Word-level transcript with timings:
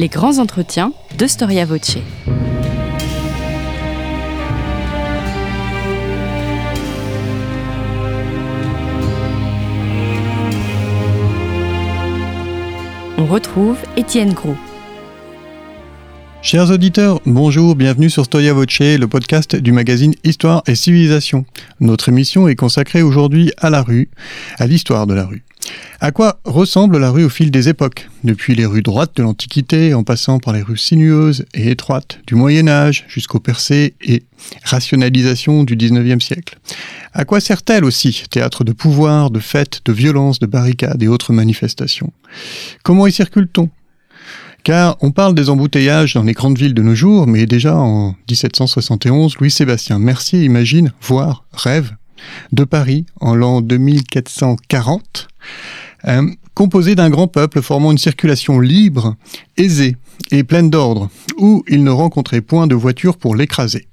Les 0.00 0.08
grands 0.08 0.38
entretiens 0.38 0.94
de 1.18 1.26
Storia 1.26 1.66
Voce. 1.66 1.98
On 13.18 13.26
retrouve 13.26 13.76
Étienne 13.98 14.32
Gros. 14.32 14.56
Chers 16.40 16.70
auditeurs, 16.70 17.20
bonjour, 17.26 17.76
bienvenue 17.76 18.08
sur 18.08 18.24
Storia 18.24 18.54
Voce, 18.54 18.80
le 18.80 19.04
podcast 19.04 19.54
du 19.54 19.72
magazine 19.72 20.14
Histoire 20.24 20.62
et 20.66 20.76
Civilisation. 20.76 21.44
Notre 21.80 22.08
émission 22.08 22.48
est 22.48 22.56
consacrée 22.56 23.02
aujourd'hui 23.02 23.52
à 23.58 23.68
la 23.68 23.82
rue, 23.82 24.08
à 24.58 24.66
l'histoire 24.66 25.06
de 25.06 25.12
la 25.12 25.26
rue. 25.26 25.44
À 26.02 26.12
quoi 26.12 26.40
ressemble 26.44 26.96
la 26.96 27.10
rue 27.10 27.24
au 27.24 27.28
fil 27.28 27.50
des 27.50 27.68
époques 27.68 28.08
Depuis 28.24 28.54
les 28.54 28.64
rues 28.64 28.82
droites 28.82 29.16
de 29.16 29.22
l'Antiquité, 29.22 29.92
en 29.92 30.02
passant 30.02 30.38
par 30.38 30.54
les 30.54 30.62
rues 30.62 30.78
sinueuses 30.78 31.44
et 31.52 31.70
étroites 31.70 32.20
du 32.26 32.36
Moyen 32.36 32.68
Âge, 32.68 33.04
jusqu'au 33.06 33.38
percées 33.38 33.94
et 34.00 34.22
rationalisation 34.64 35.62
du 35.62 35.76
XIXe 35.76 36.24
siècle? 36.24 36.58
À 37.12 37.26
quoi 37.26 37.40
sert-elle 37.40 37.84
aussi 37.84 38.24
Théâtre 38.30 38.64
de 38.64 38.72
pouvoir, 38.72 39.30
de 39.30 39.40
fêtes, 39.40 39.82
de 39.84 39.92
violences, 39.92 40.38
de 40.38 40.46
barricades 40.46 41.02
et 41.02 41.08
autres 41.08 41.34
manifestations? 41.34 42.12
Comment 42.82 43.06
y 43.06 43.12
circule-t-on? 43.12 43.68
Car 44.62 44.96
on 45.00 45.10
parle 45.10 45.34
des 45.34 45.50
embouteillages 45.50 46.14
dans 46.14 46.22
les 46.22 46.32
grandes 46.32 46.58
villes 46.58 46.74
de 46.74 46.82
nos 46.82 46.94
jours, 46.94 47.26
mais 47.26 47.46
déjà 47.46 47.76
en 47.76 48.14
1771, 48.28 49.36
Louis-Sébastien 49.38 49.98
Mercier 49.98 50.44
imagine, 50.44 50.92
voire 51.02 51.44
rêve, 51.52 51.92
de 52.52 52.64
Paris 52.64 53.06
en 53.20 53.34
l'an 53.34 53.60
2440, 53.62 55.28
euh, 56.08 56.28
composé 56.54 56.94
d'un 56.94 57.10
grand 57.10 57.28
peuple 57.28 57.62
formant 57.62 57.92
une 57.92 57.98
circulation 57.98 58.60
libre, 58.60 59.16
aisée 59.56 59.96
et 60.30 60.44
pleine 60.44 60.70
d'ordre, 60.70 61.10
où 61.38 61.64
il 61.68 61.84
ne 61.84 61.90
rencontrait 61.90 62.40
point 62.40 62.66
de 62.66 62.74
voiture 62.74 63.16
pour 63.16 63.34
l'écraser. 63.34 63.88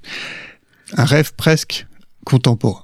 Un 0.96 1.06
rêve 1.06 1.34
presque 1.36 1.88
contemporain. 2.26 2.84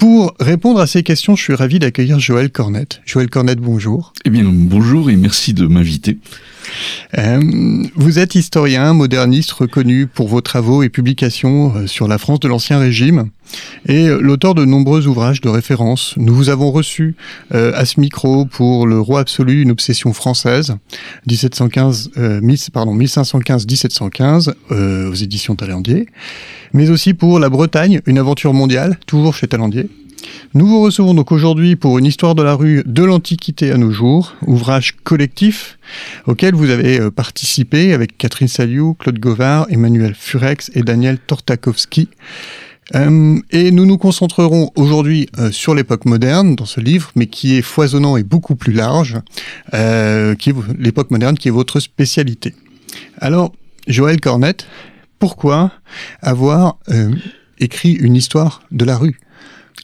Pour 0.00 0.34
répondre 0.40 0.80
à 0.80 0.86
ces 0.86 1.02
questions, 1.02 1.36
je 1.36 1.42
suis 1.42 1.54
ravi 1.54 1.78
d'accueillir 1.78 2.18
Joël 2.18 2.50
Cornette. 2.50 3.02
Joël 3.04 3.28
Cornette, 3.28 3.60
bonjour. 3.60 4.14
Eh 4.24 4.30
bien, 4.30 4.44
bonjour 4.46 5.10
et 5.10 5.16
merci 5.16 5.52
de 5.52 5.66
m'inviter. 5.66 6.16
Euh, 7.18 7.38
vous 7.96 8.18
êtes 8.18 8.34
historien, 8.34 8.94
moderniste 8.94 9.52
reconnu 9.52 10.06
pour 10.06 10.28
vos 10.28 10.40
travaux 10.40 10.82
et 10.82 10.88
publications 10.88 11.76
euh, 11.76 11.86
sur 11.86 12.08
la 12.08 12.16
France 12.16 12.40
de 12.40 12.48
l'Ancien 12.48 12.78
Régime 12.78 13.28
et 13.86 14.08
euh, 14.08 14.20
l'auteur 14.20 14.54
de 14.54 14.64
nombreux 14.64 15.06
ouvrages 15.06 15.40
de 15.40 15.48
référence. 15.48 16.14
Nous 16.16 16.34
vous 16.34 16.48
avons 16.48 16.70
reçu 16.70 17.14
à 17.50 17.84
ce 17.84 18.00
micro 18.00 18.44
pour 18.44 18.86
Le 18.86 19.00
Roi 19.00 19.20
absolu, 19.20 19.62
une 19.62 19.70
obsession 19.70 20.12
française, 20.12 20.76
1715, 21.26 22.10
pardon, 22.72 22.96
1515-1715 22.96 24.52
aux 25.08 25.14
éditions 25.14 25.56
Talendier 25.56 26.06
mais 26.72 26.90
aussi 26.90 27.14
pour 27.14 27.38
La 27.38 27.48
Bretagne, 27.48 28.00
une 28.06 28.18
aventure 28.18 28.52
mondiale, 28.54 28.98
toujours 29.06 29.34
chez 29.34 29.46
Talandier. 29.46 29.88
Nous 30.52 30.66
vous 30.66 30.82
recevons 30.82 31.14
donc 31.14 31.32
aujourd'hui 31.32 31.76
pour 31.76 31.98
une 31.98 32.04
histoire 32.04 32.34
de 32.34 32.42
la 32.42 32.54
rue 32.54 32.82
de 32.84 33.02
l'Antiquité 33.02 33.72
à 33.72 33.78
nos 33.78 33.90
jours, 33.90 34.36
ouvrage 34.46 34.96
collectif 35.02 35.78
auquel 36.26 36.54
vous 36.54 36.70
avez 36.70 37.00
euh, 37.00 37.10
participé 37.10 37.94
avec 37.94 38.18
Catherine 38.18 38.48
Saliou, 38.48 38.94
Claude 38.94 39.18
Govard, 39.18 39.66
Emmanuel 39.70 40.14
Furex 40.14 40.70
et 40.74 40.82
Daniel 40.82 41.18
Tortakowski. 41.18 42.08
Euh, 42.94 43.38
et 43.50 43.70
nous 43.70 43.86
nous 43.86 43.98
concentrerons 43.98 44.70
aujourd'hui 44.74 45.28
euh, 45.38 45.50
sur 45.50 45.74
l'époque 45.74 46.04
moderne 46.04 46.56
dans 46.56 46.66
ce 46.66 46.80
livre, 46.80 47.12
mais 47.14 47.26
qui 47.26 47.56
est 47.56 47.62
foisonnant 47.62 48.16
et 48.16 48.22
beaucoup 48.22 48.56
plus 48.56 48.72
large, 48.72 49.18
qui 49.70 50.50
est 50.50 50.54
l'époque 50.78 51.10
moderne 51.10 51.36
qui 51.36 51.48
est 51.48 51.52
votre 51.52 51.80
spécialité. 51.80 52.54
Alors, 53.18 53.52
Joël 53.86 54.20
Cornette, 54.20 54.66
pourquoi 55.18 55.70
avoir 56.22 56.78
euh, 56.88 57.14
écrit 57.58 57.92
une 57.92 58.16
histoire 58.16 58.62
de 58.72 58.84
la 58.84 58.96
rue? 58.96 59.20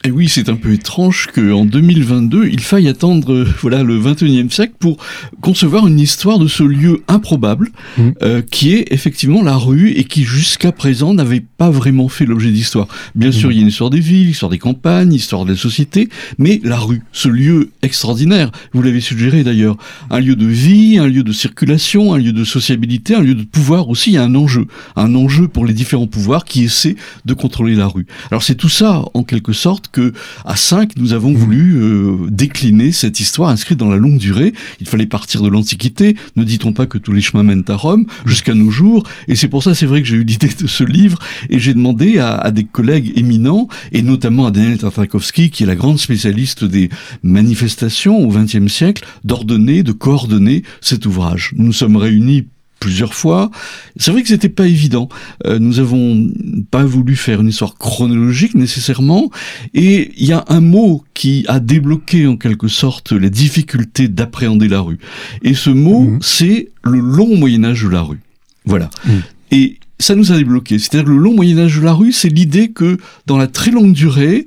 Et 0.03 0.11
oui, 0.11 0.29
c'est 0.29 0.47
un 0.47 0.55
peu 0.55 0.73
étrange 0.73 1.27
qu'en 1.33 1.65
2022, 1.65 2.47
il 2.47 2.59
faille 2.59 2.87
attendre 2.87 3.33
euh, 3.33 3.47
voilà 3.61 3.83
le 3.83 3.99
21e 3.99 4.49
siècle 4.49 4.75
pour 4.79 4.97
concevoir 5.41 5.87
une 5.87 5.99
histoire 5.99 6.37
de 6.37 6.47
ce 6.47 6.63
lieu 6.63 7.01
improbable 7.07 7.71
mmh. 7.97 8.09
euh, 8.21 8.41
qui 8.41 8.73
est 8.73 8.93
effectivement 8.93 9.41
la 9.41 9.57
rue 9.57 9.89
et 9.91 10.03
qui 10.03 10.23
jusqu'à 10.23 10.71
présent 10.71 11.13
n'avait 11.13 11.41
pas 11.41 11.71
vraiment 11.71 12.09
fait 12.09 12.25
l'objet 12.25 12.51
d'histoire. 12.51 12.87
Bien 13.15 13.31
sûr, 13.31 13.49
mmh. 13.49 13.51
il 13.51 13.55
y 13.55 13.59
a 13.59 13.61
une 13.63 13.67
histoire 13.69 13.89
des 13.89 13.99
villes, 13.99 14.29
histoire 14.29 14.51
des 14.51 14.59
campagnes, 14.59 15.13
histoire 15.13 15.45
de 15.45 15.51
la 15.51 15.57
société, 15.57 16.09
mais 16.37 16.61
la 16.63 16.77
rue, 16.77 17.01
ce 17.11 17.27
lieu 17.27 17.71
extraordinaire, 17.81 18.51
vous 18.73 18.83
l'avez 18.83 19.01
suggéré 19.01 19.43
d'ailleurs, 19.43 19.77
un 20.11 20.19
lieu 20.19 20.35
de 20.35 20.45
vie, 20.45 20.99
un 20.99 21.07
lieu 21.07 21.23
de 21.23 21.31
circulation, 21.31 22.13
un 22.13 22.19
lieu 22.19 22.33
de 22.33 22.43
sociabilité, 22.43 23.15
un 23.15 23.21
lieu 23.21 23.35
de 23.35 23.43
pouvoir 23.43 23.89
aussi, 23.89 24.11
il 24.11 24.13
y 24.13 24.17
a 24.17 24.23
un 24.23 24.35
enjeu, 24.35 24.67
un 24.95 25.15
enjeu 25.15 25.47
pour 25.47 25.65
les 25.65 25.73
différents 25.73 26.07
pouvoirs 26.07 26.45
qui 26.45 26.63
essaient 26.63 26.95
de 27.25 27.33
contrôler 27.33 27.75
la 27.75 27.87
rue. 27.87 28.05
Alors 28.29 28.43
c'est 28.43 28.55
tout 28.55 28.69
ça, 28.69 29.03
en 29.15 29.23
quelque 29.23 29.53
sorte, 29.53 29.86
que 29.91 30.13
à 30.45 30.55
5, 30.55 30.97
nous 30.97 31.13
avons 31.13 31.33
voulu 31.33 31.75
euh, 31.77 32.15
décliner 32.29 32.91
cette 32.91 33.19
histoire 33.19 33.49
inscrite 33.49 33.77
dans 33.77 33.89
la 33.89 33.97
longue 33.97 34.17
durée. 34.17 34.53
Il 34.79 34.87
fallait 34.87 35.05
partir 35.05 35.41
de 35.41 35.49
l'Antiquité, 35.49 36.15
ne 36.35 36.43
dit-on 36.43 36.73
pas 36.73 36.85
que 36.85 36.97
tous 36.97 37.13
les 37.13 37.21
chemins 37.21 37.43
mènent 37.43 37.63
à 37.67 37.75
Rome, 37.75 38.05
jusqu'à 38.25 38.53
nos 38.53 38.69
jours. 38.69 39.03
Et 39.27 39.35
c'est 39.35 39.47
pour 39.47 39.63
ça, 39.63 39.75
c'est 39.75 39.85
vrai 39.85 40.01
que 40.01 40.07
j'ai 40.07 40.17
eu 40.17 40.23
l'idée 40.23 40.49
de 40.59 40.67
ce 40.67 40.83
livre 40.83 41.19
et 41.49 41.59
j'ai 41.59 41.73
demandé 41.73 42.19
à, 42.19 42.51
des 42.51 42.63
collègues 42.63 43.13
éminents, 43.15 43.67
et 43.91 44.01
notamment 44.01 44.47
à 44.47 44.51
Daniel 44.51 44.77
Tartakovsky, 44.77 45.49
qui 45.49 45.63
est 45.63 45.67
la 45.67 45.75
grande 45.75 45.99
spécialiste 45.99 46.63
des 46.63 46.89
manifestations 47.23 48.17
au 48.17 48.27
XXe 48.27 48.71
siècle, 48.71 49.05
d'ordonner, 49.23 49.83
de 49.83 49.91
coordonner 49.91 50.63
cet 50.81 51.05
ouvrage. 51.05 51.53
Nous 51.55 51.65
nous 51.65 51.73
sommes 51.73 51.97
réunis 51.97 52.47
plusieurs 52.79 53.13
fois. 53.13 53.51
C'est 53.97 54.11
vrai 54.11 54.21
que 54.21 54.27
c'était 54.27 54.49
pas 54.49 54.67
évident. 54.67 55.09
Euh, 55.45 55.59
nous 55.59 55.79
avons 55.79 56.29
pas 56.71 56.83
voulu 56.85 57.15
faire 57.15 57.41
une 57.41 57.49
histoire 57.49 57.75
chronologique 57.75 58.55
nécessairement, 58.55 59.29
et 59.73 60.11
il 60.17 60.25
y 60.25 60.33
a 60.33 60.45
un 60.47 60.61
mot 60.61 61.03
qui 61.13 61.45
a 61.47 61.59
débloqué 61.59 62.27
en 62.27 62.37
quelque 62.37 62.67
sorte 62.67 63.11
les 63.11 63.29
difficultés 63.29 64.07
d'appréhender 64.07 64.67
la 64.67 64.81
rue. 64.81 64.99
Et 65.43 65.53
ce 65.53 65.69
mot, 65.69 66.01
mhm. 66.01 66.19
c'est 66.21 66.69
le 66.83 66.99
long 66.99 67.35
Moyen 67.35 67.63
Âge 67.63 67.83
de 67.83 67.89
la 67.89 68.01
rue. 68.01 68.19
Voilà. 68.65 68.89
Mhm. 69.05 69.21
Et 69.51 69.79
ça 69.99 70.15
nous 70.15 70.31
a 70.31 70.37
débloqué. 70.37 70.79
C'est-à-dire 70.79 71.05
que 71.05 71.11
le 71.11 71.17
long 71.17 71.33
Moyen 71.33 71.57
Âge 71.59 71.77
de 71.77 71.83
la 71.83 71.93
rue, 71.93 72.11
c'est 72.11 72.29
l'idée 72.29 72.69
que 72.69 72.97
dans 73.25 73.37
la 73.37 73.47
très 73.47 73.71
longue 73.71 73.93
durée, 73.93 74.45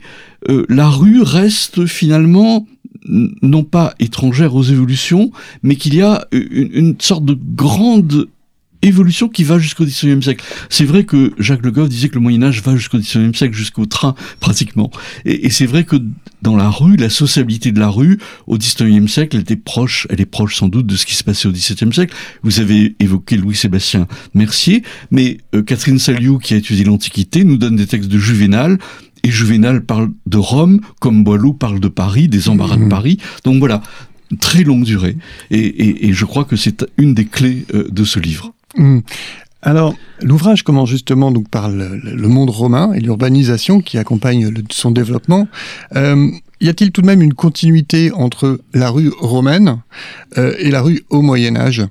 euh, 0.49 0.65
la 0.69 0.89
rue 0.89 1.23
reste 1.23 1.87
finalement 1.87 2.67
non 3.07 3.65
pas 3.65 3.95
étrangère 3.99 4.55
aux 4.55 4.63
évolutions, 4.63 5.31
mais 5.63 5.77
qu'il 5.77 5.95
y 5.95 6.03
a 6.03 6.27
une, 6.33 6.97
sorte 7.01 7.25
de 7.25 7.39
grande 7.55 8.29
évolution 8.83 9.29
qui 9.29 9.45
va 9.45 9.59
jusqu'au 9.59 9.85
XIXe 9.85 10.25
siècle. 10.25 10.45
C'est 10.71 10.85
vrai 10.85 11.05
que 11.05 11.33
Jacques 11.39 11.65
Le 11.65 11.71
Goff 11.71 11.89
disait 11.89 12.09
que 12.09 12.15
le 12.15 12.21
Moyen 12.21 12.43
Âge 12.43 12.63
va 12.63 12.77
jusqu'au 12.77 12.99
XIXe 12.99 13.37
siècle, 13.37 13.55
jusqu'au 13.55 13.87
train 13.87 14.15
pratiquement. 14.41 14.91
Et, 15.25 15.51
c'est 15.51 15.67
vrai 15.67 15.85
que 15.85 15.97
dans 16.43 16.57
la 16.57 16.71
rue, 16.71 16.97
la 16.97 17.11
sociabilité 17.11 17.73
de 17.73 17.81
la 17.81 17.89
rue 17.89 18.19
au 18.47 18.57
XIXe 18.57 19.11
siècle, 19.11 19.37
elle 19.37 19.43
était 19.43 19.57
proche, 19.57 20.07
elle 20.09 20.21
est 20.21 20.27
proche 20.27 20.57
sans 20.57 20.69
doute 20.69 20.87
de 20.87 20.97
ce 20.97 21.05
qui 21.05 21.15
se 21.15 21.25
passait 21.25 21.49
au 21.49 21.53
XVIIe 21.53 21.93
siècle. 21.93 22.15
Vous 22.43 22.61
avez 22.61 22.97
évoqué 23.01 23.37
Louis-Sébastien 23.37 24.07
Mercier, 24.35 24.83
mais 25.11 25.39
euh, 25.55 25.63
Catherine 25.63 25.99
Saliou, 25.99 26.39
qui 26.39 26.55
a 26.55 26.57
étudié 26.57 26.85
l'Antiquité, 26.85 27.45
nous 27.45 27.59
donne 27.59 27.77
des 27.77 27.87
textes 27.87 28.09
de 28.09 28.19
Juvénal 28.19 28.79
et 29.23 29.31
Juvénal 29.31 29.83
parle 29.83 30.11
de 30.27 30.39
Rome, 30.39 30.81
comme 31.01 31.25
Boileau 31.25 31.53
parle 31.53 31.81
de 31.81 31.89
Paris, 31.89 32.29
des 32.29 32.49
embarras 32.49 32.77
de 32.77 32.85
mmh. 32.85 32.89
Paris. 32.89 33.19
Donc 33.45 33.59
voilà, 33.59 33.83
très 34.41 34.63
longue 34.63 34.85
durée. 34.85 35.17
Et, 35.51 36.13
je 36.13 36.25
crois 36.25 36.45
que 36.45 36.57
c'est 36.57 36.85
une 36.97 37.15
des 37.15 37.27
clés 37.27 37.67
euh, 37.75 37.89
de 37.91 38.05
ce 38.05 38.19
livre. 38.19 38.53
Mmh. 38.77 39.01
Alors, 39.63 39.95
l'ouvrage 40.23 40.63
commence 40.63 40.89
justement 40.89 41.31
donc 41.31 41.49
par 41.49 41.69
le, 41.69 42.29
monde 42.29 42.51
romain 42.51 42.93
et 42.95 43.01
l'urbanisation 43.01 43.81
qui 43.81 43.99
accompagne 43.99 44.53
son 44.71 44.91
développement. 44.91 45.49
Euh, 45.97 46.31
y 46.61 46.69
a-t-il 46.69 46.93
tout 46.93 47.03
de 47.03 47.07
même 47.07 47.21
une 47.21 47.35
continuité 47.35 48.11
entre 48.13 48.61
la 48.73 48.91
rue 48.91 49.11
romaine 49.19 49.79
euh, 50.39 50.55
et 50.59 50.71
la 50.71 50.81
rue 50.81 51.03
au 51.11 51.21
Moyen 51.21 51.57
Âge? 51.57 51.87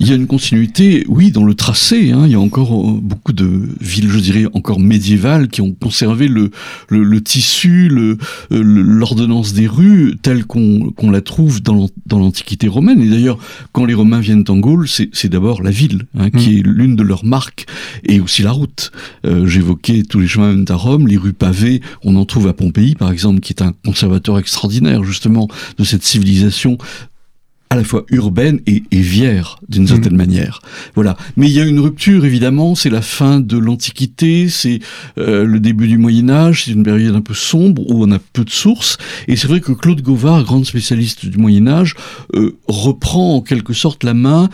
Il 0.00 0.08
y 0.08 0.12
a 0.12 0.14
une 0.14 0.26
continuité, 0.26 1.04
oui, 1.08 1.30
dans 1.30 1.44
le 1.44 1.54
tracé. 1.54 2.12
Hein. 2.12 2.22
Il 2.26 2.32
y 2.32 2.34
a 2.34 2.40
encore 2.40 2.72
euh, 2.72 2.98
beaucoup 3.00 3.32
de 3.32 3.68
villes, 3.80 4.10
je 4.10 4.18
dirais, 4.18 4.46
encore 4.52 4.80
médiévales 4.80 5.48
qui 5.48 5.60
ont 5.60 5.72
conservé 5.72 6.28
le, 6.28 6.50
le, 6.88 7.20
tissu, 7.20 7.90
euh, 7.90 8.16
l'ordonnance 8.50 9.52
des 9.52 9.66
rues 9.66 10.16
telle 10.22 10.44
qu'on 10.44 11.10
la 11.10 11.20
trouve 11.20 11.62
dans 11.62 11.88
l'Antiquité 12.10 12.68
romaine. 12.68 13.00
Et 13.02 13.08
d'ailleurs, 13.08 13.38
quand 13.72 13.84
les 13.84 13.94
Romains 13.94 14.20
viennent 14.20 14.44
en 14.48 14.58
Gaule, 14.58 14.88
c'est 14.88 15.28
d'abord 15.28 15.62
la 15.62 15.70
ville 15.70 16.06
hein, 16.18 16.30
qui 16.30 16.50
mmh. 16.50 16.58
est 16.58 16.62
l'une 16.66 16.96
de 16.96 17.02
leurs 17.02 17.24
marques 17.24 17.66
et 18.04 18.20
aussi 18.20 18.42
la 18.42 18.52
route. 18.52 18.92
Euh, 19.24 19.46
j'évoquais 19.46 20.02
tous 20.02 20.20
les 20.20 20.28
chemins 20.28 20.64
à 20.68 20.74
Rome, 20.74 21.06
les 21.08 21.16
rues 21.16 21.32
pavées. 21.32 21.80
On 22.02 22.16
en 22.16 22.24
trouve 22.24 22.48
à 22.48 22.52
Pompéi, 22.52 22.94
par 22.94 23.10
exemple, 23.10 23.40
qui 23.40 23.52
est 23.52 23.62
un 23.62 23.74
conservateur 23.84 24.38
extraordinaire 24.38 25.04
justement 25.04 25.48
de 25.78 25.84
cette 25.84 26.04
civilisation 26.04 26.78
à 27.70 27.76
la 27.76 27.84
fois 27.84 28.04
urbaine 28.10 28.60
et, 28.66 28.82
et 28.90 29.00
vière 29.00 29.58
d'une 29.68 29.84
mmh. 29.84 29.88
certaine 29.88 30.16
manière. 30.16 30.60
Voilà. 30.94 31.16
Mais 31.36 31.48
il 31.48 31.52
y 31.52 31.60
a 31.60 31.64
une 31.64 31.80
rupture 31.80 32.24
évidemment. 32.24 32.74
C'est 32.74 32.90
la 32.90 33.02
fin 33.02 33.40
de 33.40 33.58
l'Antiquité, 33.58 34.48
c'est 34.48 34.80
euh, 35.18 35.44
le 35.44 35.60
début 35.60 35.88
du 35.88 35.98
Moyen 35.98 36.30
Âge. 36.30 36.64
C'est 36.64 36.72
une 36.72 36.82
période 36.82 37.14
un 37.14 37.20
peu 37.20 37.34
sombre 37.34 37.82
où 37.90 38.02
on 38.04 38.10
a 38.10 38.18
peu 38.18 38.44
de 38.44 38.50
sources. 38.50 38.96
Et 39.26 39.36
c'est 39.36 39.48
vrai 39.48 39.60
que 39.60 39.72
Claude 39.72 40.02
Gauvard, 40.02 40.44
grand 40.44 40.64
spécialiste 40.64 41.26
du 41.26 41.38
Moyen 41.38 41.68
Âge, 41.68 41.94
euh, 42.34 42.56
reprend 42.68 43.36
en 43.36 43.40
quelque 43.42 43.74
sorte 43.74 44.04
la 44.04 44.14
main 44.14 44.48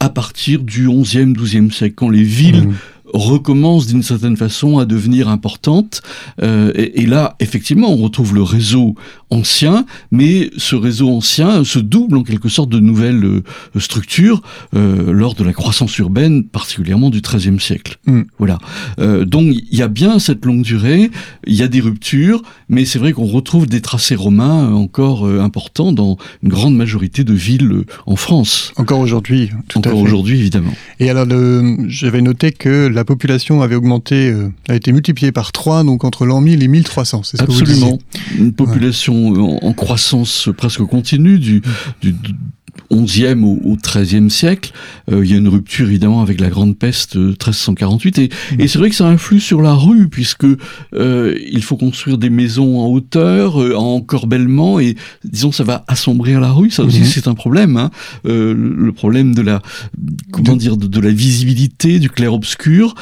à 0.00 0.10
partir 0.10 0.62
du 0.62 0.86
11e, 0.86 1.34
12e 1.34 1.72
siècle, 1.72 1.94
quand 1.96 2.10
les 2.10 2.22
villes 2.22 2.68
Mhm. 2.68 2.74
recommence 3.14 3.86
d'une 3.86 4.02
certaine 4.02 4.36
façon 4.36 4.78
à 4.78 4.84
devenir 4.84 5.28
importante. 5.28 6.02
Euh, 6.42 6.72
et, 6.74 7.02
et 7.02 7.06
là, 7.06 7.36
effectivement, 7.40 7.90
on 7.90 7.96
retrouve 7.96 8.34
le 8.34 8.42
réseau 8.42 8.94
ancien, 9.30 9.84
mais 10.10 10.50
ce 10.56 10.76
réseau 10.76 11.10
ancien 11.10 11.64
se 11.64 11.78
double 11.78 12.16
en 12.18 12.22
quelque 12.22 12.48
sorte 12.48 12.70
de 12.70 12.80
nouvelles 12.80 13.24
euh, 13.24 13.42
structures 13.78 14.42
euh, 14.74 15.12
lors 15.12 15.34
de 15.34 15.44
la 15.44 15.52
croissance 15.52 15.96
urbaine, 15.98 16.44
particulièrement 16.44 17.10
du 17.10 17.20
XIIIe 17.20 17.60
siècle. 17.60 17.98
Mm. 18.06 18.22
Voilà. 18.38 18.58
Euh, 19.00 19.24
donc 19.24 19.54
il 19.54 19.78
y 19.78 19.82
a 19.82 19.88
bien 19.88 20.18
cette 20.18 20.44
longue 20.44 20.62
durée, 20.62 21.10
il 21.46 21.54
y 21.54 21.62
a 21.62 21.68
des 21.68 21.80
ruptures, 21.80 22.42
mais 22.68 22.84
c'est 22.84 22.98
vrai 22.98 23.12
qu'on 23.12 23.26
retrouve 23.26 23.66
des 23.66 23.80
tracés 23.80 24.14
romains 24.14 24.72
encore 24.72 25.26
importants 25.26 25.92
dans 25.92 26.16
une 26.42 26.48
grande 26.48 26.76
majorité 26.76 27.24
de 27.24 27.34
villes 27.34 27.84
en 28.06 28.16
France. 28.16 28.72
Encore 28.76 29.00
aujourd'hui, 29.00 29.50
tout 29.68 29.78
Encore 29.78 29.98
aujourd'hui, 29.98 30.38
évidemment. 30.38 30.72
Et 31.00 31.10
alors, 31.10 31.24
le- 31.26 31.76
j'avais 31.88 32.22
noté 32.22 32.52
que 32.52 32.86
la 32.86 33.04
population 33.04 33.62
avait 33.62 33.74
augmenté, 33.74 34.30
euh, 34.30 34.50
a 34.68 34.74
été 34.74 34.92
multipliée 34.92 35.32
par 35.32 35.52
3, 35.52 35.84
donc 35.84 36.04
entre 36.04 36.26
l'an 36.26 36.40
1000 36.40 36.62
et 36.62 36.68
1300. 36.68 37.22
C'est 37.22 37.36
ce 37.36 37.42
que 37.42 37.50
vous 37.50 37.60
Absolument. 37.60 37.98
Une 38.38 38.52
population 38.52 39.17
en, 39.62 39.72
croissance 39.72 40.48
presque 40.56 40.82
continue 40.84 41.38
du 41.38 41.62
11e 42.90 43.44
au, 43.44 43.58
au 43.64 43.76
13e 43.76 44.28
siècle. 44.28 44.72
Euh, 45.12 45.24
il 45.24 45.30
y 45.30 45.34
a 45.34 45.36
une 45.36 45.48
rupture 45.48 45.86
évidemment 45.88 46.22
avec 46.22 46.40
la 46.40 46.48
grande 46.48 46.76
peste 46.78 47.16
euh, 47.16 47.28
1348 47.28 48.18
et, 48.18 48.30
et 48.58 48.68
c'est 48.68 48.78
vrai 48.78 48.90
que 48.90 48.96
ça 48.96 49.06
influe 49.06 49.40
sur 49.40 49.60
la 49.62 49.74
rue 49.74 50.08
puisque 50.08 50.46
euh, 50.94 51.38
il 51.50 51.62
faut 51.62 51.76
construire 51.76 52.18
des 52.18 52.30
maisons 52.30 52.80
en 52.80 52.86
hauteur, 52.88 53.56
en 53.56 53.98
encorbellement 53.98 54.80
et 54.80 54.96
disons 55.24 55.52
ça 55.52 55.64
va 55.64 55.84
assombrir 55.88 56.40
la 56.40 56.50
rue. 56.52 56.70
Ça 56.70 56.84
aussi 56.84 57.00
Mhm. 57.00 57.04
c'est 57.06 57.28
un 57.28 57.34
problème. 57.34 57.76
Hein. 57.76 57.90
Le 58.24 58.90
problème 58.92 59.34
de 59.34 59.42
la 59.42 59.60
comment 60.32 60.56
dire 60.56 60.76
de, 60.76 60.86
de 60.86 61.00
la 61.00 61.10
visibilité, 61.10 61.98
du 61.98 62.10
clair-obscur. 62.10 62.94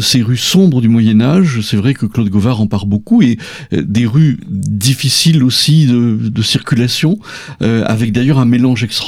Ces 0.00 0.22
rues 0.22 0.36
sombres 0.36 0.80
du 0.80 0.88
Moyen 0.88 1.20
Âge, 1.20 1.60
c'est 1.62 1.76
vrai 1.76 1.94
que 1.94 2.06
Claude 2.06 2.28
Gauvard 2.28 2.60
en 2.60 2.66
parle 2.66 2.88
beaucoup 2.88 3.22
et 3.22 3.38
des 3.72 4.06
rues 4.06 4.38
difficiles 4.48 5.42
aussi 5.42 5.86
de, 5.86 6.16
de 6.22 6.42
circulation, 6.42 7.18
avec 7.60 8.12
d'ailleurs 8.12 8.38
un 8.38 8.44
mélange 8.44 8.84
extraordinaire 8.84 8.99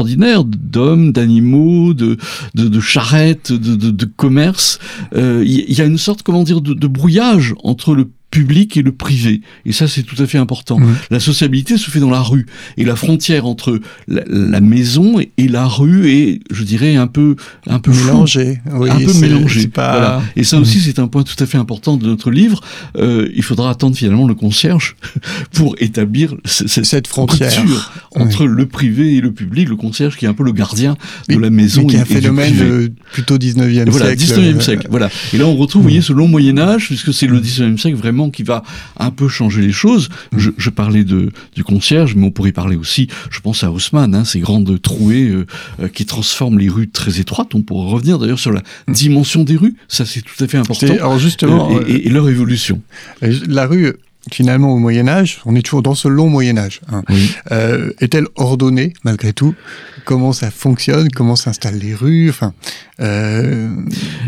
d'hommes, 0.44 1.12
d'animaux, 1.12 1.94
de, 1.94 2.17
de, 2.55 2.69
de 2.69 2.81
charrettes, 2.81 3.53
de, 3.53 3.91
de, 3.91 4.05
commerce. 4.05 4.79
Euh, 5.15 5.43
Il 5.44 5.71
y, 5.71 5.75
y 5.75 5.81
a 5.81 5.85
une 5.85 5.99
sorte, 5.99 6.23
comment 6.23 6.43
dire, 6.44 6.61
de 6.61 6.87
brouillage 6.87 7.55
entre 7.62 7.94
le 7.94 8.09
public 8.32 8.76
et 8.79 8.82
le 8.82 8.90
privé. 8.93 9.43
Et 9.67 9.73
ça, 9.73 9.87
c'est 9.87 10.02
tout 10.02 10.20
à 10.20 10.26
fait 10.26 10.38
important. 10.38 10.81
La 11.11 11.20
sociabilité 11.20 11.76
se 11.76 11.90
fait 11.90 12.00
dans 12.00 12.11
la 12.11 12.23
rue. 12.23 12.46
Et 12.79 12.84
la 12.84 12.96
frontière 12.96 13.46
entre 13.46 13.79
la, 14.08 14.23
la 14.26 14.61
maison 14.61 15.20
et 15.20 15.49
la 15.49 15.67
rue 15.67 16.11
est, 16.11 16.40
je 16.50 16.64
dirais, 16.64 16.96
un 16.96 17.06
peu, 17.06 17.37
un 17.69 17.79
peu 17.79 17.93
floue 17.93 18.06
Mélangé. 18.12 18.58
Oui, 18.73 18.90
un 18.90 18.99
peu 18.99 19.12
c'est- 19.12 19.20
mélangé. 19.20 19.61
c'est 19.61 19.69
Pas... 19.69 19.93
Voilà. 19.93 20.23
Et 20.34 20.44
ça 20.44 20.58
aussi, 20.58 20.81
c'est 20.81 20.99
un 20.99 21.06
point 21.08 21.23
tout 21.25 21.37
à 21.38 21.46
fait 21.46 21.58
important 21.58 21.96
de 21.99 22.06
notre 22.06 22.31
livre. 22.31 22.62
Euh, 22.96 23.29
il 23.37 23.43
faudra 23.43 23.70
attendre 23.70 23.94
finalement 23.96 24.26
le 24.26 24.34
concierge 24.34 24.96
pour 25.52 25.76
établir 25.79 26.34
c- 26.46 26.67
c- 26.67 26.84
Cette 26.84 27.06
frontière. 27.06 27.52
entre 28.17 28.46
le 28.46 28.67
privé 28.67 29.14
et 29.17 29.20
le 29.20 29.32
public. 29.32 29.69
Le 29.69 29.76
concierge 29.76 30.17
qui 30.17 30.25
est 30.25 30.29
un 30.29 30.34
peu 30.34 30.43
le 30.44 30.52
gardien 30.52 30.96
Mais- 31.29 31.37
de 31.37 31.40
la 31.40 31.50
maison 31.50 31.82
mais 31.82 31.88
qui 31.88 31.96
est 31.96 32.00
un 32.00 32.05
phénomène 32.06 32.55
privé. 32.55 32.64
euh, 32.70 32.88
plutôt 33.12 33.37
19e 33.37 33.87
Et 33.87 33.90
voilà, 33.90 34.17
siècle. 34.17 34.40
19e 34.40 34.56
euh, 34.56 34.61
siècle. 34.61 34.87
Voilà. 34.90 35.11
Et 35.34 35.38
là, 35.38 35.46
on 35.46 35.55
retrouve, 35.56 35.82
vous 35.82 35.88
voyez, 35.88 36.00
ce 36.00 36.14
long 36.14 36.29
Moyen 36.29 36.56
Âge, 36.58 36.87
puisque 36.87 37.12
c'est 37.12 37.26
le 37.26 37.38
19e 37.38 37.76
siècle 37.76 37.99
vraiment 37.99 38.21
qui 38.30 38.42
va 38.42 38.62
un 38.98 39.10
peu 39.10 39.28
changer 39.28 39.62
les 39.62 39.72
choses. 39.72 40.08
Je, 40.36 40.50
je 40.56 40.70
parlais 40.70 41.04
de 41.04 41.30
du 41.54 41.64
concierge, 41.64 42.14
mais 42.14 42.26
on 42.26 42.30
pourrait 42.30 42.52
parler 42.52 42.76
aussi, 42.76 43.08
je 43.30 43.40
pense 43.40 43.64
à 43.64 43.70
Haussmann, 43.70 44.14
hein, 44.14 44.24
ces 44.24 44.40
grandes 44.40 44.80
trouées 44.80 45.28
euh, 45.28 45.46
euh, 45.80 45.88
qui 45.88 46.06
transforment 46.06 46.58
les 46.58 46.69
rues 46.69 46.88
très 46.90 47.20
étroites. 47.20 47.54
On 47.54 47.62
pourrait 47.62 47.90
revenir 47.90 48.19
d'ailleurs 48.19 48.38
sur 48.38 48.52
la 48.52 48.62
dimension 48.88 49.44
des 49.44 49.56
rues. 49.56 49.76
Ça, 49.88 50.04
c'est 50.06 50.22
tout 50.22 50.42
à 50.42 50.46
fait 50.46 50.58
important. 50.58 50.86
Alors 50.92 51.19
justement, 51.19 51.70
Euh, 51.76 51.84
et, 51.86 51.92
et- 51.92 52.06
et 52.06 52.10
leur 52.10 52.28
évolution. 52.28 52.80
la 53.20 53.66
rue, 53.66 53.92
finalement, 54.30 54.72
au 54.72 54.78
Moyen 54.78 55.08
Âge, 55.08 55.40
on 55.46 55.56
est 55.56 55.62
toujours 55.62 55.82
dans 55.82 55.94
ce 55.94 56.08
long 56.08 56.28
Moyen 56.28 56.58
Âge. 56.58 56.80
hein. 56.90 57.02
Oui. 57.08 57.30
Euh, 57.50 57.90
est-elle 58.00 58.26
ordonnée 58.36 58.92
malgré 59.04 59.32
tout? 59.32 59.54
Comment 60.04 60.32
ça 60.32 60.50
fonctionne? 60.50 61.08
Comment 61.10 61.36
s'installent 61.36 61.78
les 61.78 61.94
rues? 61.94 62.28
Enfin, 62.30 62.54
euh, 63.00 63.69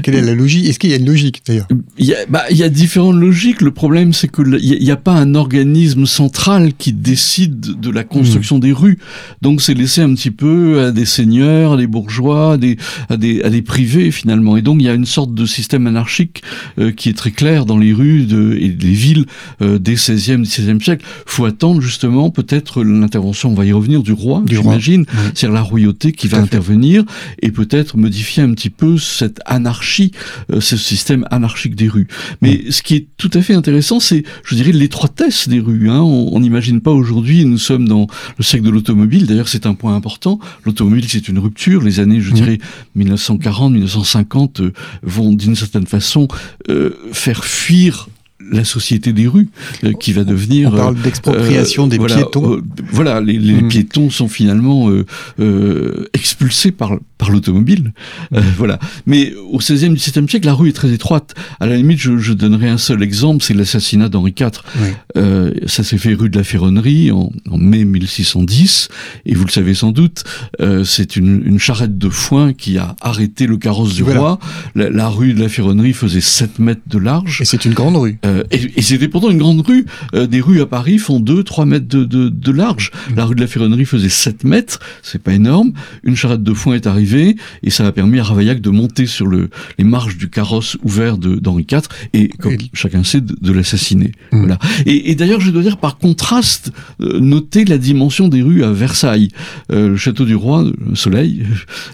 quelle 0.03 0.15
est 0.15 0.23
la 0.23 0.35
logique? 0.35 0.67
Est-ce 0.67 0.79
qu'il 0.79 0.91
y 0.91 0.95
a 0.95 0.97
une 0.97 1.07
logique 1.07 1.43
d'ailleurs? 1.47 1.67
Il 1.99 2.07
y, 2.07 2.15
a, 2.15 2.27
bah, 2.29 2.45
il 2.51 2.57
y 2.57 2.63
a 2.63 2.69
différentes 2.69 3.17
logiques. 3.17 3.61
Le 3.61 3.71
problème, 3.73 4.13
c'est 4.13 4.29
que 4.29 4.43
il 4.43 4.83
n'y 4.83 4.91
a, 4.91 4.97
pas 4.97 5.13
un 5.15 5.35
organisme 5.35 6.07
central 6.07 6.73
qui 6.79 6.93
décide 6.93 7.81
de 7.81 7.91
la 7.91 8.05
construction 8.05 8.59
des 8.59 8.73
rues. 8.73 8.99
Donc, 9.43 9.61
c'est 9.61 9.75
laissé 9.75 10.01
un 10.01 10.15
petit 10.15 10.31
peu 10.31 10.81
à 10.81 10.93
des 10.93 11.05
seigneurs, 11.05 11.73
à 11.75 11.77
des 11.77 11.87
bourgeois, 11.87 12.53
à 12.53 12.57
des, 12.57 12.77
à 13.09 13.17
des, 13.17 13.43
à 13.43 13.51
des 13.51 13.63
privés 13.63 14.11
finalement. 14.11 14.57
Et 14.57 14.63
donc, 14.63 14.81
il 14.81 14.85
y 14.85 14.89
a 14.89 14.95
une 14.95 15.07
sorte 15.07 15.35
de 15.35 15.47
système 15.47 15.87
anarchique 15.87 16.43
euh, 16.79 16.93
qui 16.93 17.09
est 17.09 17.17
très 17.17 17.33
clair 17.33 17.67
dans 17.67 17.79
les 17.79 17.93
rues 17.93 18.25
de, 18.25 18.55
et 18.55 18.69
les 18.69 18.93
villes 18.93 19.27
euh, 19.61 19.79
des 19.85 19.97
16e, 19.97 20.45
17e 20.45 20.83
siècle. 20.83 21.05
Faut 21.27 21.45
attendre 21.45 21.81
justement 21.81 22.31
peut-être 22.31 22.83
l'intervention, 22.83 23.51
on 23.51 23.55
va 23.55 23.67
y 23.67 23.73
revenir, 23.73 24.03
du 24.03 24.13
roi, 24.13 24.43
Du 24.45 24.57
j'imagine, 24.57 25.05
c'est-à-dire 25.35 25.53
la 25.53 25.63
royauté 25.63 26.13
qui 26.13 26.27
Tout 26.27 26.33
va 26.33 26.39
fait. 26.39 26.45
intervenir 26.45 27.05
et 27.43 27.51
peut-être 27.51 27.97
modifier 27.97 28.43
un 28.43 28.53
petit 28.55 28.71
peu 28.71 28.99
cette 28.99 29.41
anarchie, 29.45 30.11
euh, 30.51 30.61
ce 30.61 30.77
système 30.77 31.27
anarchique 31.31 31.77
des 31.77 31.89
rues. 31.89 32.09
Mais 32.41 32.71
ce 32.71 32.83
qui 32.83 32.97
est 32.97 33.07
tout 33.19 33.31
à 33.35 33.43
fait 33.43 33.55
intéressant, 33.55 34.01
c'est, 34.01 34.25
je 34.45 34.55
dirais, 34.55 34.73
l'étroitesse 34.73 35.49
des 35.49 35.61
rues. 35.61 35.91
Hein. 35.91 36.01
On 36.01 36.41
n'imagine 36.41 36.81
pas 36.81 36.91
aujourd'hui, 36.91 37.45
nous 37.45 37.59
sommes 37.59 37.87
dans 37.87 38.07
le 38.39 38.45
siècle 38.45 38.65
de 38.65 38.71
l'automobile, 38.71 39.27
d'ailleurs 39.27 39.49
c'est 39.49 39.67
un 39.67 39.75
point 39.75 39.95
important, 39.95 40.41
l'automobile 40.65 41.05
c'est 41.09 41.29
une 41.29 41.39
rupture, 41.39 41.83
les 41.83 42.01
années, 42.01 42.21
je 42.21 42.33
dirais, 42.33 42.59
1940, 42.95 43.73
1950 43.73 44.61
euh, 44.61 44.73
vont 45.03 45.33
d'une 45.33 45.55
certaine 45.55 45.87
façon 45.87 46.27
euh, 46.71 46.91
faire 47.13 47.45
fuir 47.45 48.09
la 48.51 48.65
société 48.65 49.13
des 49.13 49.27
rues, 49.27 49.49
euh, 49.85 49.93
qui 49.93 50.13
va 50.13 50.25
devenir... 50.25 50.73
On 50.73 50.77
parle 50.77 50.97
euh, 50.99 51.03
d'expropriation 51.03 51.87
euh, 51.87 51.89
des 51.89 51.99
voilà, 51.99 52.17
piétons. 52.17 52.55
euh, 52.57 52.63
voilà, 52.91 53.21
les, 53.21 53.39
les 53.39 53.63
Mm. 53.63 53.69
piétons 53.69 54.11
sont 54.11 54.29
finalement 54.29 54.91
euh, 54.91 55.05
euh, 55.41 56.07
expulsés 56.13 56.71
par, 56.73 56.93
par 57.19 57.31
l'automobile. 57.31 57.93
Euh, 58.35 58.41
voilà. 58.57 58.79
Mais 59.07 59.33
au 59.51 59.59
XVIe, 59.59 59.95
XVIIe 59.95 60.29
siècle, 60.29 60.47
la 60.47 60.55
rue 60.55 60.69
est 60.69 60.73
très 60.73 60.93
étroite. 60.93 61.35
À 61.61 61.67
la 61.67 61.77
limite, 61.77 61.99
je, 62.01 62.19
je 62.19 62.33
donnerai 62.33 62.69
un 62.69 62.79
seul 62.79 63.03
exemple, 63.03 63.43
c'est 63.45 63.55
l'assassinat 63.55 64.09
d'Henri 64.09 64.35
IV. 64.39 64.51
Oui. 64.81 64.89
Euh, 65.17 65.53
ça 65.67 65.83
s'est 65.85 65.99
fait 65.99 66.15
rue 66.15 66.29
de 66.29 66.37
la 66.37 66.45
Ferronnerie 66.45 67.11
en, 67.13 67.33
en 67.51 67.59
mai 67.59 67.85
1610, 67.85 68.89
et 69.27 69.35
vous 69.35 69.45
le 69.45 69.51
savez 69.51 69.75
sans 69.75 69.93
doute, 69.93 70.25
euh, 70.61 70.85
c'est 70.85 71.17
une, 71.17 71.43
une 71.47 71.59
charrette 71.59 71.99
de 71.99 72.09
foin 72.09 72.53
qui 72.53 72.79
a 72.79 72.97
arrêté 73.01 73.47
le 73.47 73.57
carrosse 73.57 73.95
du 73.95 74.03
Voilà. 74.03 74.21
roi. 74.21 74.39
La, 74.75 74.91
la 74.91 75.09
rue 75.09 75.35
de 75.35 75.41
la 75.41 75.49
Ferronnerie 75.49 75.93
faisait 75.93 76.21
7 76.21 76.59
mètres 76.59 76.83
de 76.89 76.99
large. 76.99 77.41
Et 77.41 77.45
c'est 77.45 77.65
une 77.65 77.75
grande 77.75 77.97
rue. 77.97 78.19
Euh, 78.25 78.34
et 78.51 78.73
et 78.77 78.83
c'était 78.83 79.09
pourtant 79.09 79.31
une 79.31 79.39
grande 79.39 79.67
rue. 79.67 79.87
Euh, 80.15 80.27
des 80.27 80.41
rues 80.41 80.61
à 80.61 80.67
Paris 80.67 80.99
font 80.99 81.21
2-3 81.21 81.67
mètres 81.67 81.87
de, 81.89 82.05
de, 82.05 82.29
de 82.29 82.53
large. 82.53 82.91
Mm. 83.11 83.15
La 83.17 83.25
rue 83.25 83.35
de 83.35 83.41
la 83.41 83.47
Ferronnerie 83.47 83.85
faisait 83.85 84.09
7 84.09 84.45
mètres, 84.45 84.81
c'est 85.03 85.23
pas 85.23 85.33
énorme. 85.33 85.73
Une 86.03 86.17
charrette 86.17 86.43
de 86.43 86.55
foin 86.55 86.75
est 86.75 86.87
arrivée 86.87 87.37
et 87.63 87.71
ça 87.71 87.87
a 87.87 87.93
permis 87.93 88.19
à 88.19 88.25
Ravaillac 88.25 88.61
de 88.61 88.71
monter 88.71 89.07
sur 89.07 89.27
le, 89.27 89.51
les 89.79 89.85
marches 89.85 90.17
du 90.17 90.29
carrosse 90.29 90.77
ouvert 90.83 91.19
d'Henri 91.19 91.67
IV 91.71 91.81
et, 92.13 92.29
comme 92.29 92.53
Et- 92.55 92.59
chacun 92.73 93.05
sait, 93.05 93.21
de, 93.21 93.37
de 93.41 93.53
l'assassiner. 93.53 94.13
Mm. 94.33 94.39
Voilà. 94.39 94.59
Et, 94.87 95.11
et 95.11 95.15
d'ailleurs, 95.15 95.41
je 95.41 95.51
dois 95.51 95.63
dire, 95.63 95.77
par 95.79 95.99
contraste, 95.99 96.73
euh, 97.01 97.21
noter 97.21 97.65
la 97.65 97.79
dimension 97.79 98.29
des 98.29 98.43
rues 98.43 98.65
à 98.65 98.73
Versailles. 98.73 99.29
Euh, 99.73 99.91
le 99.91 99.97
château 99.97 100.25
du 100.25 100.35
roi, 100.35 100.65
le 100.65 100.95
Soleil, 100.95 101.45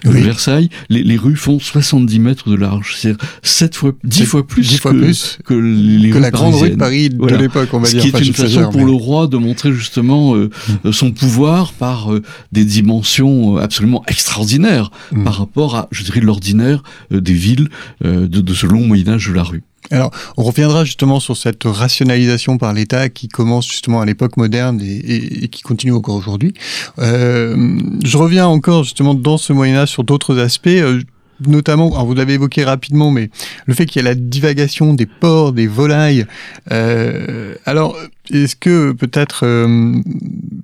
de 0.03 0.09
Oui. 0.09 0.21
Versailles, 0.21 0.69
les, 0.89 1.03
les 1.03 1.17
rues 1.17 1.35
font 1.35 1.59
70 1.59 2.19
mètres 2.19 2.49
de 2.49 2.55
large. 2.55 2.95
C'est-à-dire 2.97 3.23
7 3.43 3.75
fois, 3.75 3.91
10 4.03 4.17
C'est 4.17 4.25
fois 4.25 4.45
plus 4.47 4.61
Dix 4.67 4.77
fois 4.77 4.91
que, 4.93 4.97
plus 4.99 5.39
que 5.45 5.53
les 5.53 6.09
que 6.09 6.15
rues 6.17 6.30
la 6.31 6.37
grande 6.39 6.55
rue 6.55 6.69
de. 6.71 6.75
Paris 6.75 7.09
de 7.09 7.17
Voilà. 7.17 7.37
l'époque, 7.37 7.69
on 7.73 7.79
va 7.79 7.85
Ce 7.87 7.91
dire. 7.97 8.01
qui 8.01 8.09
est 8.09 8.27
une 8.27 8.33
façon 8.33 8.63
pour 8.71 8.77
mais- 8.81 8.85
le 8.85 8.91
roi 8.91 9.27
de 9.27 9.37
montrer 9.37 9.71
justement 9.73 10.35
euh, 10.35 10.49
euh, 10.85 10.91
son 10.91 11.11
pouvoir 11.11 11.73
par 11.73 12.11
euh, 12.13 12.21
des 12.51 12.65
dimensions 12.65 13.57
euh, 13.57 13.61
absolument 13.61 14.03
extraordinaires 14.07 14.91
Mm. 15.11 15.23
par 15.23 15.35
rapport 15.37 15.75
à, 15.75 15.87
je 15.91 16.03
dirais, 16.03 16.19
l'ordinaire 16.21 16.83
euh, 17.13 17.21
des 17.21 17.33
villes 17.33 17.69
euh, 18.05 18.27
de, 18.27 18.41
de 18.41 18.53
ce 18.53 18.65
long 18.65 18.85
Moyen 18.87 19.07
Âge 19.09 19.27
de 19.27 19.33
la 19.33 19.43
rue. 19.43 19.63
Alors, 19.89 20.11
on 20.37 20.43
reviendra 20.43 20.85
justement 20.85 21.19
sur 21.19 21.35
cette 21.35 21.63
rationalisation 21.65 22.57
par 22.57 22.71
l'État 22.73 23.09
qui 23.09 23.27
commence 23.27 23.67
justement 23.67 23.99
à 23.99 24.05
l'époque 24.05 24.37
moderne 24.37 24.79
et, 24.81 24.85
et- 24.95 25.43
et 25.43 25.47
qui 25.49 25.63
continue 25.63 25.91
encore 25.91 26.15
aujourd'hui. 26.15 26.53
Euh, 26.99 27.77
je 28.03 28.17
reviens 28.17 28.47
encore 28.47 28.83
justement 28.83 29.13
dans 29.15 29.37
ce 29.37 29.53
Moyen 29.53 29.75
Âge 29.77 29.89
sur 29.89 30.03
d'autres 30.03 30.37
aspects. 30.37 30.67
euh, 30.67 31.01
Notamment, 31.47 32.03
vous 32.03 32.13
l'avez 32.13 32.33
évoqué 32.33 32.63
rapidement, 32.63 33.11
mais 33.11 33.29
le 33.65 33.73
fait 33.73 33.85
qu'il 33.85 34.01
y 34.01 34.05
a 34.05 34.09
la 34.09 34.15
divagation 34.15 34.93
des 34.93 35.05
porcs, 35.05 35.53
des 35.53 35.67
volailles. 35.67 36.25
euh, 36.71 37.55
alors, 37.65 37.97
est-ce 38.31 38.55
que 38.55 38.91
peut-être, 38.93 39.41
euh, 39.45 39.95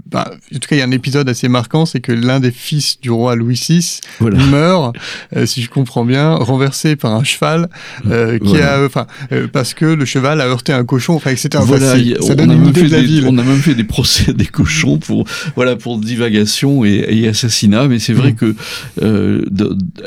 bah, 0.10 0.32
en 0.32 0.60
tout 0.60 0.68
cas, 0.68 0.76
il 0.76 0.80
y 0.80 0.82
a 0.82 0.86
un 0.86 0.92
épisode 0.92 1.28
assez 1.30 1.48
marquant, 1.50 1.86
c'est 1.86 2.00
que 2.00 2.12
l'un 2.12 2.40
des 2.40 2.52
fils 2.52 3.00
du 3.02 3.12
roi 3.12 3.36
Louis 3.36 3.60
VI 3.68 4.00
meurt, 4.22 4.96
euh, 5.36 5.46
si 5.46 5.62
je 5.62 5.70
comprends 5.70 6.06
bien, 6.06 6.36
renversé 6.36 6.96
par 6.96 7.14
un 7.14 7.24
cheval, 7.24 7.70
euh, 8.10 8.40
qui 8.40 8.58
a, 8.58 8.84
enfin, 8.86 9.08
euh, 9.32 9.48
parce 9.52 9.74
que 9.74 9.86
le 9.86 10.06
cheval 10.06 10.42
a 10.42 10.48
heurté 10.48 10.74
un 10.74 10.86
cochon, 10.86 11.16
enfin, 11.16 11.32
etc. 11.32 11.64
Voilà, 11.66 11.96
ça 12.22 12.36
donne 12.36 12.52
une 12.52 12.68
idée 12.68 12.84
de 12.84 12.92
la 12.92 13.02
ville. 13.02 13.26
On 13.28 13.38
a 13.38 13.44
même 13.44 13.60
fait 13.60 13.76
des 13.76 13.84
procès 13.84 14.34
des 14.34 14.46
cochons 14.46 14.98
pour, 14.98 15.26
voilà, 15.56 15.76
pour 15.76 15.98
divagation 15.98 16.86
et, 16.86 17.28
assassinat, 17.28 17.88
mais 17.88 18.00
c'est 18.00 18.14
vrai 18.14 18.32
mm. 18.32 18.36
que 18.36 18.56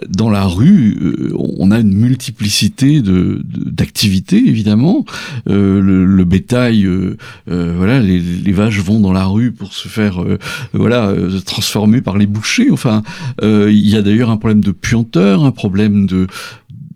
dans 0.09 0.31
la 0.31 0.45
rue, 0.45 0.97
on 1.37 1.71
a 1.71 1.81
une 1.81 1.95
multiplicité 1.95 3.03
de 3.03 3.43
d'activités, 3.45 4.39
évidemment. 4.39 5.05
Le, 5.47 6.05
le, 6.05 6.25
bétail, 6.25 6.89
voilà, 7.51 8.01
les, 8.01 8.21
les, 8.21 8.53
vaches 8.53 8.81
vont 8.81 9.01
dans 9.01 9.13
la 9.13 9.25
rue 9.25 9.53
pour 9.53 9.73
se 9.73 9.89
faire 9.89 10.23
euh, 10.23 10.39
voilà, 10.73 11.09
euh, 11.09 11.41
transformé 11.41 12.01
par 12.01 12.17
les 12.17 12.27
bouchers. 12.27 12.71
Enfin, 12.71 13.03
euh, 13.43 13.71
il 13.71 13.89
y 13.89 13.97
a 13.97 14.03
d'ailleurs 14.03 14.31
un 14.31 14.37
problème 14.37 14.61
de 14.61 14.73
puanteur, 14.73 15.45
un 15.45 15.51
problème 15.51 16.07
de 16.07 16.27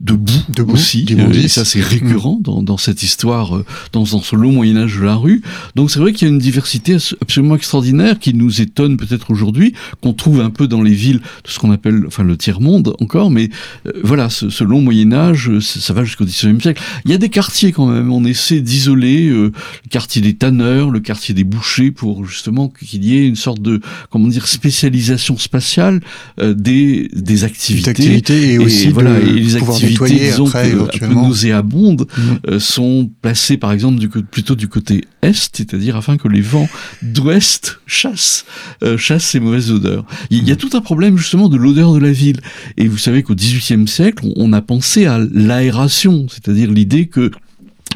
de 0.04 0.12
boue, 0.12 0.72
aussi. 0.72 1.06
Euh, 1.12 1.32
et 1.32 1.48
ça, 1.48 1.64
c'est 1.64 1.80
récurrent 1.80 2.38
dans, 2.42 2.62
dans, 2.62 2.76
cette 2.76 3.02
histoire, 3.02 3.56
euh, 3.56 3.64
dans, 3.92 4.02
dans, 4.02 4.20
ce 4.20 4.36
long 4.36 4.52
Moyen 4.52 4.76
Âge 4.76 4.98
de 4.98 5.02
la 5.04 5.14
rue. 5.14 5.40
Donc 5.76 5.90
c'est 5.90 5.98
vrai 5.98 6.12
qu'il 6.12 6.28
y 6.28 6.30
a 6.30 6.34
une 6.34 6.38
diversité 6.38 6.96
absolument 7.22 7.56
extraordinaire 7.56 8.18
qui 8.18 8.34
nous 8.34 8.60
étonne 8.60 8.98
peut-être 8.98 9.30
aujourd'hui, 9.30 9.72
qu'on 10.02 10.12
trouve 10.12 10.40
un 10.40 10.50
peu 10.50 10.68
dans 10.68 10.82
les 10.82 10.92
villes 10.92 11.20
de 11.44 11.50
ce 11.50 11.58
qu'on 11.58 11.70
appelle, 11.70 12.04
enfin 12.06 12.22
le 12.22 12.36
tiers 12.36 12.60
monde 12.60 12.94
encore, 13.00 13.30
mais 13.30 13.48
euh, 13.86 13.92
voilà, 14.02 14.28
ce, 14.28 14.50
ce, 14.50 14.62
long 14.62 14.82
Moyen 14.82 15.12
Âge, 15.14 15.50
ça, 15.60 15.94
va 15.94 16.04
jusqu'au 16.04 16.26
XIXe 16.26 16.62
siècle. 16.62 16.82
Il 17.06 17.10
y 17.10 17.14
a 17.14 17.18
des 17.18 17.30
quartiers 17.30 17.72
quand 17.72 17.86
même. 17.86 18.12
On 18.12 18.26
essaie 18.26 18.60
d'isoler 18.60 19.30
le 19.30 19.52
quartier 19.88 20.20
des 20.20 20.34
tanneurs, 20.34 20.90
le 20.90 21.00
quartier 21.00 21.34
des 21.34 21.44
bouchers, 21.44 21.90
pour 21.90 22.26
justement 22.26 22.68
qu'il 22.68 23.04
y 23.06 23.16
ait 23.16 23.26
une 23.26 23.36
sorte 23.36 23.62
de, 23.62 23.80
comment 24.10 24.28
dire, 24.28 24.46
spécialisation 24.48 25.38
spatiale 25.38 26.00
des 26.38 27.08
des 27.14 27.44
activités. 27.44 27.90
activités 27.90 28.52
et, 28.54 28.58
aussi 28.58 28.88
voilà, 28.88 29.18
et 29.18 29.32
les 29.32 29.56
activités 29.56 29.93
disons, 30.02 30.46
après, 30.46 30.72
un 30.72 30.86
peu 30.86 31.14
nauséabondes 31.14 32.06
mm. 32.16 32.20
euh, 32.48 32.58
sont 32.58 33.10
placées 33.22 33.56
par 33.56 33.72
exemple 33.72 33.98
du, 33.98 34.08
plutôt 34.08 34.54
du 34.54 34.68
côté 34.68 35.04
est, 35.22 35.50
c'est-à-dire 35.56 35.96
afin 35.96 36.16
que 36.16 36.28
les 36.28 36.40
vents 36.40 36.68
d'ouest 37.02 37.80
chassent, 37.86 38.44
euh, 38.82 38.96
chassent 38.96 39.26
ces 39.26 39.40
mauvaises 39.40 39.70
odeurs. 39.70 40.04
Il 40.30 40.46
y 40.48 40.52
a 40.52 40.54
mm. 40.54 40.58
tout 40.58 40.70
un 40.74 40.80
problème 40.80 41.16
justement 41.16 41.48
de 41.48 41.56
l'odeur 41.56 41.92
de 41.92 41.98
la 41.98 42.12
ville. 42.12 42.40
Et 42.76 42.88
vous 42.88 42.98
savez 42.98 43.22
qu'au 43.22 43.34
XVIIIe 43.34 43.88
siècle, 43.88 44.26
on 44.36 44.52
a 44.52 44.60
pensé 44.60 45.06
à 45.06 45.18
l'aération, 45.32 46.26
c'est-à-dire 46.28 46.70
l'idée 46.70 47.06
que 47.06 47.30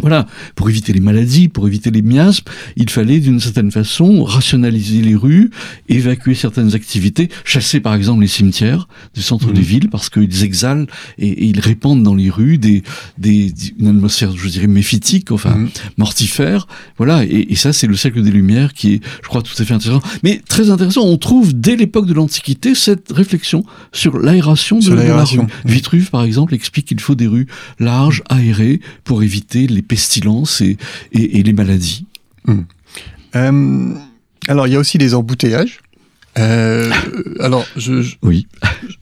voilà, 0.01 0.27
pour 0.55 0.69
éviter 0.69 0.93
les 0.93 1.01
maladies, 1.01 1.49
pour 1.49 1.67
éviter 1.67 1.91
les 1.91 2.03
miasmes, 2.03 2.45
il 2.77 2.91
fallait 2.91 3.21
d'une 3.21 3.41
certaine 3.41 3.71
façon 3.71 4.25
rationaliser 4.25 5.03
les 5.03 5.15
rues, 5.15 5.51
évacuer 5.89 6.35
certaines 6.35 6.75
activités, 6.75 7.29
chasser 7.45 7.81
par 7.81 7.95
exemple 7.95 8.21
les 8.21 8.29
cimetières 8.29 8.89
du 9.15 9.23
centre 9.23 9.53
des 9.53 9.61
mmh. 9.61 9.65
villes 9.65 9.89
parce 9.91 10.11
qu'ils 10.11 10.45
exhalent 10.45 10.87
et, 11.19 11.47
ils 11.47 11.61
répandent 11.61 12.03
dans 12.03 12.15
les 12.15 12.31
rues 12.31 12.59
des, 12.59 12.83
des, 13.17 13.53
une 13.79 13.89
atmosphère, 13.89 14.37
je 14.37 14.49
dirais, 14.49 14.67
méphitique, 14.67 15.33
enfin 15.33 15.55
mmh. 15.55 15.69
mortifère. 15.97 16.67
Voilà, 16.97 17.25
et, 17.25 17.55
ça 17.57 17.73
c'est 17.73 17.87
le 17.87 17.97
siècle 17.97 18.23
des 18.23 18.31
Lumières 18.31 18.75
qui 18.75 18.95
est, 18.95 19.01
je 19.23 19.29
crois, 19.29 19.43
tout 19.43 19.55
à 19.59 19.65
fait 19.65 19.75
intéressant. 19.75 20.03
Mais 20.23 20.41
très 20.49 20.71
intéressant, 20.71 21.03
on 21.03 21.17
trouve 21.17 21.59
dès 21.59 21.77
l'époque 21.77 22.07
de 22.07 22.15
l'Antiquité 22.15 22.75
cette 22.75 23.11
réflexion 23.11 23.65
sur 23.93 24.19
l'aération 24.19 24.79
de, 24.79 24.93
la 24.93 25.25
rue. 25.25 25.39
Mmh. 25.39 25.47
Vitruve, 25.65 26.11
par 26.11 26.23
exemple, 26.23 26.55
explique 26.55 26.87
qu'il 26.87 27.01
faut 27.01 27.15
des 27.15 27.27
rues 27.27 27.47
larges, 27.79 28.23
aérées, 28.29 28.81
pour 29.05 29.23
éviter 29.23 29.67
les 29.67 29.83
pestilence 29.89 30.61
et, 30.61 30.77
et, 31.13 31.43
les 31.43 31.53
maladies. 31.53 32.07
Hmm. 32.47 32.63
Euh, 33.37 33.95
alors, 34.47 34.67
il 34.67 34.73
y 34.73 34.77
a 34.77 34.79
aussi 34.79 34.99
des 34.99 35.15
embouteillages. 35.15 35.81
Euh, 36.39 36.91
alors, 37.41 37.65
je, 37.77 38.03
je, 38.03 38.17
oui. 38.23 38.47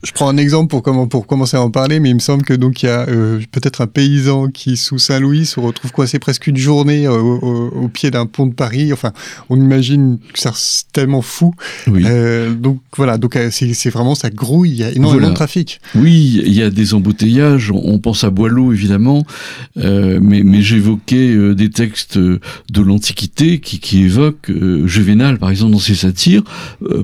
je 0.03 0.11
prends 0.11 0.29
un 0.29 0.37
exemple 0.37 0.69
pour, 0.69 0.81
comment, 0.83 1.07
pour 1.07 1.27
commencer 1.27 1.57
à 1.57 1.61
en 1.61 1.71
parler, 1.71 1.99
mais 1.99 2.09
il 2.09 2.15
me 2.15 2.19
semble 2.19 2.43
que 2.43 2.53
donc 2.53 2.83
il 2.83 2.87
y 2.87 2.89
a 2.89 3.07
euh, 3.07 3.39
peut-être 3.51 3.81
un 3.81 3.87
paysan 3.87 4.47
qui, 4.47 4.77
sous 4.77 4.99
Saint-Louis, 4.99 5.45
se 5.45 5.59
retrouve 5.59 5.91
coincé 5.91 6.19
presque 6.19 6.47
une 6.47 6.57
journée 6.57 7.07
euh, 7.07 7.17
au, 7.17 7.69
au, 7.69 7.87
pied 7.87 8.11
d'un 8.11 8.25
pont 8.25 8.47
de 8.47 8.53
Paris. 8.53 8.93
Enfin, 8.93 9.11
on 9.49 9.59
imagine 9.59 10.17
que 10.33 10.39
c'est 10.39 10.91
tellement 10.93 11.21
fou. 11.21 11.53
Oui. 11.87 12.03
Euh, 12.05 12.53
donc 12.53 12.79
voilà, 12.95 13.17
donc 13.17 13.35
euh, 13.35 13.49
c'est 13.51 13.89
vraiment 13.89 14.15
ça 14.15 14.29
grouille, 14.29 14.71
il 14.71 14.77
y 14.77 14.83
a 14.83 14.91
énormément 14.91 15.29
de 15.29 15.35
trafic. 15.35 15.79
Oui, 15.95 16.41
il 16.45 16.53
y 16.53 16.61
a 16.61 16.69
des 16.69 16.93
embouteillages. 16.93 17.71
On 17.71 17.99
pense 17.99 18.23
à 18.23 18.29
Boileau 18.29 18.71
évidemment, 18.73 19.25
mais, 19.75 20.43
mais 20.43 20.61
j'évoquais 20.61 21.55
des 21.55 21.69
textes 21.69 22.17
de 22.17 22.81
l'Antiquité 22.81 23.59
qui, 23.59 23.79
qui 23.79 24.03
évoquent 24.03 24.51
Juvénal, 24.85 25.37
par 25.37 25.49
exemple, 25.49 25.73
dans 25.73 25.79
ses 25.79 25.95
satires, 25.95 26.43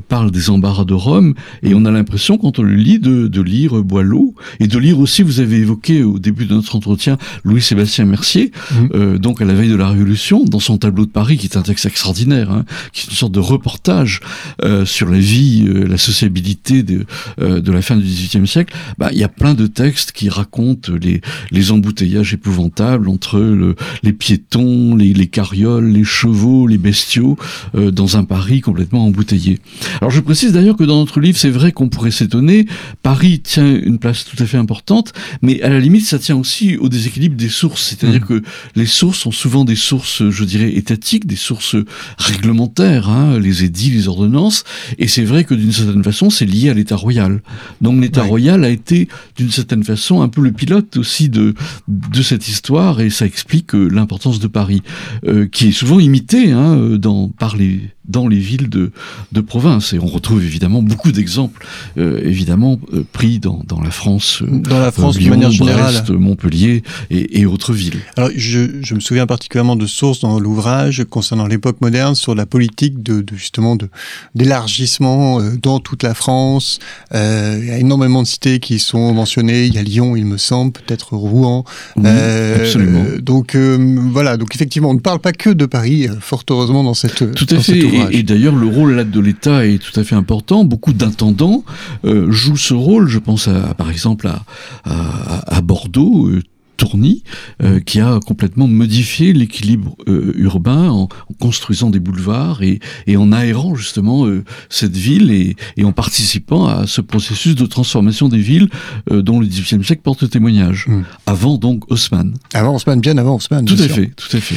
par 0.07 0.22
des 0.31 0.49
embarras 0.49 0.85
de 0.85 0.93
Rome, 0.93 1.33
et 1.61 1.73
on 1.73 1.85
a 1.85 1.91
l'impression, 1.91 2.37
quand 2.37 2.59
on 2.59 2.63
le 2.63 2.75
lit, 2.75 2.99
de, 2.99 3.27
de 3.27 3.41
lire 3.41 3.83
Boileau, 3.83 4.35
et 4.59 4.67
de 4.67 4.77
lire 4.77 4.99
aussi, 4.99 5.23
vous 5.23 5.39
avez 5.39 5.57
évoqué 5.57 6.03
au 6.03 6.19
début 6.19 6.45
de 6.45 6.53
notre 6.53 6.75
entretien, 6.75 7.17
Louis-Sébastien 7.43 8.05
Mercier, 8.05 8.51
mmh. 8.51 8.75
euh, 8.93 9.17
donc 9.17 9.41
à 9.41 9.45
la 9.45 9.53
veille 9.53 9.69
de 9.69 9.75
la 9.75 9.89
Révolution, 9.89 10.43
dans 10.45 10.59
son 10.59 10.77
tableau 10.77 11.05
de 11.05 11.11
Paris, 11.11 11.37
qui 11.37 11.47
est 11.47 11.57
un 11.57 11.61
texte 11.61 11.85
extraordinaire, 11.85 12.51
hein, 12.51 12.65
qui 12.91 13.01
est 13.01 13.09
une 13.09 13.17
sorte 13.17 13.33
de 13.33 13.39
reportage 13.39 14.21
euh, 14.63 14.85
sur 14.85 15.09
la 15.09 15.19
vie, 15.19 15.65
euh, 15.67 15.85
la 15.87 15.97
sociabilité 15.97 16.83
de, 16.83 17.05
euh, 17.41 17.59
de 17.59 17.71
la 17.71 17.81
fin 17.81 17.97
du 17.97 18.03
XVIIIe 18.03 18.47
siècle, 18.47 18.75
bah, 18.97 19.09
il 19.11 19.17
y 19.17 19.23
a 19.23 19.29
plein 19.29 19.53
de 19.53 19.67
textes 19.67 20.11
qui 20.11 20.29
racontent 20.29 20.91
les, 21.01 21.21
les 21.51 21.71
embouteillages 21.71 22.33
épouvantables 22.33 23.09
entre 23.09 23.39
le, 23.39 23.75
les 24.03 24.13
piétons, 24.13 24.95
les, 24.95 25.13
les 25.13 25.27
carrioles, 25.27 25.87
les 25.87 26.03
chevaux, 26.03 26.67
les 26.67 26.77
bestiaux, 26.77 27.37
euh, 27.75 27.91
dans 27.91 28.17
un 28.17 28.23
Paris 28.23 28.61
complètement 28.61 29.05
embouteillé. 29.05 29.59
Alors 30.01 30.11
je 30.13 30.19
précise 30.19 30.53
d'ailleurs 30.53 30.77
que 30.77 30.83
dans 30.83 30.99
notre 30.99 31.19
livre, 31.19 31.37
c'est 31.37 31.49
vrai 31.49 31.71
qu'on 31.71 31.89
pourrait 31.89 32.11
s'étonner, 32.11 32.67
Paris 33.01 33.39
tient 33.39 33.75
une 33.75 33.97
place 33.97 34.25
tout 34.25 34.41
à 34.41 34.45
fait 34.45 34.57
importante, 34.57 35.11
mais 35.41 35.61
à 35.61 35.69
la 35.69 35.79
limite, 35.79 36.05
ça 36.05 36.19
tient 36.19 36.37
aussi 36.37 36.77
au 36.77 36.87
déséquilibre 36.87 37.35
des 37.35 37.49
sources. 37.49 37.83
C'est-à-dire 37.83 38.21
mmh. 38.21 38.25
que 38.25 38.41
les 38.75 38.85
sources 38.85 39.19
sont 39.19 39.31
souvent 39.31 39.65
des 39.65 39.75
sources, 39.75 40.29
je 40.29 40.43
dirais, 40.43 40.71
étatiques, 40.75 41.25
des 41.25 41.35
sources 41.35 41.75
réglementaires, 42.17 43.09
hein, 43.09 43.39
les 43.39 43.63
édits, 43.63 43.89
les 43.89 44.07
ordonnances, 44.07 44.63
et 44.99 45.07
c'est 45.07 45.23
vrai 45.23 45.43
que 45.43 45.55
d'une 45.55 45.71
certaine 45.71 46.03
façon, 46.03 46.29
c'est 46.29 46.45
lié 46.45 46.69
à 46.69 46.73
l'État 46.73 46.95
royal. 46.95 47.41
Donc 47.81 47.99
l'État 47.99 48.23
royal 48.23 48.63
a 48.63 48.69
été, 48.69 49.07
d'une 49.35 49.51
certaine 49.51 49.83
façon, 49.83 50.21
un 50.21 50.29
peu 50.29 50.41
le 50.41 50.51
pilote 50.51 50.97
aussi 50.97 51.29
de, 51.29 51.55
de 51.87 52.21
cette 52.21 52.47
histoire, 52.47 53.01
et 53.01 53.09
ça 53.09 53.25
explique 53.25 53.73
euh, 53.73 53.87
l'importance 53.87 54.39
de 54.39 54.47
Paris, 54.47 54.83
euh, 55.25 55.47
qui 55.47 55.69
est 55.69 55.71
souvent 55.71 55.99
imité 55.99 56.51
hein, 56.51 56.97
dans, 56.99 57.29
par 57.29 57.57
les 57.57 57.92
dans 58.05 58.27
les 58.27 58.39
villes 58.39 58.69
de, 58.69 58.91
de 59.31 59.41
province. 59.41 59.93
Et 59.93 59.99
on 59.99 60.05
retrouve 60.05 60.43
évidemment 60.43 60.81
beaucoup 60.81 61.11
d'exemples, 61.11 61.65
euh, 61.97 62.21
évidemment, 62.23 62.79
euh, 62.93 63.05
pris 63.11 63.39
dans, 63.39 63.61
dans 63.65 63.81
la 63.81 63.91
France, 63.91 64.41
euh, 64.41 64.59
dans 64.59 64.79
la 64.79 64.91
France 64.91 65.17
Lyon, 65.17 65.25
de 65.25 65.35
manière 65.35 65.51
générale, 65.51 65.93
Brest, 65.93 66.09
Montpellier 66.09 66.83
et, 67.09 67.39
et, 67.39 67.45
autres 67.45 67.73
villes. 67.73 67.99
Alors, 68.17 68.29
je, 68.35 68.81
je, 68.81 68.95
me 68.95 68.99
souviens 68.99 69.25
particulièrement 69.25 69.75
de 69.75 69.85
sources 69.85 70.19
dans 70.19 70.39
l'ouvrage 70.39 71.05
concernant 71.09 71.47
l'époque 71.47 71.79
moderne 71.81 72.15
sur 72.15 72.35
la 72.35 72.45
politique 72.45 73.01
de, 73.01 73.21
de 73.21 73.35
justement 73.35 73.75
de 73.75 73.89
d'élargissement 74.35 75.41
dans 75.61 75.79
toute 75.79 76.03
la 76.03 76.13
France. 76.13 76.79
il 77.13 77.65
y 77.65 77.71
a 77.71 77.77
énormément 77.77 78.21
de 78.21 78.27
cités 78.27 78.59
qui 78.59 78.79
sont 78.79 79.13
mentionnées. 79.13 79.65
Il 79.65 79.73
y 79.73 79.77
a 79.77 79.83
Lyon, 79.83 80.15
il 80.15 80.25
me 80.25 80.37
semble, 80.37 80.71
peut-être 80.71 81.15
Rouen. 81.15 81.63
Oui, 81.95 82.09
absolument. 82.55 83.05
Donc 83.19 83.55
voilà. 83.55 84.37
Donc 84.37 84.55
effectivement, 84.55 84.89
on 84.89 84.95
ne 84.95 84.99
parle 84.99 85.19
pas 85.19 85.31
que 85.31 85.49
de 85.49 85.65
Paris, 85.65 86.07
fort 86.19 86.43
heureusement 86.49 86.83
dans 86.83 86.93
cette. 86.93 87.33
Tout 87.33 87.47
à 87.49 87.59
fait. 87.59 87.92
Et, 88.11 88.23
d'ailleurs, 88.23 88.55
le 88.55 88.67
rôle 88.67 88.93
là 88.93 89.03
de 89.03 89.19
l'État 89.19 89.65
est 89.65 89.77
tout 89.79 89.97
à 89.99 90.03
fait 90.03 90.15
important. 90.15 90.63
Beaucoup 90.65 90.93
d'intendants 90.93 91.63
euh, 92.05 92.31
jouent 92.31 92.57
ce 92.57 92.73
rôle. 92.73 93.07
Je 93.07 93.19
pense 93.19 93.47
à, 93.47 93.73
par 93.73 93.89
exemple 93.89 94.27
à, 94.27 94.43
à, 94.85 95.57
à 95.57 95.61
Bordeaux. 95.61 96.27
Euh, 96.27 96.41
Tourny, 96.77 97.23
euh, 97.61 97.79
qui 97.79 97.99
a 97.99 98.19
complètement 98.25 98.67
modifié 98.67 99.33
l'équilibre 99.33 99.95
euh, 100.07 100.33
urbain 100.35 100.89
en, 100.89 101.03
en, 101.03 101.33
construisant 101.39 101.89
des 101.89 101.99
boulevards 101.99 102.63
et, 102.63 102.79
et 103.07 103.15
en 103.15 103.31
aérant 103.31 103.75
justement 103.75 104.25
euh, 104.25 104.43
cette 104.69 104.95
ville 104.95 105.31
et, 105.31 105.55
et, 105.77 105.83
en 105.83 105.91
participant 105.91 106.65
à 106.65 106.87
ce 106.87 107.01
processus 107.01 107.55
de 107.55 107.65
transformation 107.65 108.27
des 108.27 108.39
villes 108.39 108.69
dont 109.09 109.39
le 109.39 109.45
XVIIIe 109.45 109.83
siècle 109.83 110.01
porte 110.01 110.29
témoignage. 110.29 110.87
Mmh. 110.87 111.01
Avant 111.25 111.57
donc 111.57 111.89
Haussmann. 111.91 112.33
Avant 112.53 112.75
Haussmann, 112.75 112.99
bien 112.99 113.17
avant 113.17 113.35
Haussmann. 113.35 113.65
Tout 113.65 113.75
à 113.75 113.85
sûr. 113.85 113.95
fait, 113.95 114.11
tout 114.15 114.35
à 114.35 114.39
fait. 114.39 114.55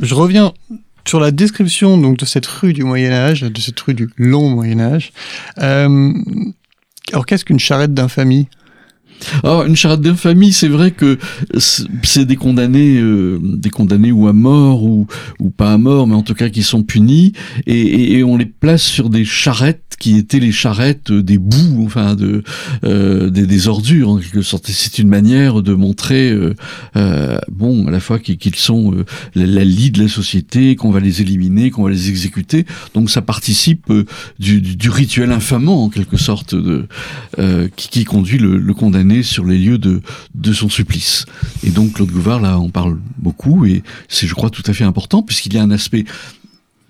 je 0.00 0.14
reviens 0.14 0.52
sur 1.06 1.20
la 1.20 1.30
description 1.30 1.96
donc 1.98 2.18
de 2.18 2.24
cette 2.24 2.46
rue 2.46 2.72
du 2.72 2.84
Moyen 2.84 3.12
Âge, 3.12 3.42
de 3.42 3.60
cette 3.60 3.78
rue 3.80 3.94
du 3.94 4.10
long 4.16 4.48
Moyen 4.50 4.80
Âge. 4.80 5.12
Euh, 5.58 6.12
alors 7.12 7.26
qu'est-ce 7.26 7.44
qu'une 7.44 7.60
charrette 7.60 7.94
d'infamie? 7.94 8.48
Alors, 9.42 9.64
une 9.64 9.76
charade 9.76 10.00
d'infamie, 10.00 10.52
c'est 10.52 10.68
vrai 10.68 10.90
que 10.90 11.18
c'est 11.58 12.24
des 12.24 12.36
condamnés, 12.36 12.98
euh, 12.98 13.38
des 13.42 13.70
condamnés 13.70 14.12
ou 14.12 14.28
à 14.28 14.32
mort 14.32 14.84
ou, 14.84 15.06
ou 15.40 15.50
pas 15.50 15.72
à 15.72 15.78
mort, 15.78 16.06
mais 16.06 16.14
en 16.14 16.22
tout 16.22 16.34
cas 16.34 16.48
qui 16.48 16.62
sont 16.62 16.82
punis, 16.82 17.32
et, 17.66 18.22
on 18.24 18.36
les 18.36 18.46
place 18.46 18.82
sur 18.82 19.10
des 19.10 19.24
charrettes 19.24 19.82
qui 19.98 20.18
étaient 20.18 20.40
les 20.40 20.52
charrettes 20.52 21.12
des 21.12 21.38
bouts, 21.38 21.84
enfin 21.86 22.14
de 22.14 22.42
euh, 22.84 23.30
des, 23.30 23.46
des, 23.46 23.68
ordures 23.68 24.10
en 24.10 24.18
quelque 24.18 24.42
sorte. 24.42 24.66
C'est 24.66 24.98
une 24.98 25.08
manière 25.08 25.62
de 25.62 25.72
montrer, 25.72 26.30
euh, 26.30 26.54
euh 26.96 27.38
bon, 27.50 27.86
à 27.86 27.90
la 27.90 28.00
fois 28.00 28.18
qu'ils 28.18 28.56
sont 28.56 28.94
la, 29.34 29.46
la 29.46 29.64
de 29.64 30.02
la 30.02 30.08
société, 30.08 30.76
qu'on 30.76 30.90
va 30.90 31.00
les 31.00 31.22
éliminer, 31.22 31.70
qu'on 31.70 31.84
va 31.84 31.90
les 31.90 32.10
exécuter. 32.10 32.66
Donc 32.94 33.10
ça 33.10 33.22
participe 33.22 33.92
du, 34.38 34.90
rituel 34.90 35.32
infamant 35.32 35.84
en 35.84 35.88
quelque 35.88 36.16
sorte 36.16 36.54
qui, 37.76 38.04
conduit 38.04 38.38
le, 38.38 38.58
le 38.58 38.74
condamné 38.74 39.05
sur 39.22 39.44
les 39.44 39.58
lieux 39.58 39.78
de, 39.78 40.00
de 40.34 40.52
son 40.52 40.68
supplice. 40.68 41.26
Et 41.62 41.70
donc 41.70 41.94
Claude 41.94 42.10
Gouvard, 42.10 42.40
là, 42.40 42.58
on 42.58 42.70
parle 42.70 42.98
beaucoup, 43.18 43.64
et 43.64 43.82
c'est, 44.08 44.26
je 44.26 44.34
crois, 44.34 44.50
tout 44.50 44.62
à 44.66 44.72
fait 44.72 44.84
important, 44.84 45.22
puisqu'il 45.22 45.54
y 45.54 45.58
a 45.58 45.62
un 45.62 45.70
aspect 45.70 46.04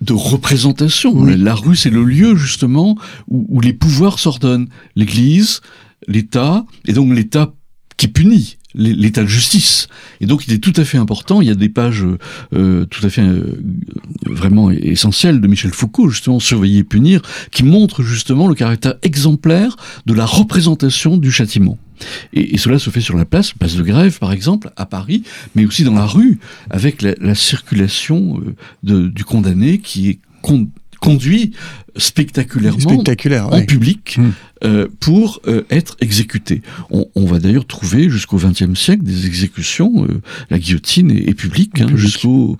de 0.01 0.13
représentation. 0.13 1.23
La 1.25 1.55
rue, 1.55 1.75
c'est 1.75 1.89
le 1.89 2.03
lieu, 2.03 2.35
justement, 2.35 2.97
où, 3.27 3.45
où 3.49 3.61
les 3.61 3.73
pouvoirs 3.73 4.19
s'ordonnent. 4.19 4.67
L'Église, 4.95 5.61
l'État, 6.07 6.65
et 6.85 6.93
donc 6.93 7.13
l'État 7.13 7.53
qui 7.97 8.07
punit 8.07 8.57
l'état 8.75 9.23
de 9.23 9.27
justice. 9.27 9.87
Et 10.21 10.27
donc 10.27 10.47
il 10.47 10.53
est 10.53 10.59
tout 10.59 10.73
à 10.75 10.85
fait 10.85 10.99
important, 10.99 11.41
il 11.41 11.47
y 11.47 11.51
a 11.51 11.55
des 11.55 11.69
pages 11.69 12.05
euh, 12.53 12.85
tout 12.85 13.03
à 13.03 13.09
fait 13.09 13.23
euh, 13.23 13.59
vraiment 14.25 14.69
essentielles 14.69 15.41
de 15.41 15.47
Michel 15.47 15.71
Foucault, 15.71 16.09
justement 16.09 16.39
Surveiller 16.39 16.79
et 16.79 16.83
punir, 16.83 17.21
qui 17.51 17.63
montrent 17.63 18.03
justement 18.03 18.47
le 18.47 18.53
caractère 18.53 18.95
exemplaire 19.01 19.75
de 20.05 20.13
la 20.13 20.27
représentation 20.27 21.17
du 21.17 21.31
châtiment. 21.31 21.79
Et, 22.33 22.55
et, 22.55 22.57
cela 22.57 22.79
se 22.79 22.89
fait 22.89 23.01
sur 23.01 23.17
la 23.17 23.25
place, 23.25 23.53
place 23.53 23.75
de 23.75 23.83
grève 23.83 24.19
par 24.19 24.31
exemple, 24.31 24.71
à 24.75 24.85
Paris, 24.85 25.23
mais 25.55 25.65
aussi 25.65 25.83
dans 25.83 25.93
la 25.93 26.05
rue, 26.05 26.39
avec 26.69 27.01
la, 27.01 27.13
la 27.19 27.35
circulation 27.35 28.39
euh, 28.39 28.55
de, 28.83 29.07
du 29.07 29.23
condamné 29.23 29.79
qui 29.79 30.09
est 30.09 30.19
conduit 30.99 31.51
spectaculairement 31.95 33.03
en 33.51 33.65
public 33.65 34.17
hmm. 34.17 34.29
euh, 34.63 34.87
pour 34.99 35.41
euh, 35.47 35.63
être 35.69 35.95
exécuté. 35.99 36.61
On, 36.89 37.05
on 37.15 37.25
va 37.25 37.39
d'ailleurs 37.39 37.65
trouver 37.65 38.09
jusqu'au 38.09 38.37
XXe 38.37 38.79
siècle 38.79 39.03
des 39.03 39.25
exécutions, 39.25 40.05
euh, 40.05 40.21
la 40.49 40.59
guillotine 40.59 41.11
est, 41.11 41.29
est 41.29 41.33
publique, 41.33 41.81
hein, 41.81 41.87
jusqu'au 41.95 42.57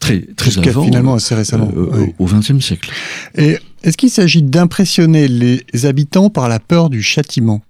très 0.00 0.20
très 0.36 0.58
avant. 0.58 0.84
finalement 0.84 1.14
assez 1.14 1.34
récemment. 1.34 1.70
Au 2.18 2.26
XXe 2.26 2.60
siècle. 2.60 2.90
Et 3.36 3.58
est-ce 3.82 3.96
qu'il 3.96 4.10
s'agit 4.10 4.42
d'impressionner 4.42 5.28
les 5.28 5.64
habitants 5.84 6.30
par 6.30 6.48
la 6.48 6.58
peur 6.58 6.90
du 6.90 7.02
châtiment? 7.02 7.62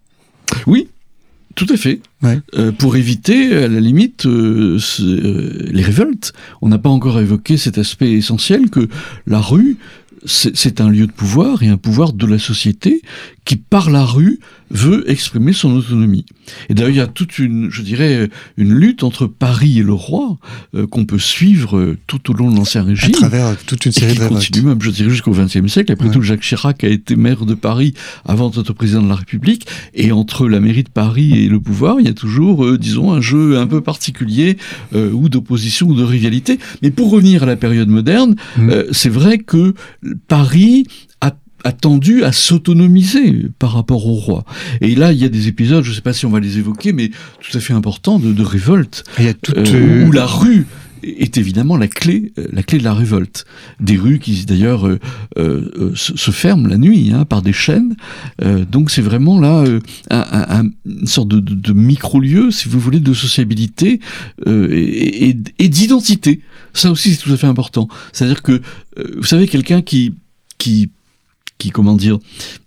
Oui, 0.66 0.88
tout 1.56 1.66
à 1.70 1.76
fait. 1.76 2.00
Ouais. 2.22 2.38
Euh, 2.54 2.70
pour 2.70 2.96
éviter, 2.96 3.54
à 3.54 3.66
la 3.66 3.80
limite, 3.80 4.26
euh, 4.26 4.78
euh, 5.00 5.68
les 5.70 5.82
révoltes. 5.82 6.34
On 6.60 6.68
n'a 6.68 6.78
pas 6.78 6.90
encore 6.90 7.18
évoqué 7.18 7.56
cet 7.56 7.78
aspect 7.78 8.12
essentiel 8.12 8.68
que 8.68 8.88
la 9.26 9.40
rue, 9.40 9.78
c'est 10.26 10.80
un 10.80 10.90
lieu 10.90 11.06
de 11.06 11.12
pouvoir 11.12 11.62
et 11.62 11.68
un 11.68 11.78
pouvoir 11.78 12.12
de 12.12 12.26
la 12.26 12.38
société 12.38 13.00
qui, 13.44 13.56
par 13.56 13.90
la 13.90 14.04
rue, 14.04 14.38
veut 14.70 15.08
exprimer 15.10 15.52
son 15.52 15.72
autonomie. 15.76 16.24
Et 16.68 16.74
d'ailleurs, 16.74 16.90
il 16.90 16.96
y 16.96 17.00
a 17.00 17.06
toute 17.06 17.38
une, 17.38 17.70
je 17.70 17.82
dirais, 17.82 18.28
une 18.56 18.72
lutte 18.72 19.02
entre 19.02 19.26
Paris 19.26 19.78
et 19.78 19.82
le 19.82 19.92
roi 19.92 20.38
euh, 20.74 20.86
qu'on 20.86 21.04
peut 21.04 21.18
suivre 21.18 21.76
euh, 21.76 21.98
tout 22.06 22.30
au 22.30 22.34
long 22.34 22.50
de 22.50 22.56
l'Ancien 22.56 22.82
Régime. 22.82 23.14
À 23.14 23.18
travers 23.18 23.56
toute 23.64 23.84
une 23.86 23.92
série 23.92 24.12
et 24.12 24.14
qui 24.14 24.20
de 24.20 24.28
continue 24.28 24.62
même, 24.62 24.82
je 24.82 24.90
dirais, 24.90 25.10
jusqu'au 25.10 25.32
XXe 25.32 25.66
siècle. 25.66 25.92
Après 25.92 26.06
ouais. 26.06 26.12
tout, 26.12 26.22
Jacques 26.22 26.40
Chirac 26.40 26.84
a 26.84 26.88
été 26.88 27.16
maire 27.16 27.46
de 27.46 27.54
Paris 27.54 27.94
avant 28.24 28.50
d'être 28.50 28.72
président 28.72 29.02
de 29.02 29.08
la 29.08 29.16
République. 29.16 29.66
Et 29.94 30.12
entre 30.12 30.48
la 30.48 30.60
mairie 30.60 30.84
de 30.84 30.90
Paris 30.90 31.44
et 31.44 31.48
le 31.48 31.60
pouvoir, 31.60 32.00
il 32.00 32.06
y 32.06 32.10
a 32.10 32.14
toujours, 32.14 32.64
euh, 32.64 32.78
disons, 32.78 33.12
un 33.12 33.20
jeu 33.20 33.58
un 33.58 33.66
peu 33.66 33.80
particulier 33.80 34.56
euh, 34.94 35.10
ou 35.12 35.28
d'opposition 35.28 35.88
ou 35.88 35.94
de 35.94 36.04
rivalité. 36.04 36.58
Mais 36.82 36.90
pour 36.90 37.10
revenir 37.10 37.42
à 37.42 37.46
la 37.46 37.56
période 37.56 37.88
moderne, 37.88 38.36
mmh. 38.56 38.70
euh, 38.70 38.84
c'est 38.92 39.08
vrai 39.08 39.38
que 39.38 39.74
Paris 40.28 40.86
a 41.66 41.72
tendu 41.72 42.22
à 42.22 42.30
s'autonomiser 42.32 43.48
par 43.58 43.72
rapport 43.72 44.06
au 44.06 44.14
roi. 44.14 44.44
Et 44.80 44.94
là, 44.94 45.12
il 45.12 45.18
y 45.18 45.24
a 45.24 45.28
des 45.28 45.48
épisodes, 45.48 45.82
je 45.82 45.90
ne 45.90 45.94
sais 45.94 46.00
pas 46.00 46.12
si 46.12 46.24
on 46.24 46.30
va 46.30 46.38
les 46.38 46.58
évoquer, 46.58 46.92
mais 46.92 47.10
tout 47.40 47.56
à 47.56 47.60
fait 47.60 47.72
importants 47.72 48.18
de, 48.20 48.32
de 48.32 48.42
révolte, 48.42 49.02
il 49.18 49.24
y 49.24 49.28
a 49.28 49.34
toute, 49.34 49.58
euh, 49.58 50.06
où 50.06 50.12
la 50.12 50.26
rue 50.26 50.66
est 51.02 51.36
évidemment 51.38 51.76
la 51.76 51.88
clé, 51.88 52.32
la 52.52 52.62
clé 52.62 52.78
de 52.78 52.84
la 52.84 52.94
révolte. 52.94 53.46
Des 53.80 53.96
rues 53.96 54.18
qui 54.18 54.44
d'ailleurs 54.44 54.86
euh, 54.86 54.98
euh, 55.38 55.92
se, 55.94 56.16
se, 56.16 56.30
ferment 56.30 56.68
la 56.68 56.78
nuit 56.78 57.10
hein, 57.12 57.24
par 57.24 57.42
des 57.42 57.52
chaînes. 57.52 57.96
Euh, 58.42 58.64
donc 58.64 58.90
c'est 58.90 59.02
vraiment 59.02 59.40
là 59.40 59.64
euh, 59.64 59.80
un, 60.10 60.24
un, 60.30 60.70
une 60.84 61.06
sorte 61.06 61.28
de, 61.28 61.40
de, 61.40 61.54
de 61.54 61.72
micro-lieu, 61.72 62.50
si 62.50 62.68
vous 62.68 62.80
voulez, 62.80 63.00
de 63.00 63.12
sociabilité 63.12 64.00
euh, 64.46 64.68
et, 64.72 65.28
et, 65.30 65.36
et 65.58 65.68
d'identité. 65.68 66.40
Ça 66.74 66.90
aussi 66.90 67.14
c'est 67.14 67.22
tout 67.22 67.32
à 67.32 67.36
fait 67.36 67.46
important. 67.46 67.88
C'est-à-dire 68.12 68.42
que 68.42 68.60
vous 69.16 69.24
savez 69.24 69.46
quelqu'un 69.48 69.82
qui 69.82 70.14
qui 70.58 70.90
qui, 71.58 71.70
comment 71.70 71.96
dire, 71.96 72.18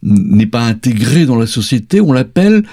n'est 0.03 0.46
pas 0.46 0.65
intégré 0.65 1.25
dans 1.25 1.36
la 1.36 1.48
société, 1.48 2.01
on 2.01 2.11
l'appelle 2.11 2.64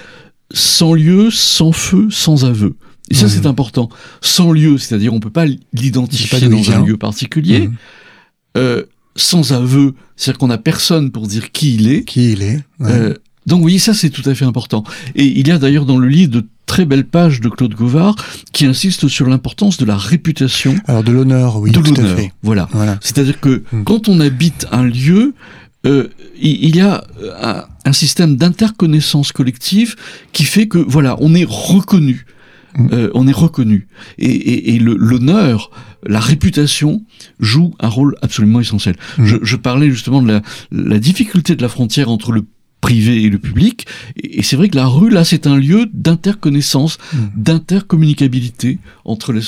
sans 0.51 0.93
lieu, 0.93 1.29
sans 1.31 1.71
feu, 1.71 2.07
sans 2.09 2.45
aveu. 2.45 2.75
Et 3.09 3.15
ça, 3.15 3.27
mmh. 3.27 3.29
c'est 3.29 3.45
important. 3.45 3.89
Sans 4.21 4.51
lieu, 4.51 4.77
c'est-à-dire 4.77 5.13
on 5.13 5.19
peut 5.19 5.29
pas 5.29 5.45
l'identifier 5.73 6.49
dans 6.49 6.71
un 6.71 6.85
lieu 6.85 6.97
particulier. 6.97 7.67
Mmh. 7.67 7.75
Euh, 8.57 8.83
sans 9.15 9.53
aveu, 9.53 9.95
c'est-à-dire 10.15 10.39
qu'on 10.39 10.47
n'a 10.47 10.57
personne 10.57 11.11
pour 11.11 11.27
dire 11.27 11.51
qui 11.51 11.75
il 11.75 11.91
est. 11.91 12.03
Qui 12.03 12.33
il 12.33 12.41
est. 12.43 12.63
Ouais. 12.79 12.91
Euh, 12.91 13.13
donc 13.45 13.63
oui, 13.63 13.79
ça 13.79 13.93
c'est 13.93 14.09
tout 14.09 14.27
à 14.29 14.35
fait 14.35 14.45
important. 14.45 14.83
Et 15.15 15.25
il 15.25 15.47
y 15.47 15.51
a 15.51 15.57
d'ailleurs 15.57 15.85
dans 15.85 15.97
le 15.97 16.07
livre 16.07 16.31
de 16.31 16.45
très 16.65 16.85
belles 16.85 17.05
pages 17.07 17.39
de 17.39 17.47
Claude 17.47 17.73
Gauvard 17.73 18.15
qui 18.51 18.65
insistent 18.65 19.07
sur 19.07 19.27
l'importance 19.27 19.77
de 19.77 19.85
la 19.85 19.95
réputation. 19.95 20.75
Alors 20.85 21.03
de 21.03 21.13
l'honneur, 21.13 21.57
oui. 21.59 21.71
De 21.71 21.79
l'honneur, 21.79 22.19
voilà. 22.43 22.67
voilà. 22.73 22.99
C'est-à-dire 23.01 23.39
que 23.39 23.63
mmh. 23.71 23.83
quand 23.85 24.09
on 24.09 24.19
habite 24.19 24.67
un 24.71 24.83
lieu, 24.83 25.33
euh, 25.85 26.07
il 26.39 26.75
y 26.75 26.81
a 26.81 27.03
un, 27.41 27.65
un 27.85 27.93
système 27.93 28.35
d'interconnaissance 28.35 29.31
collective 29.31 29.95
qui 30.33 30.43
fait 30.43 30.67
que 30.67 30.77
voilà, 30.77 31.15
on 31.19 31.33
est 31.33 31.47
reconnu. 31.47 32.25
Mmh. 32.77 32.89
Euh, 32.91 33.09
on 33.15 33.27
est 33.27 33.33
reconnu 33.33 33.87
et, 34.19 34.27
et, 34.27 34.75
et 34.75 34.79
l'honneur, 34.79 35.71
la 36.05 36.19
réputation 36.19 37.05
joue 37.39 37.73
un 37.79 37.87
rôle 37.87 38.15
absolument 38.21 38.59
essentiel. 38.59 38.97
Mmh. 39.17 39.25
Je, 39.25 39.37
je, 39.41 39.55
parlais 39.55 39.89
justement 39.89 40.21
de 40.21 40.27
la, 40.27 40.41
la, 40.71 40.99
difficulté 40.99 41.55
de 41.55 41.61
la 41.61 41.69
frontière 41.69 42.11
entre 42.11 42.33
le 42.33 42.45
privé 42.81 43.23
et 43.23 43.29
le 43.29 43.39
public, 43.39 43.87
et, 44.17 44.39
et 44.39 44.43
c'est 44.43 44.57
vrai 44.57 44.69
que 44.69 44.75
la 44.75 44.85
rue 44.85 45.09
là, 45.09 45.23
c'est 45.23 45.47
un 45.47 45.55
lieu 45.55 45.87
d'interconnaissance, 45.91 46.99
mmh. 47.13 47.17
d'intercommunicabilité 47.35 48.79
entre 49.05 49.31
les 49.33 49.41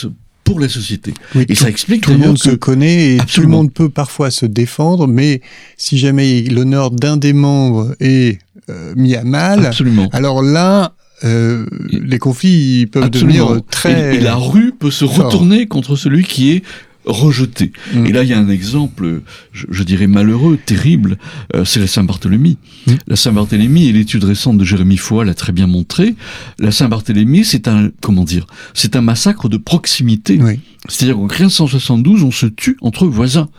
pour 0.49 0.59
la 0.59 0.69
société. 0.69 1.13
Oui, 1.35 1.43
et 1.43 1.53
tout, 1.53 1.55
ça 1.55 1.69
explique 1.69 2.01
tout 2.01 2.11
le 2.11 2.17
monde 2.17 2.37
que... 2.37 2.49
se 2.49 2.55
connaît 2.55 3.15
et 3.15 3.19
Absolument. 3.19 3.27
tout 3.27 3.41
le 3.41 3.47
monde 3.47 3.73
peut 3.73 3.89
parfois 3.89 4.31
se 4.31 4.47
défendre, 4.47 5.07
mais 5.07 5.41
si 5.77 5.97
jamais 5.97 6.41
l'honneur 6.41 6.89
d'un 6.89 7.17
des 7.17 7.33
membres 7.33 7.95
est 7.99 8.39
euh, 8.69 8.93
mis 8.95 9.15
à 9.15 9.23
mal, 9.23 9.65
Absolument. 9.65 10.09
alors 10.11 10.41
là, 10.41 10.93
euh, 11.23 11.65
les 11.91 12.17
conflits 12.17 12.87
peuvent 12.87 13.03
Absolument. 13.03 13.45
devenir 13.45 13.61
très. 13.69 14.15
Et, 14.15 14.17
et, 14.17 14.19
la 14.21 14.35
rue 14.35 14.71
peut 14.71 14.91
se 14.91 15.05
retourner 15.05 15.67
contre 15.67 15.95
celui 15.95 16.23
qui 16.23 16.51
est 16.51 16.63
rejeté. 17.05 17.71
Mmh. 17.93 18.05
Et 18.05 18.11
là, 18.11 18.23
il 18.23 18.29
y 18.29 18.33
a 18.33 18.39
un 18.39 18.49
exemple, 18.49 19.21
je, 19.51 19.65
je 19.69 19.83
dirais 19.83 20.07
malheureux, 20.07 20.57
terrible, 20.63 21.17
euh, 21.55 21.65
c'est 21.65 21.79
la 21.79 21.87
Saint-Barthélemy. 21.87 22.57
Mmh. 22.87 22.93
La 23.07 23.15
Saint-Barthélemy, 23.15 23.87
et 23.87 23.91
l'étude 23.91 24.23
récente 24.23 24.57
de 24.57 24.63
Jérémy 24.63 24.97
Foy 24.97 25.25
l'a 25.25 25.33
très 25.33 25.51
bien 25.51 25.67
montré, 25.67 26.15
la 26.59 26.71
Saint-Barthélemy, 26.71 27.45
c'est 27.45 27.67
un, 27.67 27.89
comment 28.01 28.23
dire, 28.23 28.45
c'est 28.73 28.95
un 28.95 29.01
massacre 29.01 29.49
de 29.49 29.57
proximité. 29.57 30.39
Oui. 30.41 30.59
C'est-à-dire 30.87 31.15
qu'en 31.15 31.27
1572, 31.27 32.23
on 32.23 32.31
se 32.31 32.45
tue 32.45 32.77
entre 32.81 33.05
voisins. 33.05 33.49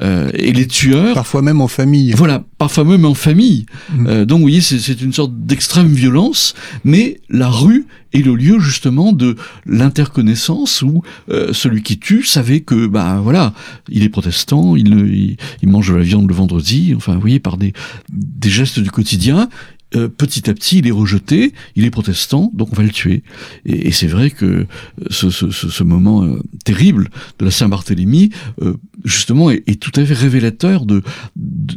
Euh, 0.00 0.30
et 0.34 0.52
les 0.52 0.66
tueurs... 0.66 1.14
Parfois 1.14 1.42
même 1.42 1.60
en 1.60 1.68
famille. 1.68 2.12
Voilà, 2.12 2.44
parfois 2.58 2.84
même 2.84 3.04
en 3.04 3.14
famille. 3.14 3.66
Mmh. 3.90 4.06
Euh, 4.06 4.24
donc, 4.24 4.38
vous 4.38 4.44
voyez, 4.44 4.60
c'est 4.60 5.00
une 5.00 5.12
sorte 5.12 5.32
d'extrême 5.34 5.88
violence, 5.88 6.54
mais 6.84 7.20
la 7.28 7.48
rue 7.48 7.86
est 8.12 8.24
le 8.24 8.34
lieu 8.34 8.58
justement 8.58 9.12
de 9.12 9.36
l'interconnaissance 9.66 10.82
où 10.82 11.02
euh, 11.30 11.52
celui 11.52 11.82
qui 11.82 11.98
tue 11.98 12.24
savait 12.24 12.60
que, 12.60 12.86
bah 12.86 13.20
voilà, 13.22 13.52
il 13.88 14.02
est 14.02 14.08
protestant, 14.08 14.76
il, 14.76 14.88
il, 14.88 15.36
il 15.62 15.68
mange 15.68 15.88
de 15.90 15.96
la 15.96 16.02
viande 16.02 16.28
le 16.28 16.34
vendredi, 16.34 16.94
enfin, 16.96 17.14
vous 17.14 17.20
voyez, 17.20 17.40
par 17.40 17.56
des, 17.56 17.72
des 18.10 18.50
gestes 18.50 18.80
du 18.80 18.90
quotidien, 18.90 19.48
euh, 19.96 20.08
petit 20.08 20.50
à 20.50 20.54
petit, 20.54 20.78
il 20.78 20.86
est 20.86 20.92
rejeté, 20.92 21.54
il 21.74 21.84
est 21.84 21.90
protestant, 21.90 22.50
donc 22.52 22.68
on 22.72 22.76
va 22.76 22.82
le 22.82 22.90
tuer. 22.90 23.22
Et, 23.64 23.90
c'est 23.90 24.06
vrai 24.06 24.30
que 24.30 24.66
ce, 25.08 25.30
ce, 25.30 25.50
ce 25.50 25.82
moment 25.82 26.24
euh, 26.24 26.42
terrible 26.64 27.08
de 27.38 27.44
la 27.46 27.50
Saint-Barthélemy, 27.50 28.30
euh, 28.60 28.76
justement, 29.04 29.50
est, 29.50 29.80
tout 29.80 29.92
à 29.98 30.04
fait 30.04 30.14
révélateur 30.14 30.84
de, 30.84 31.02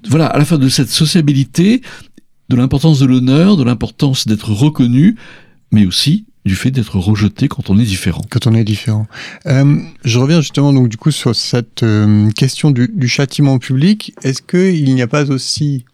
voilà, 0.10 0.26
à 0.26 0.38
la 0.38 0.44
fois 0.44 0.58
de 0.58 0.68
cette 0.68 0.90
sociabilité, 0.90 1.82
de 2.50 2.56
l'importance 2.58 3.00
de 3.00 3.06
l'honneur, 3.06 3.56
de 3.56 3.64
l'importance 3.64 4.28
d'être 4.28 4.52
reconnu, 4.52 5.16
mais 5.72 5.86
aussi 5.86 6.26
du 6.46 6.56
fait 6.56 6.72
d'être 6.72 6.98
rejeté 6.98 7.48
quand 7.48 7.70
on 7.70 7.80
est 7.80 7.84
différent. 7.84 8.22
Quand 8.30 8.48
on 8.48 8.54
est 8.54 8.64
différent. 8.64 9.08
Euh, 9.46 9.78
je 10.04 10.20
reviens 10.20 10.42
justement 10.42 10.74
donc 10.74 10.90
du 10.90 10.98
coup 10.98 11.12
sur 11.12 11.36
cette 11.36 11.84
euh, 11.84 12.30
question 12.32 12.72
du, 12.72 12.92
du, 12.94 13.08
châtiment 13.08 13.60
public. 13.60 14.14
Est-ce 14.24 14.42
qu'il 14.42 14.94
n'y 14.94 15.02
a 15.02 15.08
pas 15.08 15.30
aussi 15.30 15.86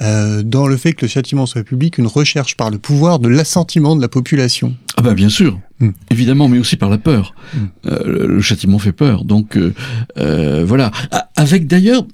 euh, 0.00 0.42
dans 0.42 0.66
le 0.66 0.76
fait 0.78 0.94
que 0.94 1.02
le 1.02 1.08
châtiment 1.08 1.44
soit 1.44 1.62
public 1.62 1.98
une 1.98 2.06
recherche 2.06 2.56
par 2.56 2.70
le 2.70 2.78
pouvoir 2.78 3.18
de 3.18 3.28
l'assentiment 3.28 3.94
de 3.94 4.00
la 4.00 4.08
population? 4.08 4.74
Ah 4.96 5.02
bah 5.02 5.14
bien 5.14 5.28
sûr, 5.28 5.60
mm. 5.80 5.90
évidemment, 6.10 6.48
mais 6.48 6.58
aussi 6.58 6.76
par 6.76 6.88
la 6.88 6.98
peur. 6.98 7.34
Mm. 7.52 7.58
Euh, 7.86 8.26
le 8.26 8.40
châtiment 8.40 8.78
fait 8.78 8.92
peur, 8.92 9.24
donc 9.24 9.58
euh, 9.58 10.64
voilà. 10.64 10.90
Avec 11.36 11.66
d'ailleurs 11.66 12.06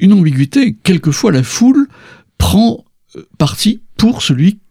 une 0.00 0.12
ambiguïté. 0.12 0.76
Quelquefois, 0.84 1.32
la 1.32 1.42
foule 1.42 1.88
prend 2.38 2.84
parti 3.38 3.80
pour 3.96 4.22
celui 4.22 4.58
euh, 4.58 4.61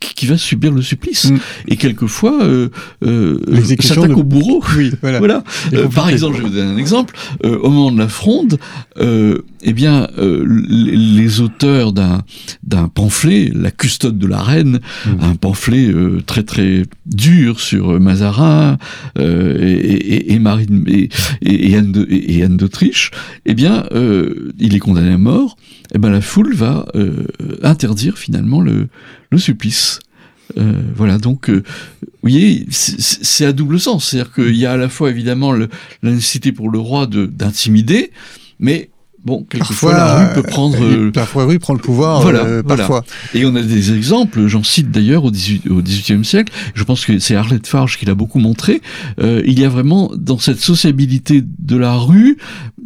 qui 0.00 0.26
va 0.26 0.36
subir 0.36 0.72
le 0.72 0.82
supplice 0.82 1.30
mm. 1.30 1.38
et 1.68 1.76
quelquefois 1.76 2.42
euh, 2.42 2.68
euh, 3.04 3.40
s'attaque 3.80 4.16
au 4.16 4.24
bourreau. 4.24 4.62
Oui, 4.76 4.92
voilà. 5.00 5.18
voilà. 5.18 5.44
Euh, 5.72 5.88
par 5.88 6.08
exemple, 6.08 6.36
je 6.36 6.42
vais 6.42 6.48
vous 6.48 6.54
donner 6.54 6.72
un 6.72 6.76
exemple. 6.76 7.16
Euh, 7.44 7.58
au 7.58 7.70
moment 7.70 7.92
de 7.92 7.98
la 7.98 8.08
fronde, 8.08 8.58
euh, 8.98 9.42
eh 9.62 9.72
bien, 9.72 10.08
les, 10.16 10.96
les, 10.96 11.40
auteurs 11.40 11.92
d'un 11.92 12.22
d'un 12.62 12.88
pamphlet, 12.88 13.50
la 13.54 13.70
custode 13.70 14.18
de 14.18 14.26
la 14.26 14.42
reine, 14.42 14.80
mm. 15.06 15.10
un 15.20 15.34
pamphlet 15.34 15.92
très 16.26 16.42
très 16.42 16.82
dur 17.06 17.60
sur 17.60 18.00
Mazarin 18.00 18.78
et, 19.18 19.22
et, 19.22 20.32
et, 20.32 20.38
Marine 20.38 20.84
et, 20.88 21.08
de, 21.42 22.06
et 22.10 22.42
Anne 22.42 22.56
d'Autriche, 22.56 23.10
eh 23.46 23.54
bien, 23.54 23.84
il 24.58 24.74
est 24.74 24.80
condamné 24.80 25.12
à 25.12 25.18
mort. 25.18 25.56
Eh 25.94 25.98
ben, 25.98 26.10
la 26.10 26.20
foule 26.20 26.54
va 26.54 26.86
interdire 27.62 28.18
finalement 28.18 28.60
le 28.60 28.88
le 29.30 29.38
supplice. 29.38 30.00
Euh, 30.56 30.82
voilà, 30.94 31.18
donc, 31.18 31.50
euh, 31.50 31.62
vous 32.02 32.08
voyez, 32.22 32.66
c'est 32.70 33.44
à 33.44 33.52
double 33.52 33.78
sens. 33.78 34.06
C'est-à-dire 34.06 34.32
qu'il 34.32 34.56
y 34.56 34.66
a 34.66 34.72
à 34.72 34.76
la 34.76 34.88
fois, 34.88 35.10
évidemment, 35.10 35.52
le, 35.52 35.68
la 36.02 36.10
nécessité 36.10 36.52
pour 36.52 36.70
le 36.70 36.78
roi 36.78 37.06
d'intimider, 37.06 38.12
mais 38.58 38.90
Bon, 39.24 39.44
quelquefois 39.50 39.94
la 39.94 40.28
rue 40.28 40.34
peut 40.34 40.42
prendre. 40.42 40.78
Euh, 40.80 41.10
parfois, 41.10 41.44
oui, 41.44 41.58
prend 41.58 41.74
le 41.74 41.80
pouvoir. 41.80 42.22
Voilà, 42.22 42.44
euh, 42.44 42.62
parfois. 42.62 43.04
Et 43.34 43.44
on 43.44 43.54
a 43.56 43.62
des 43.62 43.92
exemples. 43.92 44.46
J'en 44.46 44.62
cite 44.62 44.90
d'ailleurs 44.90 45.24
au, 45.24 45.30
18, 45.30 45.68
au 45.70 45.82
XVIIIe 45.82 46.24
siècle. 46.24 46.52
Je 46.74 46.84
pense 46.84 47.04
que 47.04 47.18
c'est 47.18 47.34
Arlette 47.34 47.66
Farge 47.66 47.98
qui 47.98 48.06
l'a 48.06 48.14
beaucoup 48.14 48.38
montré. 48.38 48.80
Euh, 49.20 49.42
il 49.44 49.58
y 49.58 49.64
a 49.64 49.68
vraiment 49.68 50.10
dans 50.16 50.38
cette 50.38 50.60
sociabilité 50.60 51.42
de 51.42 51.76
la 51.76 51.94
rue, 51.94 52.38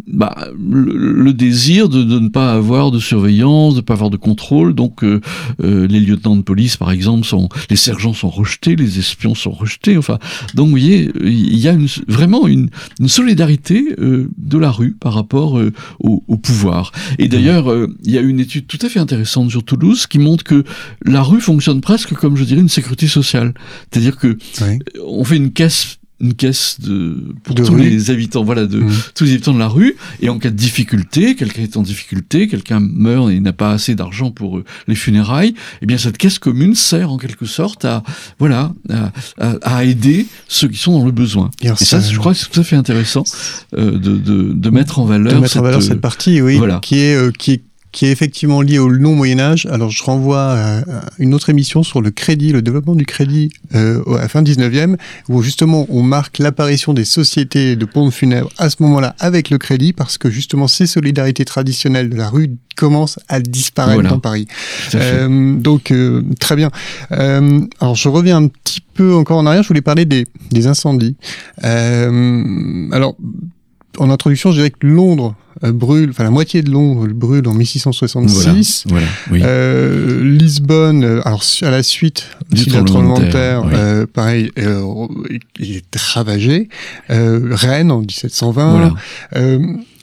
bah, 0.06 0.48
le, 0.58 0.96
le 0.96 1.32
désir 1.32 1.88
de, 1.88 2.02
de, 2.02 2.18
ne 2.18 2.28
pas 2.28 2.52
avoir 2.52 2.90
de 2.90 2.98
surveillance, 2.98 3.74
de 3.74 3.80
ne 3.80 3.84
pas 3.84 3.94
avoir 3.94 4.10
de 4.10 4.16
contrôle. 4.16 4.74
Donc, 4.74 5.04
euh, 5.04 5.20
euh, 5.62 5.86
les 5.86 6.00
lieutenants 6.00 6.36
de 6.36 6.42
police, 6.42 6.76
par 6.76 6.90
exemple, 6.90 7.26
sont, 7.26 7.48
les 7.70 7.76
sergents 7.76 8.14
sont 8.14 8.30
rejetés, 8.30 8.76
les 8.76 8.98
espions 8.98 9.34
sont 9.34 9.52
rejetés. 9.52 9.96
Enfin, 9.96 10.18
donc, 10.54 10.66
vous 10.66 10.72
voyez, 10.72 11.10
il 11.22 11.58
y 11.58 11.68
a 11.68 11.72
une, 11.72 11.88
vraiment 12.08 12.46
une, 12.46 12.70
une 13.00 13.08
solidarité 13.08 13.94
euh, 13.98 14.28
de 14.38 14.58
la 14.58 14.70
rue 14.70 14.92
par 14.92 15.14
rapport 15.14 15.60
au 16.00 16.22
au 16.28 16.36
pouvoir. 16.36 16.92
Et 17.18 17.28
d'ailleurs, 17.28 17.70
euh, 17.70 17.94
il 18.04 18.12
y 18.12 18.18
a 18.18 18.20
une 18.20 18.40
étude 18.40 18.66
tout 18.66 18.78
à 18.82 18.88
fait 18.88 18.98
intéressante 18.98 19.50
sur 19.50 19.64
Toulouse 19.64 20.06
qui 20.06 20.18
montre 20.18 20.44
que 20.44 20.64
la 21.04 21.22
rue 21.22 21.40
fonctionne 21.40 21.80
presque 21.80 22.14
comme, 22.14 22.36
je 22.36 22.44
dirais, 22.44 22.60
une 22.60 22.68
sécurité 22.68 23.06
sociale. 23.06 23.54
C'est-à-dire 23.90 24.16
que 24.16 24.38
oui. 24.62 24.78
on 25.06 25.24
fait 25.24 25.36
une 25.36 25.52
caisse 25.52 25.98
une 26.22 26.34
caisse 26.34 26.80
de 26.80 27.34
pour 27.42 27.54
de 27.54 27.64
tous 27.64 27.72
rue. 27.72 27.82
les 27.82 28.10
habitants, 28.10 28.44
voilà, 28.44 28.66
de 28.66 28.78
mmh. 28.78 28.92
tous 29.14 29.24
les 29.24 29.32
habitants 29.32 29.52
de 29.52 29.58
la 29.58 29.68
rue. 29.68 29.96
Et 30.20 30.28
en 30.28 30.38
cas 30.38 30.50
de 30.50 30.56
difficulté, 30.56 31.34
quelqu'un 31.34 31.62
est 31.62 31.76
en 31.76 31.82
difficulté, 31.82 32.48
quelqu'un 32.48 32.80
meurt 32.80 33.30
et 33.30 33.40
n'a 33.40 33.52
pas 33.52 33.72
assez 33.72 33.94
d'argent 33.94 34.30
pour 34.30 34.58
euh, 34.58 34.64
les 34.86 34.94
funérailles, 34.94 35.54
eh 35.82 35.86
bien 35.86 35.98
cette 35.98 36.16
caisse 36.16 36.38
commune 36.38 36.74
sert 36.74 37.10
en 37.10 37.18
quelque 37.18 37.46
sorte 37.46 37.84
à 37.84 38.02
voilà 38.38 38.72
à, 38.88 39.12
à, 39.62 39.84
aider 39.84 40.26
ceux 40.48 40.68
qui 40.68 40.78
sont 40.78 40.92
dans 40.92 41.04
le 41.04 41.12
besoin. 41.12 41.50
Et, 41.60 41.68
et 41.68 41.74
ça, 41.74 42.00
je 42.00 42.18
crois 42.18 42.32
que 42.32 42.38
c'est 42.38 42.50
tout 42.50 42.60
à 42.60 42.64
fait 42.64 42.76
intéressant 42.76 43.24
euh, 43.76 43.92
de, 43.92 44.16
de, 44.16 44.52
de, 44.52 44.70
mettre 44.70 45.00
en 45.00 45.04
valeur 45.04 45.34
de 45.34 45.38
mettre 45.38 45.52
cette, 45.52 45.60
en 45.60 45.64
valeur 45.64 45.82
cette 45.82 46.00
partie, 46.00 46.40
oui, 46.40 46.56
voilà. 46.56 46.78
qui 46.80 47.00
est 47.00 47.14
euh, 47.16 47.32
qui 47.36 47.52
est 47.52 47.62
qui 47.92 48.06
est 48.06 48.10
effectivement 48.10 48.62
lié 48.62 48.78
au 48.78 48.88
long 48.88 49.14
Moyen 49.14 49.38
Âge. 49.38 49.66
Alors 49.70 49.90
je 49.90 50.02
renvoie 50.02 50.52
à 50.52 50.82
une 51.18 51.34
autre 51.34 51.50
émission 51.50 51.82
sur 51.82 52.00
le 52.00 52.10
crédit, 52.10 52.52
le 52.52 52.62
développement 52.62 52.94
du 52.94 53.06
crédit 53.06 53.50
euh, 53.74 54.02
à 54.16 54.22
la 54.22 54.28
fin 54.28 54.42
19e, 54.42 54.96
où 55.28 55.42
justement 55.42 55.86
on 55.90 56.02
marque 56.02 56.38
l'apparition 56.38 56.94
des 56.94 57.04
sociétés 57.04 57.76
de 57.76 57.84
pompes 57.84 58.12
funèbres 58.12 58.50
à 58.58 58.70
ce 58.70 58.76
moment-là 58.80 59.14
avec 59.18 59.50
le 59.50 59.58
crédit, 59.58 59.92
parce 59.92 60.18
que 60.18 60.30
justement 60.30 60.68
ces 60.68 60.86
solidarités 60.86 61.44
traditionnelles 61.44 62.08
de 62.08 62.16
la 62.16 62.28
rue 62.28 62.50
commencent 62.76 63.18
à 63.28 63.40
disparaître 63.40 63.94
voilà. 63.94 64.10
dans 64.10 64.18
Paris. 64.18 64.46
Euh, 64.94 65.56
donc 65.56 65.90
euh, 65.90 66.22
très 66.40 66.56
bien. 66.56 66.70
Euh, 67.12 67.60
alors 67.80 67.94
je 67.94 68.08
reviens 68.08 68.38
un 68.38 68.48
petit 68.48 68.80
peu 68.80 69.14
encore 69.14 69.38
en 69.38 69.46
arrière. 69.46 69.62
Je 69.62 69.68
voulais 69.68 69.82
parler 69.82 70.04
des, 70.04 70.26
des 70.50 70.66
incendies. 70.66 71.16
Euh, 71.64 72.88
alors 72.92 73.16
en 73.98 74.10
introduction, 74.10 74.50
je 74.50 74.56
dirais 74.56 74.70
que 74.70 74.86
Londres 74.86 75.34
euh, 75.64 75.72
brûle, 75.72 76.10
enfin 76.10 76.24
la 76.24 76.30
moitié 76.30 76.62
de 76.62 76.70
Londres 76.70 77.06
brûle 77.08 77.46
en 77.46 77.54
1666. 77.54 78.84
Voilà, 78.88 79.06
voilà, 79.28 79.32
oui. 79.32 79.40
euh, 79.44 80.24
Lisbonne, 80.24 81.04
euh, 81.04 81.20
alors 81.24 81.42
à 81.62 81.70
la 81.70 81.82
suite 81.82 82.26
du 82.50 82.66
tremblement 82.66 83.18
de 83.18 83.30
terre, 83.30 83.64
euh, 83.72 84.06
pareil, 84.06 84.50
il 85.58 85.76
est 85.76 85.96
ravagé. 85.96 86.68
Rennes 87.08 87.90
en 87.90 88.00
1720. 88.00 88.94
Voilà. 89.32 89.58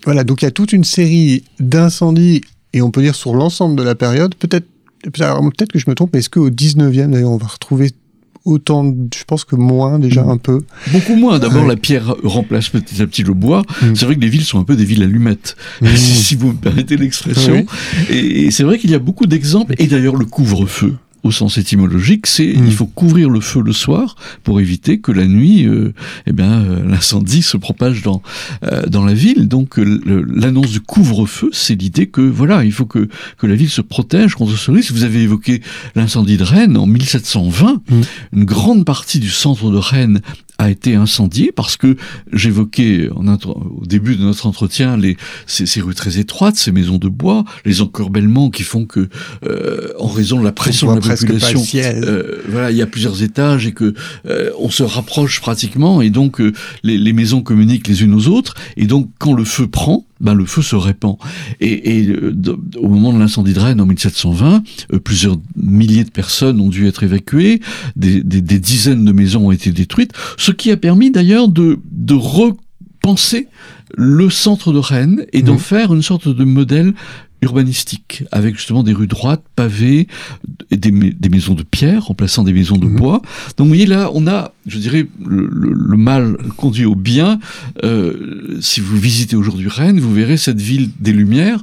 voilà, 0.05 0.23
donc 0.23 0.41
il 0.41 0.45
y 0.45 0.47
a 0.47 0.51
toute 0.51 0.73
une 0.73 0.83
série 0.83 1.43
d'incendies 1.59 2.41
et 2.73 2.81
on 2.81 2.91
peut 2.91 3.01
dire 3.01 3.15
sur 3.15 3.33
l'ensemble 3.33 3.75
de 3.75 3.83
la 3.83 3.95
période. 3.95 4.35
Peut-être, 4.35 4.67
peut-être 5.03 5.71
que 5.71 5.79
je 5.79 5.89
me 5.89 5.95
trompe. 5.95 6.15
Est-ce 6.15 6.29
qu'au 6.29 6.49
19e 6.49 7.09
d'ailleurs 7.11 7.31
on 7.31 7.37
va 7.37 7.47
retrouver 7.47 7.91
autant, 8.45 8.95
je 9.13 9.23
pense 9.25 9.43
que 9.43 9.55
moins 9.55 9.99
déjà 9.99 10.23
un 10.23 10.37
peu. 10.37 10.61
Beaucoup 10.91 11.15
moins. 11.15 11.39
D'abord, 11.39 11.63
ouais. 11.63 11.69
la 11.69 11.75
pierre 11.75 12.15
remplace 12.23 12.69
petit 12.69 13.01
à 13.01 13.07
petit 13.07 13.23
le 13.23 13.33
bois. 13.33 13.63
Mmh. 13.81 13.95
C'est 13.95 14.05
vrai 14.05 14.15
que 14.15 14.21
les 14.21 14.29
villes 14.29 14.43
sont 14.43 14.59
un 14.59 14.63
peu 14.63 14.75
des 14.75 14.85
villes 14.85 15.03
allumettes, 15.03 15.55
mmh. 15.81 15.87
si, 15.95 16.35
vous 16.35 16.49
me 16.49 16.57
permettez 16.57 16.97
l'expression. 16.97 17.65
Oui. 18.09 18.15
Et 18.15 18.51
c'est 18.51 18.63
vrai 18.63 18.77
qu'il 18.77 18.91
y 18.91 18.95
a 18.95 18.99
beaucoup 18.99 19.25
d'exemples. 19.25 19.75
Et 19.77 19.87
d'ailleurs, 19.87 20.15
le 20.15 20.25
couvre-feu 20.25 20.95
au 21.23 21.31
sens 21.31 21.57
étymologique, 21.57 22.27
c'est 22.27 22.47
mmh. 22.47 22.65
il 22.65 22.73
faut 22.73 22.85
couvrir 22.85 23.29
le 23.29 23.41
feu 23.41 23.61
le 23.61 23.73
soir 23.73 24.15
pour 24.43 24.59
éviter 24.59 24.99
que 24.99 25.11
la 25.11 25.25
nuit, 25.25 25.65
euh, 25.65 25.93
eh 26.27 26.31
bien, 26.31 26.61
euh, 26.61 26.83
l'incendie 26.87 27.41
se 27.41 27.57
propage 27.57 28.01
dans 28.01 28.21
euh, 28.63 28.85
dans 28.87 29.03
la 29.03 29.13
ville. 29.13 29.47
Donc 29.47 29.77
l'annonce 29.77 30.71
du 30.71 30.81
couvre-feu, 30.81 31.49
c'est 31.51 31.75
l'idée 31.75 32.07
que 32.07 32.21
voilà, 32.21 32.63
il 32.63 32.71
faut 32.71 32.85
que 32.85 33.09
que 33.37 33.47
la 33.47 33.55
ville 33.55 33.69
se 33.69 33.81
protège 33.81 34.35
contre 34.35 34.57
ce 34.57 34.71
risque. 34.71 34.91
Vous 34.91 35.03
avez 35.03 35.21
évoqué 35.21 35.61
l'incendie 35.95 36.37
de 36.37 36.43
Rennes 36.43 36.77
en 36.77 36.87
1720. 36.87 37.73
Mmh. 37.73 38.01
Une 38.33 38.45
grande 38.45 38.85
partie 38.85 39.19
du 39.19 39.29
centre 39.29 39.71
de 39.71 39.77
Rennes 39.77 40.21
a 40.59 40.69
été 40.69 40.93
incendié 40.93 41.51
parce 41.51 41.77
que 41.77 41.95
j'évoquais 42.33 43.09
au 43.09 43.85
début 43.85 44.17
de 44.17 44.23
notre 44.23 44.45
entretien 44.45 44.97
les, 44.97 45.17
ces, 45.47 45.65
ces, 45.65 45.81
rues 45.81 45.95
très 45.95 46.19
étroites, 46.19 46.57
ces 46.57 46.73
maisons 46.73 46.97
de 46.97 47.07
bois, 47.07 47.45
les 47.65 47.81
encorbellements 47.81 48.49
qui 48.49 48.63
font 48.63 48.85
que, 48.85 49.07
euh, 49.45 49.93
en 49.97 50.07
raison 50.07 50.37
de 50.37 50.43
la 50.43 50.51
pression 50.51 50.93
de 50.93 51.07
la 51.07 51.15
population, 51.15 51.63
euh, 51.75 52.43
voilà, 52.49 52.71
il 52.71 52.77
y 52.77 52.81
a 52.81 52.87
plusieurs 52.87 53.23
étages 53.23 53.65
et 53.65 53.71
que 53.71 53.93
euh, 54.27 54.51
on 54.59 54.69
se 54.69 54.83
rapproche 54.83 55.39
pratiquement 55.39 56.01
et 56.01 56.09
donc 56.09 56.41
euh, 56.41 56.51
les, 56.83 56.97
les 56.97 57.13
maisons 57.13 57.41
communiquent 57.41 57.87
les 57.87 58.03
unes 58.03 58.13
aux 58.13 58.27
autres 58.27 58.53
et 58.75 58.85
donc 58.85 59.09
quand 59.17 59.33
le 59.33 59.45
feu 59.45 59.67
prend, 59.67 60.05
ben, 60.19 60.33
le 60.33 60.45
feu 60.45 60.61
se 60.61 60.75
répand. 60.75 61.17
Et, 61.59 61.99
et 61.99 62.05
de, 62.05 62.57
au 62.77 62.89
moment 62.89 63.13
de 63.13 63.19
l'incendie 63.19 63.53
de 63.53 63.59
Rennes 63.59 63.81
en 63.81 63.85
1720, 63.85 64.63
euh, 64.93 64.99
plusieurs 64.99 65.37
milliers 65.55 66.03
de 66.03 66.09
personnes 66.09 66.59
ont 66.59 66.69
dû 66.69 66.87
être 66.87 67.03
évacuées, 67.03 67.61
des, 67.95 68.23
des, 68.23 68.41
des, 68.41 68.59
dizaines 68.59 69.05
de 69.05 69.11
maisons 69.11 69.47
ont 69.47 69.51
été 69.51 69.71
détruites, 69.71 70.11
ce 70.37 70.51
qui 70.51 70.71
a 70.71 70.77
permis 70.77 71.11
d'ailleurs 71.11 71.47
de, 71.47 71.79
de 71.91 72.13
repenser 72.13 73.47
le 73.95 74.29
centre 74.29 74.71
de 74.71 74.79
Rennes 74.79 75.25
et 75.33 75.41
d'en 75.41 75.55
mmh. 75.55 75.59
faire 75.59 75.93
une 75.93 76.03
sorte 76.03 76.27
de 76.27 76.43
modèle 76.43 76.93
urbanistique, 77.41 78.23
avec 78.31 78.55
justement 78.55 78.83
des 78.83 78.93
rues 78.93 79.07
droites, 79.07 79.43
pavées, 79.55 80.07
des, 80.71 80.91
des 80.91 81.29
maisons 81.29 81.53
de 81.53 81.63
pierre 81.63 82.05
remplaçant 82.05 82.43
des 82.43 82.53
maisons 82.53 82.77
de 82.77 82.87
mmh. 82.87 82.95
bois. 82.95 83.21
Donc 83.57 83.65
vous 83.65 83.73
voyez 83.73 83.85
là, 83.85 84.09
on 84.13 84.27
a, 84.27 84.53
je 84.67 84.77
dirais, 84.77 85.07
le, 85.25 85.47
le, 85.51 85.73
le 85.73 85.97
mal 85.97 86.37
conduit 86.57 86.85
au 86.85 86.95
bien. 86.95 87.39
Euh, 87.83 88.57
si 88.61 88.79
vous 88.81 88.97
visitez 88.97 89.35
aujourd'hui 89.35 89.67
Rennes, 89.69 89.99
vous 89.99 90.13
verrez 90.13 90.37
cette 90.37 90.61
ville 90.61 90.89
des 90.99 91.13
Lumières 91.13 91.61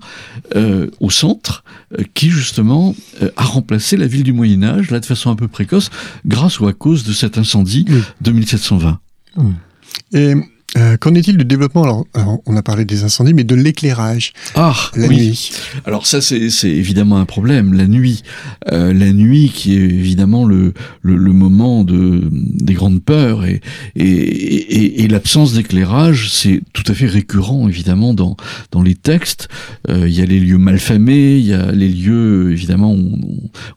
euh, 0.55 0.89
au 1.01 1.11
centre, 1.11 1.65
euh, 1.99 2.03
qui 2.15 2.31
justement 2.31 2.95
a 3.37 3.45
remplacé 3.45 3.97
la 3.97 4.07
ville 4.07 4.23
du 4.23 4.33
Moyen 4.33 4.63
Âge, 4.63 4.91
là 4.91 5.01
de 5.01 5.07
façon 5.07 5.31
un 5.31 5.37
peu 5.37 5.49
précoce, 5.49 5.91
grâce 6.25 6.61
ou 6.61 6.67
à 6.67 6.73
cause 6.73 7.05
de 7.05 7.13
cet 7.13 7.39
incendie 7.39 7.87
de 8.21 8.33
1720. 8.33 8.99
Mmh. 9.37 9.51
Et 10.13 10.35
Euh, 10.77 10.97
qu'en 10.97 11.15
est-il 11.15 11.37
du 11.37 11.45
développement? 11.45 11.85
Alors, 11.85 12.07
on 12.47 12.57
a 12.57 12.63
parlé 12.63 12.85
des 12.85 13.05
incendies, 13.05 13.35
mais 13.35 13.45
de 13.45 13.55
l'éclairage 13.55 14.33
ah, 14.55 14.75
la 14.95 15.09
nuit. 15.09 15.51
Alors 15.85 16.07
ça, 16.07 16.21
c'est 16.21 16.51
évidemment 16.65 17.19
un 17.19 17.25
problème. 17.25 17.73
La 17.73 17.87
nuit, 17.87 18.23
euh, 18.73 18.93
la 18.93 19.13
nuit 19.13 19.51
qui 19.55 19.77
est 19.77 19.85
évidemment 19.85 20.45
le, 20.45 20.75
le, 21.03 21.17
le, 21.17 21.33
moment 21.33 21.85
de 21.85 22.29
des 22.31 22.75
grandes 22.75 23.03
peurs 23.03 23.45
et 23.45 23.61
et, 23.95 24.05
et, 24.05 25.05
et 25.05 25.09
l'absence 25.09 25.55
d'éclairage, 25.55 26.31
c'est 26.31 26.61
tout 26.73 26.85
à 26.89 26.95
fait 26.95 27.07
récurrent 27.07 27.69
évidemment 27.69 28.15
dans 28.15 28.37
dans 28.71 28.83
les 28.83 28.95
textes. 28.95 29.49
Euh, 29.89 30.09
il 30.09 30.15
y 30.15 30.23
a 30.23 30.27
les 30.27 30.41
lieux 30.41 30.59
malfamés, 30.59 31.39
il 31.39 31.47
y 31.47 31.55
a 31.55 31.73
les 31.73 31.89
lieux 31.89 32.53
évidemment 32.53 32.93
où 32.93 33.19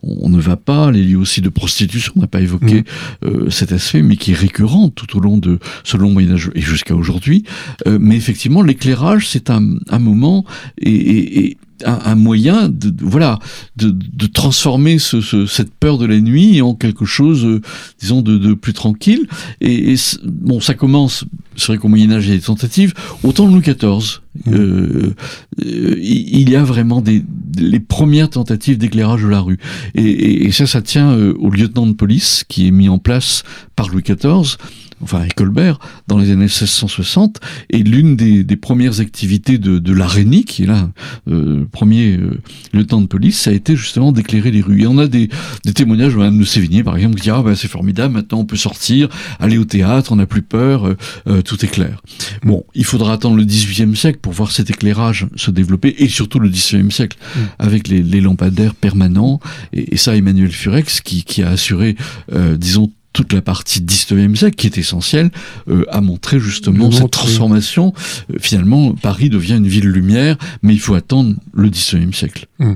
on, 0.03 0.25
on, 0.25 0.29
ne 0.29 0.39
va 0.39 0.57
pas, 0.57 0.91
les 0.91 1.03
lieux 1.03 1.17
aussi 1.17 1.41
de 1.41 1.49
prostitution. 1.49 2.13
On 2.15 2.21
n'a 2.21 2.27
pas 2.27 2.41
évoqué 2.41 2.83
mmh. 3.23 3.49
cet 3.49 3.71
aspect, 3.71 4.01
mais 4.01 4.17
qui 4.17 4.31
est 4.31 4.35
récurrent 4.35 4.89
tout 4.89 5.17
au 5.17 5.19
long 5.19 5.37
de 5.37 5.59
ce 5.83 5.97
long 5.97 6.11
Moyen 6.11 6.33
Âge 6.33 6.51
et 6.55 6.61
jusqu'à 6.61 6.88
aujourd'hui. 6.95 7.43
Euh, 7.87 7.97
mais 7.99 8.15
effectivement, 8.15 8.61
l'éclairage, 8.61 9.27
c'est 9.27 9.49
un, 9.49 9.77
un, 9.89 9.99
moment 9.99 10.45
et, 10.77 11.45
et, 11.45 11.57
un, 11.85 11.99
un, 12.03 12.15
moyen 12.15 12.69
de, 12.69 12.93
voilà 13.01 13.39
de, 13.77 13.89
de 13.91 14.25
transformer 14.25 14.99
ce, 14.99 15.21
ce, 15.21 15.45
cette 15.45 15.71
peur 15.73 15.97
de 15.97 16.05
la 16.05 16.19
nuit 16.19 16.61
en 16.61 16.75
quelque 16.75 17.05
chose 17.05 17.45
euh, 17.45 17.61
disons 17.99 18.21
de, 18.21 18.37
de, 18.37 18.53
plus 18.53 18.73
tranquille 18.73 19.27
et, 19.61 19.93
et 19.93 19.95
bon 20.25 20.59
ça 20.59 20.73
commence 20.73 21.25
c'est 21.55 21.67
vrai 21.67 21.77
qu'au 21.77 21.87
Moyen 21.87 22.11
Âge 22.11 22.25
il 22.25 22.31
y 22.31 22.33
a 22.33 22.37
des 22.37 22.43
tentatives 22.43 22.93
autant 23.23 23.47
Louis 23.47 23.61
XIV 23.61 24.19
mmh. 24.45 24.53
euh, 24.53 25.15
il 25.57 26.49
y 26.49 26.55
a 26.55 26.63
vraiment 26.63 27.01
des 27.01 27.23
les 27.57 27.79
premières 27.79 28.29
tentatives 28.29 28.77
d'éclairage 28.77 29.23
de 29.23 29.27
la 29.27 29.41
rue 29.41 29.57
et, 29.95 30.45
et, 30.45 30.51
ça 30.51 30.67
ça 30.67 30.81
tient 30.81 31.13
au 31.13 31.49
lieutenant 31.49 31.87
de 31.87 31.93
police 31.93 32.43
qui 32.47 32.67
est 32.67 32.71
mis 32.71 32.89
en 32.89 32.99
place 32.99 33.43
par 33.75 33.89
Louis 33.89 34.03
XIV 34.03 34.57
enfin 35.01 35.19
avec 35.19 35.35
Colbert, 35.35 35.79
dans 36.07 36.17
les 36.17 36.31
années 36.31 36.45
1660, 36.45 37.39
et 37.69 37.83
l'une 37.83 38.15
des, 38.15 38.43
des, 38.43 38.55
premières 38.55 38.99
activités 38.99 39.57
de, 39.57 39.79
de 39.79 39.93
l'Arénie, 39.93 40.45
qui 40.45 40.63
est 40.63 40.67
là, 40.67 40.89
euh, 41.29 41.65
premier 41.71 42.17
euh, 42.17 42.39
lieutenant 42.73 43.01
de 43.01 43.07
police, 43.07 43.39
ça 43.39 43.51
a 43.51 43.53
été 43.53 43.75
justement 43.75 44.11
d'éclairer 44.11 44.51
les 44.51 44.61
rues. 44.61 44.81
Et 44.81 44.87
on 44.87 44.97
a 44.97 45.07
des, 45.07 45.29
des 45.65 45.73
témoignages, 45.73 46.15
Madame 46.15 46.39
de 46.39 46.43
Sévigné 46.43 46.83
par 46.83 46.95
exemple, 46.95 47.15
qui 47.15 47.23
dit 47.23 47.29
ah 47.29 47.41
ben 47.41 47.55
c'est 47.55 47.67
formidable, 47.67 48.13
maintenant 48.13 48.39
on 48.39 48.45
peut 48.45 48.57
sortir, 48.57 49.09
aller 49.39 49.57
au 49.57 49.65
théâtre, 49.65 50.11
on 50.11 50.17
n'a 50.17 50.25
plus 50.25 50.41
peur, 50.41 50.87
euh, 50.87 50.97
euh, 51.27 51.41
tout 51.41 51.63
est 51.63 51.69
clair. 51.69 52.01
Bon, 52.43 52.65
il 52.75 52.85
faudra 52.85 53.13
attendre 53.13 53.37
le 53.37 53.43
XVIIIe 53.43 53.95
siècle 53.95 54.19
pour 54.21 54.33
voir 54.33 54.51
cet 54.51 54.69
éclairage 54.69 55.27
se 55.35 55.51
développer, 55.51 55.95
et 55.99 56.07
surtout 56.07 56.39
le 56.39 56.49
XIXe 56.49 56.93
siècle, 56.93 57.17
mm. 57.17 57.39
avec 57.59 57.87
les, 57.87 58.03
les, 58.03 58.21
lampadaires 58.21 58.75
permanents, 58.75 59.39
et, 59.73 59.93
et 59.93 59.97
ça 59.97 60.15
Emmanuel 60.15 60.51
Furex 60.51 61.01
qui, 61.01 61.23
qui 61.23 61.43
a 61.43 61.49
assuré, 61.49 61.95
euh, 62.33 62.57
disons, 62.57 62.91
toute 63.13 63.33
la 63.33 63.41
partie 63.41 63.81
19e 63.81 64.35
siècle 64.35 64.55
qui 64.55 64.67
est 64.67 64.77
essentielle 64.77 65.31
euh, 65.67 65.85
à 65.89 66.01
montrer 66.01 66.39
justement 66.39 66.91
cette 66.91 67.11
transformation. 67.11 67.93
Euh, 68.31 68.37
finalement, 68.39 68.93
Paris 68.93 69.29
devient 69.29 69.57
une 69.57 69.67
ville 69.67 69.89
lumière, 69.89 70.37
mais 70.61 70.73
il 70.73 70.79
faut 70.79 70.93
attendre 70.93 71.35
le 71.53 71.69
19e 71.69 72.13
siècle. 72.13 72.47
Mmh. 72.59 72.73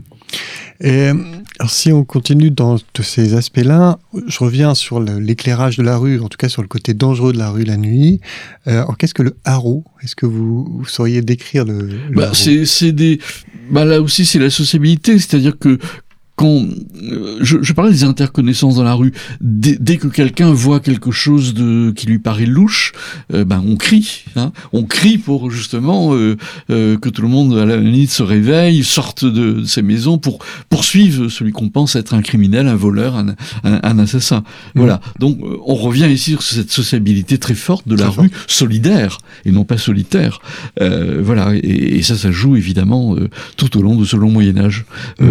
Et 0.82 1.12
alors 1.60 1.70
si 1.70 1.92
on 1.92 2.04
continue 2.04 2.52
dans 2.52 2.78
tous 2.94 3.04
ces 3.04 3.36
aspects-là, 3.36 4.00
je 4.28 4.40
reviens 4.40 4.74
sur 4.76 5.00
l'éclairage 5.00 5.78
de 5.78 5.84
la 5.84 5.98
rue, 5.98 6.20
en 6.20 6.28
tout 6.28 6.38
cas 6.38 6.50
sur 6.50 6.62
le 6.62 6.68
côté 6.68 6.94
dangereux 6.94 7.32
de 7.32 7.38
la 7.38 7.52
rue 7.52 7.64
la 7.64 7.78
nuit. 7.78 8.20
Euh, 8.68 8.84
Qu'est-ce 8.98 9.14
que 9.14 9.24
le 9.24 9.36
haro? 9.46 9.86
Est-ce 10.04 10.16
que 10.16 10.26
vous, 10.26 10.66
vous, 10.66 10.86
sauriez 10.86 11.22
décrire 11.22 11.66
le, 11.66 11.88
le 11.88 12.16
bah, 12.16 12.32
C'est 12.34 12.92
des, 12.92 13.20
bah, 13.72 13.86
là 13.86 14.02
aussi 14.02 14.26
c'est 14.26 14.40
la 14.40 14.50
sociabilité, 14.50 15.18
c'est-à-dire 15.20 15.58
que 15.58 15.80
quand 16.36 16.66
euh, 17.04 17.38
je, 17.42 17.58
je, 17.62 17.74
parlais 17.74 17.92
des 17.92 18.04
interconnaissances 18.04 18.76
dans 18.76 18.84
la 18.84 18.96
rue, 18.96 19.14
dès, 19.40 19.78
dès 19.80 19.98
que 19.98 20.08
quelqu'un 20.08 20.52
voit 20.52 20.80
quelque 20.80 21.12
chose 21.12 21.54
de 21.54 21.92
qui 21.92 22.08
lui 22.08 22.18
paraît 22.18 22.48
louche, 22.48 22.94
euh, 23.34 23.46
ben 23.46 23.64
on 23.68 23.76
crie, 23.76 24.26
hein, 24.36 24.52
on 24.72 24.84
crie 24.84 25.20
pour 25.20 25.52
justement 25.52 26.16
euh, 26.16 26.36
euh, 26.72 26.98
que 26.98 27.10
tout 27.10 27.22
le 27.22 27.28
monde 27.28 27.56
à 27.58 27.66
la 27.66 27.78
nuit 27.78 28.08
se 28.08 28.24
réveille, 28.24 28.84
sorte 28.84 29.26
de, 29.26 29.54
de 29.54 29.66
ses 29.66 29.84
maisons 29.84 30.18
pour 30.18 30.40
poursuivre 30.70 31.30
celui 31.30 31.52
qu'on 31.52 31.70
pense 31.70 31.96
être 31.96 32.16
un 32.16 32.24
criminel, 32.24 32.68
un 32.68 32.76
voleur, 32.76 33.16
un, 33.16 33.36
un, 33.64 33.80
un 33.84 34.00
assassin. 34.00 34.40
Mmh. 34.40 34.80
Voilà. 34.80 35.02
Donc 35.20 35.38
on 35.66 35.76
revient 35.76 36.10
ici 36.12 36.32
sur 36.32 36.42
cette 36.42 36.72
sociabilité 36.72 37.38
très 37.38 37.56
forte 37.56 37.88
de 37.88 37.96
la 37.96 38.10
rue, 38.10 38.30
fort. 38.30 38.44
solidaire 38.48 39.18
et 39.46 39.52
non 39.52 39.66
pas 39.66 39.78
solitaire. 39.78 40.40
Euh, 40.82 41.22
voilà. 41.24 41.54
Et, 41.56 41.98
et, 41.98 42.02
ça, 42.02 42.16
ça 42.16 42.32
joue 42.32 42.56
évidemment 42.56 43.16
tout 43.56 43.78
au 43.78 43.82
long 43.84 43.96
de 43.96 44.06
ce 44.06 44.18
long 44.18 44.32
Moyen 44.32 44.58
Âge 44.58 44.86
mmh. 45.20 45.26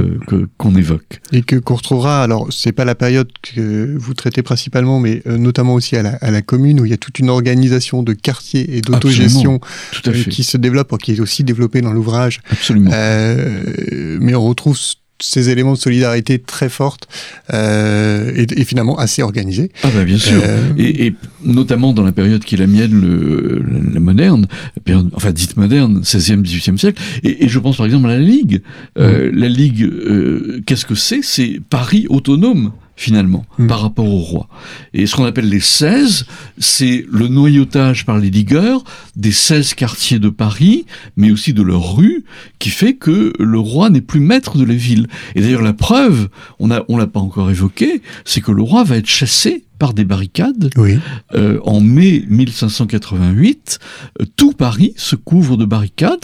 qu'on 0.57 0.77
évoque. 0.77 0.91
Et 1.33 1.42
que 1.42 1.57
qu'on 1.57 1.74
retrouvera, 1.74 2.22
alors 2.22 2.48
c'est 2.50 2.72
pas 2.72 2.85
la 2.85 2.94
période 2.94 3.28
que 3.42 3.96
vous 3.96 4.14
traitez 4.14 4.42
principalement, 4.42 5.00
mais 5.00 5.22
euh, 5.26 5.38
notamment 5.38 5.74
aussi 5.74 5.96
à 5.96 6.02
la, 6.02 6.11
à 6.20 6.31
la, 6.31 6.42
commune 6.42 6.81
où 6.81 6.85
il 6.85 6.90
y 6.90 6.94
a 6.94 6.98
toute 6.98 7.18
une 7.18 7.31
organisation 7.31 8.02
de 8.02 8.12
quartier 8.12 8.76
et 8.76 8.81
d'autogestion 8.81 9.61
euh, 10.07 10.24
qui 10.24 10.44
se 10.44 10.57
développe, 10.57 10.96
qui 10.98 11.12
est 11.12 11.20
aussi 11.20 11.44
développée 11.44 11.81
dans 11.81 11.92
l'ouvrage. 11.92 12.40
Absolument. 12.50 12.90
Euh, 12.92 14.18
mais 14.20 14.35
on 14.35 14.44
retrouve 14.44 14.78
ces 15.23 15.51
éléments 15.51 15.73
de 15.73 15.79
solidarité 15.79 16.39
très 16.39 16.69
fortes 16.69 17.09
euh, 17.53 18.33
et, 18.35 18.61
et, 18.61 18.65
finalement 18.65 18.99
assez 18.99 19.23
organisés. 19.23 19.71
Ah 19.83 19.89
ben 19.95 20.05
bien 20.05 20.19
sûr, 20.19 20.41
euh... 20.45 20.73
et, 20.77 21.07
et, 21.07 21.15
notamment 21.45 21.93
dans 21.93 22.03
la 22.03 22.13
période 22.13 22.45
qui 22.45 22.57
est 22.57 22.59
la 22.59 22.67
mienne, 22.67 23.01
le, 23.01 23.63
la 23.93 24.01
moderne, 24.01 24.47
période, 24.85 25.11
enfin 25.15 25.33
dite 25.33 25.57
moderne, 25.57 26.01
16e, 26.03 26.43
18e 26.43 26.77
siècle, 26.77 27.01
et, 27.23 27.45
et, 27.45 27.49
je 27.49 27.59
pense 27.59 27.77
par 27.77 27.87
exemple 27.87 28.07
à 28.07 28.19
la 28.19 28.19
Ligue. 28.19 28.63
Euh, 28.99 29.31
mmh. 29.31 29.37
La 29.37 29.49
Ligue, 29.49 29.83
euh, 29.83 30.61
qu'est-ce 30.67 30.87
que 30.87 30.95
c'est? 30.95 31.21
C'est 31.23 31.61
Paris 31.71 32.07
autonome 32.09 32.73
finalement, 32.96 33.44
mmh. 33.59 33.66
par 33.66 33.81
rapport 33.81 34.07
au 34.07 34.18
roi. 34.18 34.48
Et 34.92 35.07
ce 35.07 35.16
qu'on 35.16 35.24
appelle 35.24 35.48
les 35.48 35.61
16, 35.61 36.26
c'est 36.59 37.05
le 37.11 37.28
noyautage 37.28 38.05
par 38.05 38.18
les 38.18 38.31
ligueurs 38.31 38.85
des 39.16 39.33
16 39.33 39.74
quartiers 39.74 40.18
de 40.18 40.28
Paris, 40.28 40.87
mais 41.16 41.31
aussi 41.31 41.52
de 41.52 41.62
leurs 41.62 41.96
rues, 41.96 42.24
qui 42.59 42.70
fait 42.70 42.94
que 42.94 43.33
le 43.38 43.59
roi 43.59 43.90
n'est 43.90 44.00
plus 44.00 44.20
maître 44.20 44.59
de 44.59 44.64
la 44.64 44.74
ville. 44.74 45.09
Et 45.35 45.40
d'ailleurs, 45.40 45.62
la 45.62 45.72
preuve, 45.72 46.28
on 46.59 46.70
a, 46.70 46.85
on 46.88 46.96
l'a 46.96 47.07
pas 47.07 47.20
encore 47.20 47.50
évoqué, 47.50 48.02
c'est 48.24 48.40
que 48.40 48.52
le 48.52 48.62
roi 48.62 48.85
va 48.85 48.96
être 48.96 49.09
chassé 49.09 49.64
par 49.83 49.95
des 49.95 50.05
barricades. 50.05 50.71
Oui. 50.77 51.01
Euh, 51.35 51.59
en 51.64 51.81
mai 51.81 52.25
1588, 52.29 53.81
euh, 54.21 54.25
tout 54.37 54.53
Paris 54.53 54.95
se 54.97 55.16
couvre 55.16 55.57
de 55.57 55.64
barricades 55.64 56.18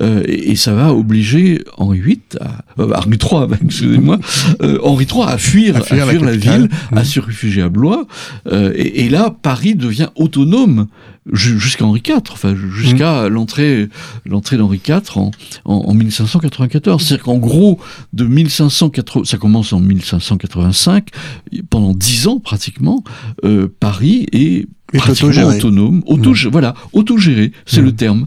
euh, 0.00 0.22
et, 0.24 0.52
et, 0.52 0.54
ça 0.54 0.72
va 0.72 0.94
obliger 0.94 1.64
Henri 1.78 1.98
VIII, 1.98 2.20
à, 2.40 2.64
euh, 2.80 2.92
Henri 2.94 3.18
III, 3.20 3.58
excusez-moi, 3.64 4.20
euh, 4.62 4.78
Henri 4.84 5.08
III 5.12 5.22
à 5.26 5.36
fuir, 5.36 5.76
à 5.78 5.80
fuir, 5.80 6.04
à 6.04 6.10
fuir 6.10 6.24
la, 6.24 6.30
la, 6.30 6.36
ville, 6.36 6.68
mmh. 6.92 6.96
à 6.96 7.02
se 7.02 7.18
réfugier 7.18 7.62
à 7.62 7.68
Blois. 7.68 8.06
Et, 8.52 9.04
et, 9.04 9.08
là, 9.08 9.34
Paris 9.42 9.74
devient 9.74 10.10
autonome 10.14 10.86
jusqu'à 11.30 11.84
Henri 11.84 12.02
IV, 12.06 12.20
enfin 12.32 12.54
jusqu'à 12.54 13.22
mmh. 13.22 13.26
l'entrée 13.28 13.88
l'entrée 14.26 14.56
d'Henri 14.56 14.80
IV 14.86 15.02
en, 15.16 15.30
en, 15.64 15.74
en 15.74 15.94
1594. 15.94 17.02
C'est-à-dire 17.02 17.24
qu'en 17.24 17.38
gros, 17.38 17.78
de 18.12 18.24
1580, 18.24 19.24
ça 19.24 19.38
commence 19.38 19.72
en 19.72 19.80
1585, 19.80 21.08
pendant 21.70 21.94
dix 21.94 22.26
ans 22.26 22.40
pratiquement, 22.40 23.04
euh, 23.44 23.68
Paris 23.78 24.26
est 24.32 24.66
pratiquement 24.98 25.48
autonome, 25.48 26.02
auto 26.06 26.30
mmh. 26.30 26.48
voilà, 26.50 26.74
autogéré, 26.92 27.52
c'est 27.66 27.80
mmh. 27.80 27.84
le 27.84 27.92
terme. 27.92 28.26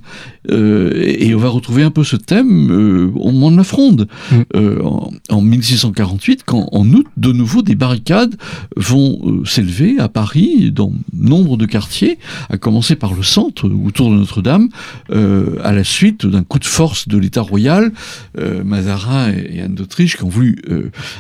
Euh, 0.52 0.92
et 0.96 1.34
on 1.36 1.40
va 1.40 1.50
retrouver 1.50 1.84
un 1.84 1.92
peu 1.92 2.04
ce 2.04 2.16
thème 2.16 2.70
euh, 2.72 3.12
au 3.16 3.32
moment 3.32 3.52
de 3.52 3.58
la 3.58 3.64
Fronde, 3.64 4.08
mmh. 4.32 4.36
euh, 4.56 4.82
en, 4.84 5.12
en, 5.30 5.42
1648, 5.42 6.44
quand 6.46 6.70
en 6.72 6.88
août, 6.90 7.06
de 7.18 7.32
nouveau, 7.32 7.62
des 7.62 7.76
barricades 7.76 8.36
vont 8.76 9.20
euh, 9.26 9.46
s'élever 9.46 9.98
à 10.00 10.10
Paris, 10.10 10.72
dans 10.72 10.94
nombre 11.14 11.58
de 11.58 11.66
quartiers, 11.66 12.18
à 12.50 12.58
commencer 12.58 12.96
par 12.96 13.14
le 13.14 13.24
centre, 13.24 13.70
autour 13.86 14.12
de 14.12 14.16
Notre-Dame, 14.16 14.70
euh, 15.12 15.58
à 15.64 15.72
la 15.72 15.84
suite 15.84 16.26
d'un 16.26 16.44
coup 16.44 16.60
de 16.60 16.66
force 16.66 17.08
de 17.08 17.18
l'État 17.18 17.42
royal, 17.42 17.92
euh, 18.40 18.64
Mazarin 18.64 19.32
et, 19.32 19.58
et 19.58 19.62
Anne 19.62 19.76
d'Autriche 19.76 20.18
qui 20.18 20.24
ont 20.24 20.30
voulu 20.30 20.62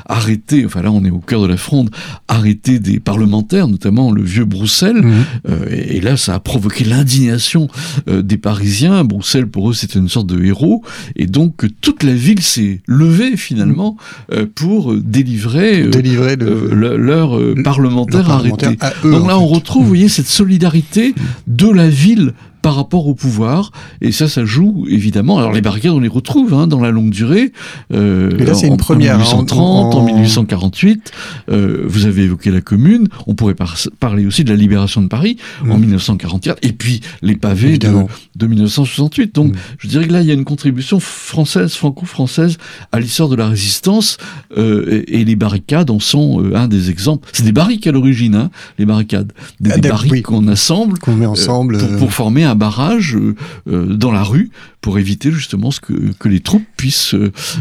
arrêter, 0.06 0.66
enfin 0.66 0.82
là 0.82 0.92
on 0.92 1.04
est 1.04 1.10
au 1.10 1.20
cœur 1.20 1.42
de 1.42 1.48
la 1.48 1.58
Fronde, 1.58 1.90
arrêter 2.28 2.80
des 2.80 3.00
parlementaires, 3.00 3.68
notamment 3.68 4.12
le 4.12 4.24
vieux 4.24 4.46
Broussel, 4.46 5.04
euh, 5.50 5.66
et, 5.70 5.98
et, 5.98 6.02
là, 6.02 6.18
ça 6.18 6.36
a 6.36 6.40
provoqué 6.40 6.84
l'indignation 6.84 7.68
euh, 8.08 8.22
des 8.22 8.38
Parisiens. 8.38 9.04
Bruxelles, 9.16 9.48
pour 9.48 9.70
eux, 9.70 9.74
c'était 9.74 10.00
une 10.00 10.10
sorte 10.10 10.28
de 10.28 10.44
héros. 10.44 10.84
Et 11.16 11.26
donc, 11.28 11.66
toute 11.82 12.04
la 12.04 12.14
ville 12.14 12.42
s'est 12.42 12.82
levée, 12.88 13.38
finalement, 13.38 13.98
euh, 14.32 14.46
pour 14.54 14.94
délivrer, 14.96 15.84
pour 15.84 15.92
délivrer 15.92 16.36
le, 16.36 16.70
le, 16.72 16.98
leur 16.98 17.40
parlementaire 17.64 18.30
arrêté. 18.30 18.78
donc 19.04 19.28
là, 19.28 19.38
on 19.38 19.48
retrouve, 19.48 19.84
vous 19.84 19.90
voyez, 19.90 20.10
cette 20.10 20.28
solidarité 20.28 21.14
de 21.48 21.70
la 21.70 21.90
ville 21.90 22.34
par 22.66 22.78
rapport 22.78 23.06
au 23.06 23.14
pouvoir. 23.14 23.72
Et 24.02 24.12
ça, 24.12 24.28
ça 24.28 24.44
joue 24.44 24.88
évidemment. 24.90 25.38
Alors 25.38 25.54
les 25.54 25.62
barricades, 25.62 25.92
on 25.92 26.00
les 26.00 26.08
retrouve 26.08 26.56
hein, 26.56 26.66
dans 26.66 26.80
la 26.80 26.90
longue 26.90 27.12
durée. 27.12 27.52
Euh, 27.94 28.32
Mais 28.40 28.44
là, 28.44 28.56
c'est 28.56 28.66
une 28.66 28.78
première. 28.78 29.18
En 29.18 29.20
1830, 29.20 29.94
en, 29.94 30.00
en 30.00 30.04
1848. 30.04 31.12
Euh, 31.52 31.84
vous 31.86 32.08
avez 32.08 32.24
évoqué 32.24 32.50
la 32.50 32.62
Commune. 32.62 33.08
On 33.28 33.36
pourrait 33.36 33.54
par 33.54 33.78
parler 34.00 34.26
aussi 34.26 34.44
de 34.44 34.50
la 34.50 34.56
libération 34.56 35.04
de 35.04 35.08
Paris 35.08 35.38
mmh. 35.64 35.72
en 35.72 35.78
1944. 35.78 36.58
Et 36.64 36.72
puis 36.72 37.02
les 37.22 37.36
pavés 37.36 37.78
de, 37.78 37.92
de, 38.36 38.48
1968. 38.48 39.36
Donc, 39.36 39.54
mmh. 39.54 39.58
je 39.78 39.88
dirais 39.88 40.08
que 40.08 40.14
là, 40.14 40.22
il 40.22 40.28
y 40.28 40.32
a 40.32 40.34
une 40.34 40.44
contribution 40.44 41.00
française, 41.00 41.76
franco-française, 41.76 42.58
à 42.92 43.00
l'histoire 43.00 43.30
de 43.30 43.36
la 43.36 43.48
résistance. 43.48 44.18
Euh, 44.58 45.04
et, 45.08 45.22
et, 45.22 45.26
les 45.26 45.36
barricades 45.36 45.92
en 45.92 46.00
sont 46.00 46.42
euh, 46.42 46.56
un 46.56 46.68
des 46.68 46.90
exemples. 46.90 47.30
C'est 47.32 47.44
des 47.44 47.52
barriques 47.52 47.86
à 47.86 47.92
l'origine, 47.92 48.34
hein, 48.34 48.50
les 48.80 48.86
barricades. 48.86 49.34
Des, 49.60 49.70
ah, 49.72 49.78
des 49.78 49.90
barriques 49.90 50.12
oui. 50.12 50.22
qu'on 50.24 50.48
assemble, 50.48 50.98
qu'on 50.98 51.14
met 51.14 51.28
ensemble 51.28 51.78
pour, 51.78 51.98
pour, 51.98 52.14
former 52.14 52.44
un 52.44 52.55
un 52.56 52.58
barrage 52.58 53.18
dans 53.66 54.12
la 54.12 54.24
rue 54.24 54.50
pour 54.82 54.98
éviter 54.98 55.32
justement 55.32 55.72
ce 55.72 55.80
que, 55.80 55.94
que 56.20 56.30
les 56.30 56.40
troupes 56.40 56.66
puissent 56.78 57.16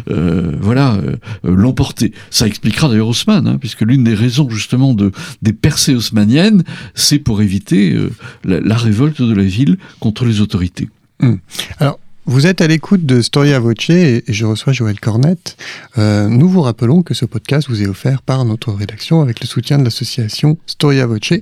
voilà 0.06 1.00
l'emporter. 1.42 2.12
Ça 2.30 2.46
expliquera 2.46 2.88
d'ailleurs 2.88 3.08
Haussmann, 3.08 3.46
hein, 3.46 3.58
puisque 3.58 3.82
l'une 3.82 4.04
des 4.04 4.14
raisons 4.14 4.48
justement 4.50 4.94
de 4.94 5.10
des 5.42 5.52
percées 5.52 5.94
haussmanniennes, 5.94 6.64
c'est 6.94 7.18
pour 7.18 7.42
éviter 7.42 7.96
la, 8.44 8.76
révolte 8.76 9.22
de 9.22 9.34
la 9.34 9.44
ville 9.44 9.78
contre 10.00 10.24
les 10.24 10.40
autorités. 10.40 10.88
Hum. 11.20 11.38
Alors, 11.78 11.98
vous 12.26 12.46
êtes 12.46 12.62
à 12.62 12.66
l'écoute 12.66 13.04
de 13.04 13.20
Storia 13.20 13.60
Voce 13.60 13.90
et 13.90 14.24
je 14.28 14.46
reçois 14.46 14.72
Joël 14.72 14.98
Cornette. 14.98 15.56
Euh, 15.98 16.28
nous 16.28 16.48
vous 16.48 16.62
rappelons 16.62 17.02
que 17.02 17.12
ce 17.12 17.26
podcast 17.26 17.68
vous 17.68 17.82
est 17.82 17.86
offert 17.86 18.22
par 18.22 18.44
notre 18.46 18.72
rédaction 18.72 19.20
avec 19.20 19.40
le 19.40 19.46
soutien 19.46 19.78
de 19.78 19.84
l'association 19.84 20.56
Storia 20.66 21.06
Voce. 21.06 21.34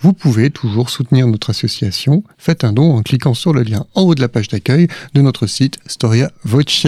Vous 0.00 0.12
pouvez 0.12 0.50
toujours 0.50 0.90
soutenir 0.90 1.26
notre 1.26 1.50
association. 1.50 2.22
Faites 2.38 2.62
un 2.62 2.72
don 2.72 2.94
en 2.94 3.02
cliquant 3.02 3.34
sur 3.34 3.52
le 3.52 3.62
lien 3.62 3.84
en 3.94 4.02
haut 4.02 4.14
de 4.14 4.20
la 4.20 4.28
page 4.28 4.48
d'accueil 4.48 4.86
de 5.14 5.20
notre 5.22 5.48
site 5.48 5.78
Storia 5.86 6.30
Voce. 6.44 6.86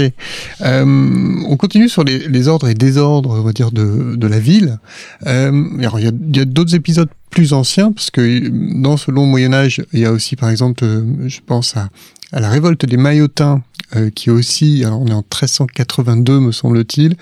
Euh, 0.60 0.84
on 1.48 1.56
continue 1.56 1.88
sur 1.88 2.04
les, 2.04 2.48
ordres 2.48 2.68
et 2.68 2.74
désordres, 2.74 3.30
on 3.30 3.42
va 3.42 3.52
dire, 3.52 3.72
de, 3.72 4.14
de 4.14 4.26
la 4.28 4.38
ville. 4.38 4.78
Euh, 5.26 5.50
il 5.76 5.82
y 5.82 6.06
a, 6.06 6.42
a 6.42 6.44
d'autres 6.44 6.76
épisodes 6.76 7.08
plus 7.30 7.52
anciens, 7.52 7.92
parce 7.92 8.10
que 8.10 8.48
dans 8.82 8.96
ce 8.96 9.10
long 9.10 9.24
Moyen 9.24 9.54
Âge, 9.54 9.82
il 9.92 10.00
y 10.00 10.04
a 10.04 10.12
aussi, 10.12 10.36
par 10.36 10.50
exemple, 10.50 10.84
euh, 10.84 11.28
je 11.28 11.38
pense 11.46 11.76
à 11.76 11.88
à 12.32 12.40
la 12.40 12.48
révolte 12.48 12.86
des 12.86 12.96
Maillotins, 12.96 13.62
euh, 13.96 14.10
qui 14.10 14.28
est 14.28 14.32
aussi, 14.32 14.84
alors 14.84 15.00
on 15.00 15.06
est 15.06 15.12
en 15.12 15.24
1382 15.24 16.38
me 16.38 16.52
semble-t-il, 16.52 17.16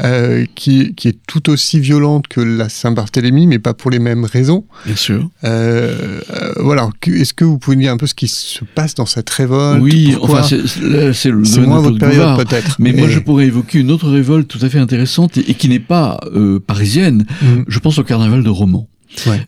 euh, 0.00 0.46
qui, 0.54 0.94
qui, 0.94 1.08
est 1.08 1.18
tout 1.26 1.50
aussi 1.50 1.80
violente 1.80 2.28
que 2.28 2.40
la 2.40 2.70
Saint-Barthélemy, 2.70 3.46
mais 3.46 3.58
pas 3.58 3.74
pour 3.74 3.90
les 3.90 3.98
mêmes 3.98 4.24
raisons. 4.24 4.64
Bien 4.86 4.96
sûr. 4.96 5.28
Euh, 5.44 6.20
euh 6.30 6.52
voilà, 6.60 6.88
est-ce 7.06 7.34
que 7.34 7.44
vous 7.44 7.58
pouvez 7.58 7.76
nous 7.76 7.82
dire 7.82 7.92
un 7.92 7.98
peu 7.98 8.06
ce 8.06 8.14
qui 8.14 8.28
se 8.28 8.64
passe 8.64 8.94
dans 8.94 9.04
cette 9.04 9.28
révolte? 9.28 9.82
Oui, 9.82 10.16
enfin 10.20 10.42
c'est 10.42 11.28
le 11.28 11.66
moins 11.66 11.80
votre 11.80 11.98
période 11.98 12.36
peut-être. 12.38 12.76
Mais 12.78 12.92
moi 12.92 13.08
je 13.08 13.18
pourrais 13.18 13.46
évoquer 13.46 13.80
une 13.80 13.90
autre 13.90 14.08
révolte 14.08 14.48
tout 14.48 14.60
à 14.62 14.70
fait 14.70 14.78
intéressante 14.78 15.36
et, 15.36 15.54
qui 15.54 15.68
n'est 15.68 15.78
pas 15.78 16.20
euh, 16.34 16.58
parisienne. 16.58 17.26
Mm. 17.42 17.62
Je 17.68 17.78
pense 17.80 17.98
au 17.98 18.04
carnaval 18.04 18.42
de 18.42 18.48
Romans. 18.48 18.88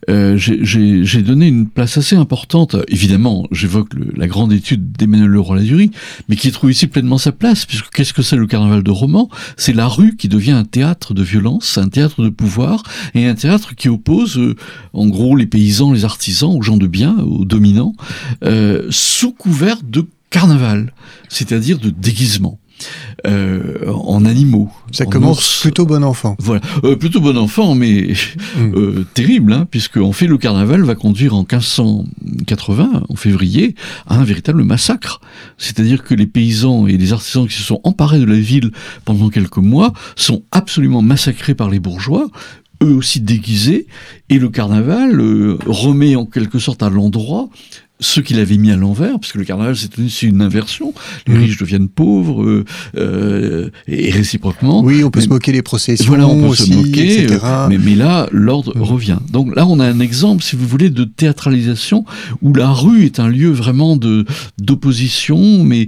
Euh, 0.09 0.37
j'ai 0.37 1.23
donné 1.23 1.49
une 1.49 1.69
place 1.69 1.99
assez 1.99 2.17
importante. 2.17 2.77
Évidemment, 2.89 3.47
j'évoque 3.51 3.91
la 4.17 4.27
grande 4.27 4.53
étude 4.53 4.93
d'Emmanuel 4.93 5.29
Leroy-Ladurie, 5.29 5.91
mais 6.29 6.37
qui 6.37 6.51
trouve 6.51 6.71
ici 6.71 6.87
pleinement 6.87 7.19
sa 7.19 7.33
place, 7.33 7.67
puisque 7.67 7.91
qu'est-ce 7.91 8.13
que 8.13 8.23
c'est 8.23 8.37
le 8.37 8.47
carnaval 8.47 8.83
de 8.83 8.91
roman 8.91 9.29
C'est 9.57 9.73
la 9.73 9.89
rue 9.89 10.17
qui 10.17 10.29
devient 10.29 10.53
un 10.53 10.65
théâtre 10.65 11.15
de 11.15 11.23
violence, 11.23 11.79
un 11.79 11.89
théâtre 11.89 12.23
de 12.23 12.29
pouvoir, 12.29 12.83
et 13.15 13.27
un 13.27 13.35
théâtre 13.35 13.75
qui 13.75 13.89
oppose, 13.89 14.39
euh, 14.39 14.57
en 14.93 15.07
gros, 15.07 15.37
les 15.37 15.47
paysans, 15.47 15.93
les 15.93 16.05
artisans, 16.05 16.51
aux 16.51 16.63
gens 16.63 16.77
de 16.77 16.87
bien, 16.87 17.17
aux 17.19 17.45
dominants, 17.45 17.95
euh, 18.45 18.87
sous 18.91 19.33
couvert 19.33 19.79
de 19.83 20.07
carnaval, 20.31 20.93
c'est-à-dire 21.29 21.79
de 21.79 21.91
déguisement. 21.91 22.59
Euh, 23.27 23.91
en 23.91 24.25
animaux. 24.25 24.71
Ça 24.93 25.07
commence 25.07 25.61
plutôt 25.63 25.87
bon 25.87 26.05
enfant. 26.05 26.37
Voilà, 26.39 26.61
euh, 26.85 26.97
plutôt 26.97 27.21
bon 27.21 27.37
enfant, 27.39 27.75
mais 27.75 28.13
mm. 28.57 28.61
euh, 28.77 29.07
terrible, 29.15 29.53
hein, 29.53 29.67
puisque 29.69 29.97
en 29.97 30.13
fait 30.13 30.27
le 30.27 30.37
carnaval 30.37 30.83
va 30.83 30.95
conduire 30.95 31.35
en 31.35 31.41
1580, 31.41 33.05
en 33.09 33.17
février, 33.17 33.75
à 34.07 34.17
un 34.17 34.25
véritable 34.25 34.63
massacre. 34.65 35.21
C'est-à-dire 35.57 36.05
que 36.05 36.15
les 36.15 36.27
paysans 36.27 36.87
et 36.87 36.97
les 36.97 37.13
artisans 37.13 37.49
qui 37.49 37.55
se 37.55 37.63
sont 37.63 37.81
emparés 37.85 38.21
de 38.21 38.27
la 38.27 38.39
ville 38.39 38.71
pendant 39.05 39.31
quelques 39.31 39.57
mois 39.57 39.93
sont 40.15 40.43
absolument 40.53 41.03
massacrés 41.03 41.55
par 41.55 41.71
les 41.71 41.81
bourgeois, 41.81 42.29
eux 42.83 42.95
aussi 42.95 43.21
déguisés, 43.21 43.87
et 44.29 44.39
le 44.39 44.51
carnaval 44.51 45.19
remet 45.67 46.15
en 46.15 46.27
quelque 46.27 46.59
sorte 46.59 46.83
à 46.83 46.91
l'endroit 46.91 47.49
ce 48.01 48.21
qu'il 48.21 48.39
avait 48.39 48.59
mis 48.59 48.71
à 48.71 48.77
l'envers, 48.77 49.19
parce 49.19 49.33
que 49.33 49.39
le 49.39 49.45
carnaval 49.45 49.77
c'est 49.77 49.99
aussi 49.99 50.27
une 50.27 50.43
inversion. 50.43 50.93
Les 51.27 51.35
mmh. 51.35 51.39
riches 51.39 51.59
deviennent 51.59 51.89
pauvres 51.89 52.43
euh, 52.43 52.65
euh, 52.97 53.71
et 53.89 54.11
réciproquement. 54.11 54.83
Oui, 54.83 55.03
on 55.03 55.11
peut 55.11 55.21
se 55.21 55.29
moquer 55.29 55.53
des 55.53 55.63
processions. 55.63 56.07
Voilà, 56.07 56.27
on 56.27 56.49
peut 56.49 56.55
se 56.55 56.73
moquer. 56.73 57.27
Euh, 57.31 57.69
mais, 57.69 57.79
mais, 57.79 57.95
là, 57.95 58.29
l'ordre 58.33 58.77
mmh. 58.77 58.83
revient. 58.83 59.19
Donc 59.31 59.55
là, 59.57 59.67
on 59.67 59.81
a 59.81 59.87
un 59.87 60.01
exemple, 60.01 60.43
si 60.43 60.57
vous 60.57 60.67
voulez, 60.67 60.91
de 60.91 61.05
théâtralisation 61.05 62.05
où 62.43 62.53
la 62.53 62.71
rue 62.71 63.05
est 63.05 63.21
un 63.21 63.29
lieu 63.29 63.51
vraiment 63.51 63.97
de 63.97 64.25
d'opposition, 64.59 65.65
mais 65.65 65.87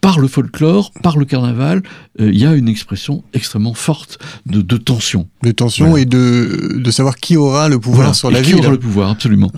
par 0.00 0.18
le 0.20 0.28
folklore, 0.28 0.92
par 1.02 1.18
le 1.18 1.24
carnaval, 1.24 1.82
euh, 2.20 2.30
il 2.32 2.38
y 2.38 2.46
a 2.46 2.54
une 2.54 2.68
expression 2.68 3.24
extrêmement 3.34 3.74
forte 3.74 4.18
de, 4.46 4.60
tension. 4.76 5.28
De 5.42 5.50
tension 5.50 5.96
et 5.96 6.04
de, 6.04 6.78
de 6.78 6.90
savoir 6.90 7.16
qui 7.16 7.36
aura 7.36 7.68
le 7.68 7.78
pouvoir 7.78 8.14
sur 8.14 8.30
la 8.30 8.40
ville. 8.40 8.56
Qui 8.56 8.60
aura 8.60 8.70
le 8.70 8.78
pouvoir, 8.78 9.10
absolument. 9.10 9.50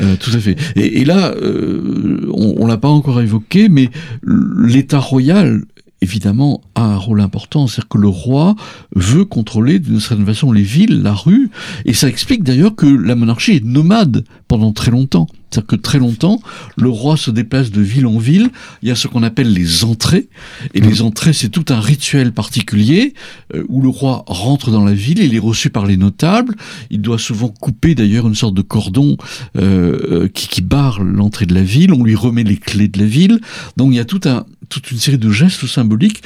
Euh, 0.00 0.16
tout 0.16 0.30
à 0.32 0.38
fait. 0.38 0.56
Et, 0.76 1.04
là, 1.04 1.32
euh, 1.32 2.28
on, 2.32 2.54
on 2.58 2.66
l'a 2.66 2.76
pas 2.76 2.88
encore 2.88 3.20
évoqué, 3.20 3.68
mais 3.68 3.90
l'État 4.22 4.98
royal 5.00 5.62
évidemment 6.02 6.60
a 6.74 6.84
un 6.84 6.96
rôle 6.96 7.20
important, 7.20 7.66
c'est-à-dire 7.66 7.88
que 7.88 7.98
le 7.98 8.08
roi 8.08 8.54
veut 8.94 9.24
contrôler 9.24 9.78
d'une 9.78 10.00
certaine 10.00 10.26
façon 10.26 10.52
les 10.52 10.62
villes, 10.62 11.02
la 11.02 11.14
rue, 11.14 11.50
et 11.84 11.94
ça 11.94 12.08
explique 12.08 12.44
d'ailleurs 12.44 12.74
que 12.74 12.86
la 12.86 13.14
monarchie 13.14 13.52
est 13.52 13.64
nomade 13.64 14.24
pendant 14.48 14.72
très 14.72 14.90
longtemps. 14.90 15.26
C'est-à-dire 15.56 15.68
que 15.68 15.76
très 15.76 15.98
longtemps, 15.98 16.42
le 16.76 16.90
roi 16.90 17.16
se 17.16 17.30
déplace 17.30 17.70
de 17.70 17.80
ville 17.80 18.06
en 18.06 18.18
ville. 18.18 18.50
Il 18.82 18.88
y 18.88 18.90
a 18.90 18.94
ce 18.94 19.08
qu'on 19.08 19.22
appelle 19.22 19.52
les 19.54 19.84
entrées. 19.84 20.28
Et 20.74 20.80
les 20.82 21.00
entrées, 21.00 21.32
c'est 21.32 21.48
tout 21.48 21.64
un 21.70 21.80
rituel 21.80 22.32
particulier 22.32 23.14
euh, 23.54 23.64
où 23.68 23.80
le 23.80 23.88
roi 23.88 24.24
rentre 24.26 24.70
dans 24.70 24.84
la 24.84 24.92
ville. 24.92 25.20
Il 25.20 25.34
est 25.34 25.38
reçu 25.38 25.70
par 25.70 25.86
les 25.86 25.96
notables. 25.96 26.56
Il 26.90 27.00
doit 27.00 27.18
souvent 27.18 27.48
couper 27.48 27.94
d'ailleurs 27.94 28.28
une 28.28 28.34
sorte 28.34 28.54
de 28.54 28.60
cordon 28.60 29.16
euh, 29.56 29.98
euh, 30.10 30.28
qui, 30.28 30.46
qui 30.48 30.60
barre 30.60 31.02
l'entrée 31.02 31.46
de 31.46 31.54
la 31.54 31.62
ville. 31.62 31.94
On 31.94 32.04
lui 32.04 32.16
remet 32.16 32.44
les 32.44 32.58
clés 32.58 32.88
de 32.88 32.98
la 32.98 33.06
ville. 33.06 33.40
Donc 33.78 33.92
il 33.92 33.96
y 33.96 34.00
a 34.00 34.04
tout 34.04 34.20
un, 34.26 34.44
toute 34.68 34.90
une 34.90 34.98
série 34.98 35.18
de 35.18 35.30
gestes 35.30 35.66
symboliques 35.66 36.22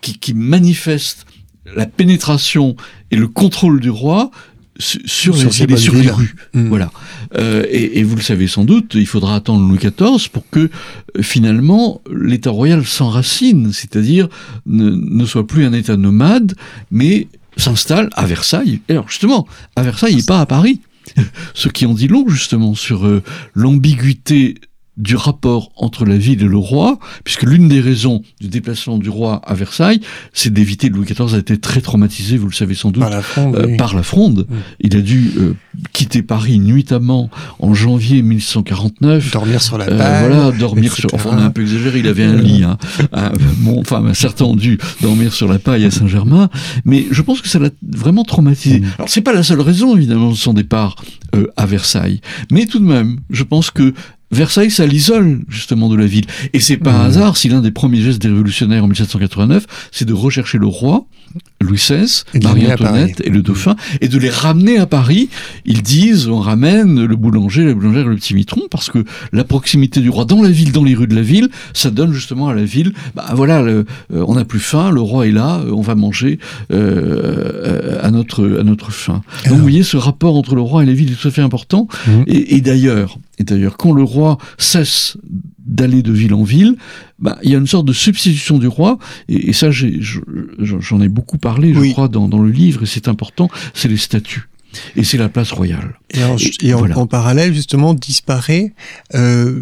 qui, 0.00 0.18
qui 0.18 0.32
manifestent 0.32 1.26
la 1.76 1.86
pénétration 1.86 2.74
et 3.10 3.16
le 3.16 3.28
contrôle 3.28 3.80
du 3.80 3.90
roi 3.90 4.30
sur, 4.82 5.34
les, 5.36 5.76
sur 5.76 5.94
les 5.94 6.10
rues. 6.10 6.34
Hmm. 6.54 6.68
Voilà. 6.68 6.90
Euh, 7.36 7.64
et, 7.70 8.00
et, 8.00 8.02
vous 8.02 8.16
le 8.16 8.22
savez 8.22 8.46
sans 8.46 8.64
doute, 8.64 8.92
il 8.94 9.06
faudra 9.06 9.36
attendre 9.36 9.66
Louis 9.66 9.78
XIV 9.78 10.28
pour 10.30 10.48
que 10.50 10.60
euh, 10.60 11.22
finalement 11.22 12.02
l'État 12.12 12.50
royal 12.50 12.84
s'enracine, 12.84 13.72
c'est-à-dire 13.72 14.28
ne, 14.66 14.90
ne, 14.90 15.24
soit 15.24 15.46
plus 15.46 15.64
un 15.64 15.72
État 15.72 15.96
nomade, 15.96 16.54
mais 16.90 17.28
s'installe 17.56 18.10
à 18.14 18.26
Versailles. 18.26 18.80
Et 18.88 18.92
alors 18.92 19.08
justement, 19.08 19.46
à 19.76 19.82
Versailles 19.82 20.18
et 20.18 20.24
pas 20.24 20.40
à 20.40 20.46
Paris. 20.46 20.80
Ce 21.54 21.68
qui 21.68 21.86
en 21.86 21.94
dit 21.94 22.08
long 22.08 22.28
justement 22.28 22.74
sur 22.74 23.06
euh, 23.06 23.22
l'ambiguïté 23.54 24.54
du 25.02 25.16
rapport 25.16 25.72
entre 25.76 26.04
la 26.04 26.16
ville 26.16 26.42
et 26.42 26.48
le 26.48 26.56
roi, 26.56 26.98
puisque 27.24 27.42
l'une 27.42 27.68
des 27.68 27.80
raisons 27.80 28.22
du 28.40 28.48
déplacement 28.48 28.98
du 28.98 29.10
roi 29.10 29.42
à 29.44 29.54
Versailles, 29.54 30.00
c'est 30.32 30.52
d'éviter, 30.52 30.88
Louis 30.88 31.04
XIV 31.04 31.34
a 31.34 31.38
été 31.38 31.58
très 31.58 31.80
traumatisé, 31.80 32.38
vous 32.38 32.46
le 32.46 32.54
savez 32.54 32.74
sans 32.74 32.92
doute, 32.92 33.02
par 33.02 33.10
la 33.10 33.22
fronde. 33.22 33.56
Euh, 33.56 33.76
par 33.76 33.94
la 33.94 34.02
fronde. 34.04 34.46
Mm. 34.48 34.54
Il 34.80 34.96
a 34.96 35.00
dû 35.00 35.32
euh, 35.36 35.54
quitter 35.92 36.22
Paris 36.22 36.60
nuitamment 36.60 37.30
en 37.58 37.74
janvier 37.74 38.22
1149. 38.22 39.32
Dormir 39.32 39.60
sur 39.60 39.76
la 39.76 39.86
euh, 39.86 39.98
paille. 39.98 40.28
voilà, 40.28 40.52
dormir 40.52 40.94
sur... 40.94 41.12
Enfin, 41.12 41.30
on 41.32 41.38
a 41.38 41.42
un 41.42 41.50
peu 41.50 41.62
exagéré, 41.62 41.98
il 41.98 42.06
avait 42.06 42.24
un 42.24 42.36
lit. 42.36 42.62
Hein. 42.62 42.78
bon, 43.58 43.80
enfin, 43.80 44.14
certains 44.14 44.44
ont 44.44 44.56
dû 44.56 44.78
dormir 45.00 45.32
sur 45.32 45.48
la 45.48 45.58
paille 45.58 45.84
à 45.84 45.90
Saint-Germain, 45.90 46.48
mais 46.84 47.06
je 47.10 47.22
pense 47.22 47.40
que 47.40 47.48
ça 47.48 47.58
l'a 47.58 47.70
vraiment 47.82 48.22
traumatisé. 48.22 48.80
Mm. 48.80 48.86
Alors, 48.98 49.08
c'est 49.08 49.20
pas 49.20 49.32
la 49.32 49.42
seule 49.42 49.60
raison, 49.60 49.96
évidemment, 49.96 50.30
de 50.30 50.36
son 50.36 50.54
départ 50.54 50.94
à 51.56 51.64
Versailles, 51.64 52.20
mais 52.50 52.66
tout 52.66 52.78
de 52.78 52.84
même, 52.84 53.20
je 53.30 53.42
pense 53.42 53.70
que 53.70 53.94
Versailles, 54.32 54.70
ça 54.70 54.86
l'isole 54.86 55.40
justement 55.48 55.88
de 55.88 55.96
la 55.96 56.06
ville. 56.06 56.24
Et 56.52 56.60
c'est 56.60 56.78
pas 56.78 56.92
un 56.92 57.04
mmh. 57.04 57.06
hasard 57.06 57.36
si 57.36 57.48
l'un 57.48 57.60
des 57.60 57.70
premiers 57.70 58.00
gestes 58.00 58.20
des 58.20 58.28
révolutionnaires 58.28 58.84
en 58.84 58.88
1789, 58.88 59.66
c'est 59.92 60.06
de 60.06 60.12
rechercher 60.12 60.58
le 60.58 60.66
roi, 60.66 61.06
Louis 61.62 61.78
XVI, 61.78 62.24
Marie-Antoinette 62.42 63.22
et 63.24 63.30
le 63.30 63.42
dauphin, 63.42 63.76
et 64.00 64.08
de 64.08 64.18
les 64.18 64.30
ramener 64.30 64.78
à 64.78 64.86
Paris. 64.86 65.28
Ils 65.64 65.82
disent, 65.82 66.28
on 66.28 66.40
ramène 66.40 67.04
le 67.04 67.16
boulanger, 67.16 67.64
la 67.64 67.74
boulangère 67.74 68.06
et 68.06 68.10
le 68.10 68.16
petit 68.16 68.34
mitron, 68.34 68.62
parce 68.70 68.90
que 68.90 69.04
la 69.32 69.44
proximité 69.44 70.00
du 70.00 70.10
roi 70.10 70.24
dans 70.24 70.42
la 70.42 70.50
ville, 70.50 70.72
dans 70.72 70.84
les 70.84 70.94
rues 70.94 71.06
de 71.06 71.14
la 71.14 71.22
ville, 71.22 71.48
ça 71.74 71.90
donne 71.90 72.12
justement 72.12 72.48
à 72.48 72.54
la 72.54 72.64
ville, 72.64 72.92
bah 73.14 73.26
voilà, 73.34 73.60
euh, 73.60 73.84
on 74.10 74.34
n'a 74.34 74.44
plus 74.44 74.60
faim, 74.60 74.90
le 74.90 75.00
roi 75.00 75.26
est 75.26 75.32
là, 75.32 75.60
euh, 75.60 75.72
on 75.72 75.80
va 75.80 75.94
manger 75.94 76.38
euh, 76.72 77.98
à 78.02 78.10
notre 78.10 78.58
à 78.60 78.62
notre 78.62 78.90
faim. 78.92 79.22
Donc 79.46 79.56
vous 79.56 79.62
voyez, 79.62 79.82
ce 79.82 79.96
rapport 79.96 80.36
entre 80.36 80.54
le 80.54 80.60
roi 80.60 80.82
et 80.82 80.86
la 80.86 80.92
ville 80.92 81.12
est 81.12 81.16
tout 81.16 81.28
à 81.28 81.30
fait 81.30 81.42
important. 81.42 81.88
Mmh. 82.06 82.10
Et, 82.26 82.56
et 82.56 82.60
d'ailleurs, 82.60 83.18
et 83.38 83.44
d'ailleurs, 83.44 83.76
quand 83.76 83.92
le 83.92 84.02
roi 84.02 84.38
cesse 84.58 85.16
d'aller 85.64 86.02
de 86.02 86.12
ville 86.12 86.34
en 86.34 86.42
ville, 86.42 86.76
bah, 87.18 87.38
il 87.42 87.50
y 87.50 87.54
a 87.54 87.58
une 87.58 87.66
sorte 87.66 87.86
de 87.86 87.92
substitution 87.92 88.58
du 88.58 88.66
roi, 88.66 88.98
et, 89.28 89.52
ça 89.52 89.70
j'en 89.70 91.00
ai, 91.00 91.08
beaucoup 91.08 91.38
parlé, 91.38 91.74
je 91.74 91.92
crois, 91.92 92.08
dans, 92.08 92.26
le 92.38 92.50
livre, 92.50 92.82
et 92.82 92.86
c'est 92.86 93.08
important, 93.08 93.48
c'est 93.74 93.88
les 93.88 93.96
statuts. 93.96 94.48
Et 94.96 95.04
c'est 95.04 95.18
la 95.18 95.28
place 95.28 95.52
royale. 95.52 95.98
Et, 96.10 96.72
en, 96.74 97.06
parallèle, 97.06 97.54
justement, 97.54 97.92
disparaît 97.92 98.72
euh, 99.14 99.60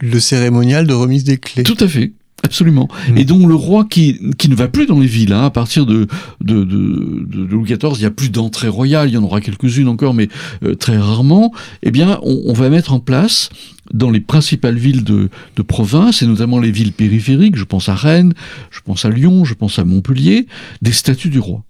le 0.00 0.20
cérémonial 0.20 0.86
de 0.86 0.92
remise 0.92 1.24
des 1.24 1.38
clés. 1.38 1.62
Tout 1.62 1.76
à 1.80 1.88
fait. 1.88 2.12
Absolument. 2.42 2.88
Mm. 3.08 3.18
Et 3.18 3.24
donc 3.24 3.48
le 3.48 3.54
roi 3.54 3.86
qui, 3.88 4.20
qui 4.38 4.48
ne 4.48 4.54
va 4.54 4.68
plus 4.68 4.86
dans 4.86 5.00
les 5.00 5.06
villes, 5.06 5.32
hein, 5.32 5.44
à 5.44 5.50
partir 5.50 5.86
de, 5.86 6.06
de, 6.40 6.64
de, 6.64 7.24
de 7.26 7.44
Louis 7.44 7.64
XIV, 7.64 7.92
il 7.94 8.00
n'y 8.00 8.04
a 8.04 8.10
plus 8.10 8.30
d'entrée 8.30 8.68
royale, 8.68 9.08
il 9.08 9.14
y 9.14 9.16
en 9.16 9.22
aura 9.22 9.40
quelques-unes 9.40 9.88
encore, 9.88 10.14
mais 10.14 10.28
euh, 10.62 10.74
très 10.74 10.96
rarement, 10.96 11.52
eh 11.82 11.90
bien 11.90 12.18
on, 12.22 12.42
on 12.46 12.52
va 12.52 12.68
mettre 12.68 12.92
en 12.92 13.00
place 13.00 13.50
dans 13.92 14.10
les 14.10 14.20
principales 14.20 14.76
villes 14.76 15.04
de, 15.04 15.28
de 15.56 15.62
province, 15.62 16.22
et 16.22 16.26
notamment 16.26 16.58
les 16.58 16.70
villes 16.70 16.92
périphériques, 16.92 17.56
je 17.56 17.64
pense 17.64 17.88
à 17.88 17.94
Rennes, 17.94 18.34
je 18.70 18.80
pense 18.80 19.04
à 19.04 19.10
Lyon, 19.10 19.44
je 19.44 19.54
pense 19.54 19.78
à 19.78 19.84
Montpellier, 19.84 20.46
des 20.82 20.92
statues 20.92 21.30
du 21.30 21.38
roi 21.38 21.62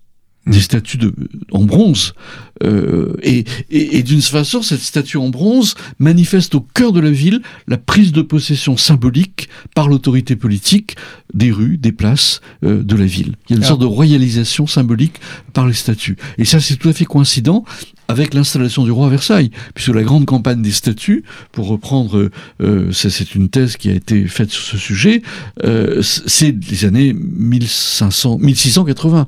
des 0.46 0.60
statues 0.60 0.98
de, 0.98 1.12
en 1.50 1.64
bronze. 1.64 2.14
Euh, 2.62 3.14
et 3.22 3.44
et, 3.70 3.98
et 3.98 4.02
d'une 4.02 4.22
façon, 4.22 4.62
cette 4.62 4.80
statue 4.80 5.16
en 5.18 5.28
bronze 5.28 5.74
manifeste 5.98 6.54
au 6.54 6.60
cœur 6.60 6.92
de 6.92 7.00
la 7.00 7.10
ville 7.10 7.42
la 7.66 7.76
prise 7.78 8.12
de 8.12 8.22
possession 8.22 8.76
symbolique 8.76 9.48
par 9.74 9.88
l'autorité 9.88 10.36
politique 10.36 10.96
des 11.34 11.50
rues, 11.50 11.76
des 11.78 11.92
places 11.92 12.40
euh, 12.64 12.82
de 12.82 12.96
la 12.96 13.06
ville. 13.06 13.34
Il 13.48 13.52
y 13.52 13.54
a 13.54 13.56
une 13.58 13.64
Ah. 13.64 13.68
sorte 13.68 13.80
de 13.80 13.86
royalisation 13.86 14.66
symbolique 14.66 15.16
par 15.52 15.66
les 15.66 15.74
statues. 15.74 16.16
Et 16.38 16.44
ça, 16.44 16.60
c'est 16.60 16.76
tout 16.76 16.88
à 16.88 16.92
fait 16.92 17.04
coïncident 17.04 17.64
avec 18.08 18.34
l'installation 18.34 18.84
du 18.84 18.90
roi 18.90 19.06
à 19.06 19.10
Versailles, 19.10 19.50
puisque 19.74 19.94
la 19.94 20.02
grande 20.02 20.26
campagne 20.26 20.62
des 20.62 20.70
statues, 20.72 21.24
pour 21.52 21.66
reprendre, 21.68 22.30
euh, 22.62 22.92
c'est 22.92 23.34
une 23.34 23.48
thèse 23.48 23.76
qui 23.76 23.90
a 23.90 23.94
été 23.94 24.26
faite 24.26 24.50
sur 24.50 24.62
ce 24.62 24.78
sujet, 24.78 25.22
euh, 25.64 26.02
c'est 26.02 26.54
les 26.70 26.84
années 26.84 27.12
1500, 27.14 28.38
1680, 28.38 29.26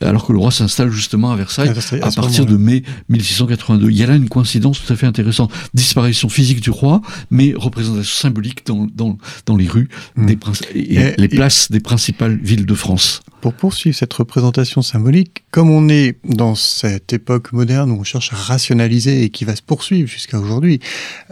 alors 0.00 0.26
que 0.26 0.32
le 0.32 0.38
roi 0.38 0.50
s'installe 0.50 0.90
justement 0.90 1.32
à 1.32 1.36
Versailles 1.36 1.72
Ah, 2.02 2.06
à, 2.06 2.10
partir 2.12 2.46
de 2.46 2.56
mai 2.56 2.82
1682. 3.08 3.90
Il 3.90 3.96
y 3.96 4.02
a 4.02 4.06
là 4.06 4.16
une 4.16 4.28
coïncidence 4.28 4.82
tout 4.84 4.92
à 4.92 4.96
fait 4.96 5.06
intéressante. 5.06 5.52
Disparition 5.74 6.28
physique 6.28 6.60
du 6.60 6.70
roi, 6.70 7.02
mais 7.30 7.52
représentation 7.56 8.14
symbolique 8.28 8.66
dans, 8.66 8.86
dans, 8.94 9.18
dans 9.46 9.56
les 9.56 9.66
rues 9.68 9.88
Mm. 10.16 10.26
des 10.26 10.38
et, 10.74 10.94
Et- 10.94 11.14
les 11.16 11.24
et- 11.24 11.28
places 11.28 11.70
des 11.70 11.80
principales 11.80 12.36
villes 12.36 12.66
de 12.66 12.74
France. 12.74 13.20
Pour 13.40 13.54
poursuivre 13.54 13.96
cette 13.96 14.12
représentation 14.12 14.82
symbolique, 14.82 15.44
comme 15.50 15.70
on 15.70 15.88
est 15.88 16.18
dans 16.24 16.54
cette 16.54 17.12
époque 17.14 17.52
moderne 17.52 17.90
où 17.90 17.94
on 18.00 18.04
cherche 18.04 18.19
à 18.32 18.36
rationaliser 18.36 19.22
et 19.24 19.30
qui 19.30 19.44
va 19.46 19.56
se 19.56 19.62
poursuivre 19.62 20.08
jusqu'à 20.08 20.38
aujourd'hui, 20.38 20.80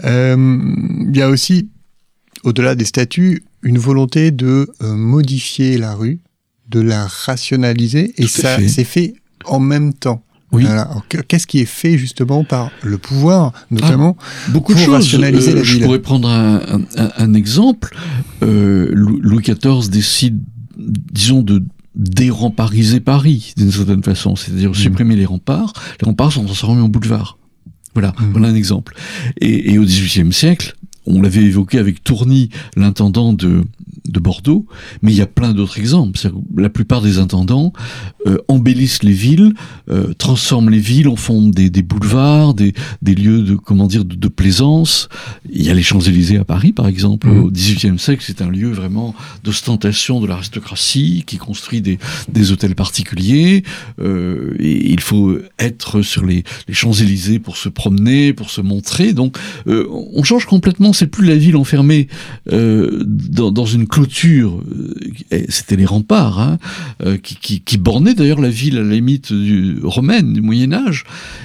euh, 0.05 0.37
il 1.09 1.17
y 1.17 1.21
a 1.23 1.29
aussi, 1.29 1.69
au-delà 2.45 2.75
des 2.75 2.85
statues, 2.87 3.43
une 3.63 3.79
volonté 3.79 4.31
de 4.31 4.69
euh, 4.83 4.95
modifier 4.95 5.77
la 5.79 5.95
rue, 5.95 6.21
de 6.71 6.81
la 6.81 7.07
rationaliser, 7.07 8.15
et 8.17 8.23
Tout 8.23 8.29
ça 8.29 8.57
c'est 8.69 8.85
fait 8.85 9.15
en 9.45 9.61
même 9.61 9.93
temps. 9.95 10.23
Oui. 10.51 10.65
Qu'est-ce 11.29 11.47
qui 11.47 11.59
est 11.61 11.67
fait 11.67 11.99
justement 11.99 12.43
par 12.43 12.71
le 12.83 12.97
pouvoir, 12.97 13.53
notamment 13.71 14.17
Beaucoup 14.49 14.73
Pour 14.73 14.81
de 14.81 14.87
choses. 14.87 14.95
Euh, 14.95 14.97
rationaliser 14.99 15.53
la 15.53 15.63
je 15.63 15.75
ville. 15.75 15.85
pourrais 15.85 15.99
prendre 16.01 16.27
un, 16.29 16.61
un- 16.97 17.11
un 17.19 17.35
exemple. 17.35 17.95
Euh, 18.43 18.89
Lou- 18.95 19.21
Louis 19.21 19.43
XIV 19.43 19.91
décide, 19.91 20.41
disons, 20.79 21.43
de 21.43 21.63
dérempariser 21.99 23.01
Paris 23.01 23.53
d'une 23.57 23.71
certaine 23.73 24.03
façon, 24.03 24.37
c'est-à-dire 24.37 24.75
supprimer 24.75 25.17
les 25.17 25.27
remparts. 25.27 25.73
Les 26.01 26.07
remparts 26.07 26.33
sont 26.33 26.45
transformés 26.45 26.81
en 26.81 26.89
boulevards. 26.89 27.39
Voilà, 27.95 28.15
Mm. 28.21 28.31
voilà 28.33 28.49
un 28.49 28.55
exemple. 28.55 28.95
Et, 29.41 29.73
et 29.73 29.79
au 29.79 29.83
XVIIIe 29.85 30.33
siècle, 30.33 30.77
on 31.09 31.23
l'avait 31.23 31.43
évoqué 31.43 31.79
avec 31.79 32.05
Tourny, 32.05 32.51
l'intendant 32.77 33.33
de, 33.33 33.65
de 34.09 34.21
Bordeaux, 34.21 34.67
mais 35.03 35.13
il 35.13 35.17
y 35.17 35.23
a 35.23 35.27
plein 35.27 35.53
d'autres 35.53 35.79
exemples. 35.79 36.19
La 36.57 36.71
plupart 36.71 37.03
des 37.03 37.19
intendants 37.19 37.73
euh, 38.27 38.39
embellissent 38.49 39.03
les 39.03 39.13
villes, 39.13 39.55
euh, 39.91 40.13
transforment 40.15 40.71
les 40.71 40.79
villes 40.79 41.09
en 41.09 41.17
font 41.17 41.49
des, 41.49 41.71
des 41.71 41.83
boulevards, 41.83 42.55
des, 42.55 42.75
des 43.03 43.15
lieux 43.15 43.43
de 43.43 43.55
comment 43.55 43.87
dire 43.87 44.05
de, 44.05 44.15
de 44.15 44.29
plaisance. 44.29 45.09
Il 45.51 45.63
y 45.65 45.71
a 45.71 45.75
les 45.75 45.83
Champs-Élysées 45.83 46.39
à 46.39 46.45
Paris, 46.45 46.73
par 46.73 46.89
exemple. 46.89 47.29
Mhm. 47.29 47.45
Au 47.45 47.51
XVIIIe 47.51 47.99
siècle, 47.99 48.25
c'est 48.27 48.43
un 48.43 48.51
lieu 48.51 48.71
vraiment 48.71 49.15
d'ostentation 49.45 50.21
de 50.21 50.27
l'aristocratie 50.27 51.25
qui 51.27 51.37
construit 51.39 51.81
des, 51.81 51.99
des 52.33 52.53
hôtels 52.53 52.75
particuliers. 52.75 53.63
Euh, 54.01 54.55
et 54.59 54.91
il 54.93 55.01
faut 55.01 55.37
être 55.59 56.03
sur 56.03 56.25
les, 56.25 56.45
les 56.67 56.75
Champs-Élysées 56.75 57.39
pour 57.39 57.57
se 57.57 57.69
promener, 57.69 58.33
pour 58.33 58.51
se 58.51 58.61
montrer. 58.61 59.13
Donc, 59.13 59.37
on 59.67 60.23
change 60.23 60.47
complètement. 60.47 60.93
C'est 60.99 61.07
plus 61.07 61.27
la 61.29 61.37
ville 61.37 61.57
enfermée 61.57 62.09
euh, 62.53 63.05
dans, 63.07 63.53
dans 63.53 63.67
une 63.67 63.87
clôture. 63.87 64.61
euh, 65.33 65.45
C'était 65.49 65.77
les 65.77 65.87
remparts 65.87 66.41
hein, 66.41 66.59
euh, 67.05 67.17
qui, 67.19 67.37
qui, 67.37 67.61
qui 67.61 67.79
bornaient 67.79 68.15
d'ailleurs 68.15 68.41
la 68.41 68.51
ville 68.51 68.79
à 68.79 68.83
la 68.83 68.95
limite 68.95 69.33
du, 69.33 69.79
romaine 69.85 70.33
du 70.33 70.41
Moyen 70.41 70.73
Âge. 70.73 71.05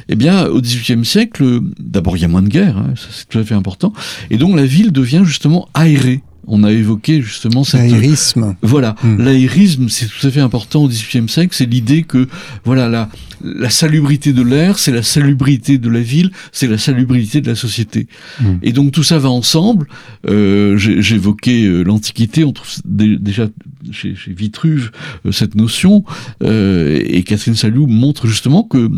Eh 0.09 0.15
bien, 0.15 0.45
au 0.47 0.59
XVIIIe 0.59 1.05
siècle, 1.05 1.59
d'abord 1.79 2.17
il 2.17 2.21
y 2.21 2.25
a 2.25 2.27
moins 2.29 2.41
de 2.41 2.47
guerre, 2.49 2.77
hein, 2.79 2.93
c'est 2.95 3.27
tout 3.29 3.37
à 3.37 3.43
fait 3.43 3.53
important, 3.53 3.93
et 4.31 4.37
donc 4.37 4.55
la 4.55 4.65
ville 4.65 4.91
devient 4.91 5.21
justement 5.23 5.69
aérée. 5.75 6.21
On 6.45 6.63
a 6.65 6.71
évoqué 6.73 7.21
justement 7.21 7.63
cette 7.63 7.79
l'aérisme 7.89 8.55
voilà, 8.61 8.95
Hmm. 9.03 9.17
l'aérisme, 9.23 9.87
c'est 9.87 10.07
tout 10.07 10.27
à 10.27 10.31
fait 10.31 10.41
important 10.41 10.83
au 10.83 10.89
XVIIIe 10.89 11.29
siècle. 11.29 11.55
C'est 11.55 11.65
l'idée 11.69 12.03
que 12.03 12.27
voilà 12.65 12.89
la, 12.89 13.07
la 13.43 13.69
salubrité 13.69 14.33
de 14.33 14.41
l'air, 14.41 14.79
c'est 14.79 14.91
la 14.91 15.03
salubrité 15.03 15.77
de 15.77 15.89
la 15.89 15.99
ville, 16.01 16.31
c'est 16.51 16.67
la 16.67 16.77
salubrité 16.77 17.41
de 17.41 17.47
la 17.47 17.55
société. 17.55 18.07
Hmm. 18.41 18.55
Et 18.61 18.71
donc 18.71 18.91
tout 18.91 19.03
ça 19.03 19.19
va 19.19 19.29
ensemble. 19.29 19.87
Euh, 20.27 20.77
J'évoquais 20.77 21.65
euh, 21.65 21.83
l'Antiquité, 21.83 22.43
on 22.43 22.53
trouve 22.53 22.69
dé- 22.85 23.17
déjà 23.17 23.49
chez, 23.91 24.15
chez 24.15 24.33
Vitruve 24.33 24.91
euh, 25.25 25.31
cette 25.31 25.55
notion, 25.55 26.03
euh, 26.43 26.99
et 27.05 27.23
Catherine 27.23 27.55
Salou 27.55 27.87
montre 27.87 28.27
justement 28.27 28.63
que 28.63 28.89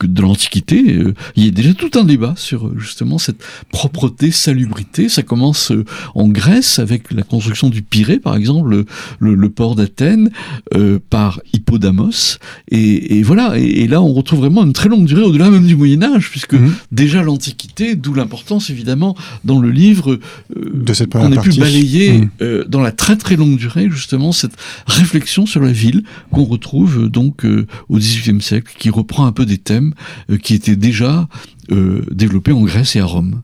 que 0.00 0.06
de 0.06 0.22
l'Antiquité, 0.22 0.94
euh, 0.94 1.14
il 1.36 1.44
y 1.44 1.48
a 1.48 1.50
déjà 1.50 1.74
tout 1.74 1.90
un 1.98 2.04
débat 2.04 2.32
sur 2.36 2.66
euh, 2.66 2.74
justement 2.78 3.18
cette 3.18 3.44
propreté, 3.70 4.30
salubrité. 4.30 5.08
Ça 5.10 5.22
commence 5.22 5.70
euh, 5.72 5.84
en 6.14 6.26
Grèce 6.28 6.78
avec 6.78 7.12
la 7.12 7.22
construction 7.22 7.68
du 7.68 7.82
Pirée, 7.82 8.18
par 8.18 8.34
exemple, 8.34 8.70
le, 8.70 9.34
le- 9.34 9.50
port 9.50 9.74
d'Athènes, 9.76 10.30
euh, 10.74 10.98
par 11.10 11.40
Hippodamos. 11.52 12.38
Et, 12.70 13.18
et 13.18 13.22
voilà, 13.22 13.58
et, 13.58 13.64
et 13.82 13.88
là 13.88 14.00
on 14.00 14.12
retrouve 14.14 14.40
vraiment 14.40 14.64
une 14.64 14.72
très 14.72 14.88
longue 14.88 15.04
durée 15.04 15.22
au-delà 15.22 15.50
même 15.50 15.66
du 15.66 15.76
Moyen 15.76 16.02
Âge, 16.02 16.30
puisque 16.30 16.54
Mhm. 16.54 16.72
déjà 16.92 17.22
l'Antiquité, 17.22 17.94
d'où 17.94 18.14
l'importance 18.14 18.70
évidemment 18.70 19.16
dans 19.44 19.58
le 19.60 19.70
livre 19.70 20.18
de 20.56 20.92
cette 20.94 21.10
première 21.10 21.38
ait 21.38 21.42
pu 21.42 21.50
balayer 21.60 22.28
euh, 22.42 22.64
dans 22.66 22.80
la 22.80 22.92
très 22.92 23.16
très 23.16 23.36
longue 23.36 23.56
durée 23.56 23.88
justement 23.90 24.32
cette 24.32 24.54
réflexion 24.86 25.46
sur 25.46 25.60
la 25.60 25.72
ville 25.72 26.02
qu'on 26.32 26.44
retrouve 26.44 27.08
donc 27.08 27.44
euh, 27.44 27.66
au 27.88 27.98
XVIIIe 27.98 28.40
siècle, 28.40 28.72
qui 28.78 28.90
reprend 28.90 29.26
un 29.26 29.32
peu 29.32 29.44
des 29.46 29.58
thèmes 29.58 29.89
euh, 30.30 30.36
qui 30.38 30.54
étaient 30.54 30.76
déjà 30.76 31.28
euh, 31.70 32.04
développés 32.10 32.52
en 32.52 32.62
Grèce 32.62 32.96
et 32.96 33.00
à 33.00 33.04
Rome. 33.04 33.42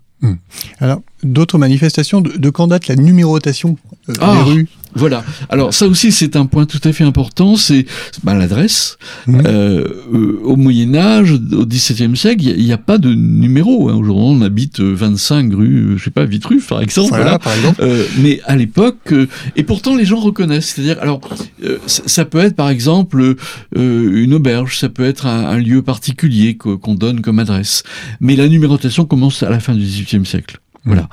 Alors, 0.80 1.02
d'autres 1.22 1.56
manifestations, 1.58 2.20
de, 2.20 2.36
de 2.36 2.50
quand 2.50 2.66
date 2.66 2.88
la 2.88 2.96
numérotation 2.96 3.76
euh, 4.08 4.14
Ah. 4.20 4.34
des 4.34 4.42
rues? 4.50 4.68
Voilà. 4.96 5.24
Alors 5.48 5.72
ça 5.74 5.86
aussi 5.86 6.10
c'est 6.10 6.36
un 6.36 6.46
point 6.46 6.66
tout 6.66 6.80
à 6.84 6.92
fait 6.92 7.04
important, 7.04 7.56
c'est 7.56 7.86
bah, 8.24 8.34
l'adresse. 8.34 8.98
Mhm. 9.26 9.42
Euh, 9.46 9.84
euh, 10.14 10.40
au 10.42 10.56
Moyen 10.56 10.94
Âge, 10.94 11.32
au 11.32 11.66
XVIIe 11.66 12.16
siècle, 12.16 12.44
il 12.44 12.64
n'y 12.64 12.72
a, 12.72 12.78
pas 12.78 12.98
de 12.98 13.12
numéro. 13.12 13.88
Hein. 13.88 13.94
Aujourd'hui, 13.94 14.24
on 14.26 14.42
habite 14.42 14.80
euh, 14.80 14.94
25 14.94 15.52
rue, 15.54 15.66
euh, 15.66 15.96
je 15.96 16.04
sais 16.04 16.10
pas, 16.10 16.24
Vitruve 16.24 16.66
par 16.66 16.80
exemple. 16.80 17.08
Voilà, 17.10 17.24
voilà. 17.24 17.38
par 17.38 17.54
exemple. 17.54 17.80
Euh, 17.82 18.04
mais 18.18 18.40
à 18.44 18.56
l'époque, 18.56 19.12
euh, 19.12 19.26
et 19.56 19.62
pourtant 19.62 19.96
les 19.96 20.04
gens 20.04 20.20
reconnaissent. 20.20 20.74
C'est-à-dire, 20.74 20.98
alors, 21.00 21.20
euh, 21.64 21.78
ça, 21.86 22.24
peut 22.24 22.38
être 22.38 22.56
par 22.56 22.68
exemple 22.68 23.36
euh, 23.76 24.22
une 24.22 24.34
auberge, 24.34 24.78
ça 24.78 24.88
peut 24.88 25.04
être 25.04 25.26
un, 25.26 25.46
un 25.46 25.58
lieu 25.58 25.82
particulier 25.82 26.56
qu'on 26.56 26.94
donne 26.94 27.20
comme 27.20 27.38
adresse. 27.38 27.82
Mais 28.20 28.36
la 28.36 28.48
numérotation 28.48 29.04
commence 29.04 29.42
à 29.42 29.50
la 29.50 29.60
fin 29.60 29.74
du 29.74 29.84
XVIIIe 29.84 30.26
siècle. 30.26 30.58
Voilà. 30.86 31.08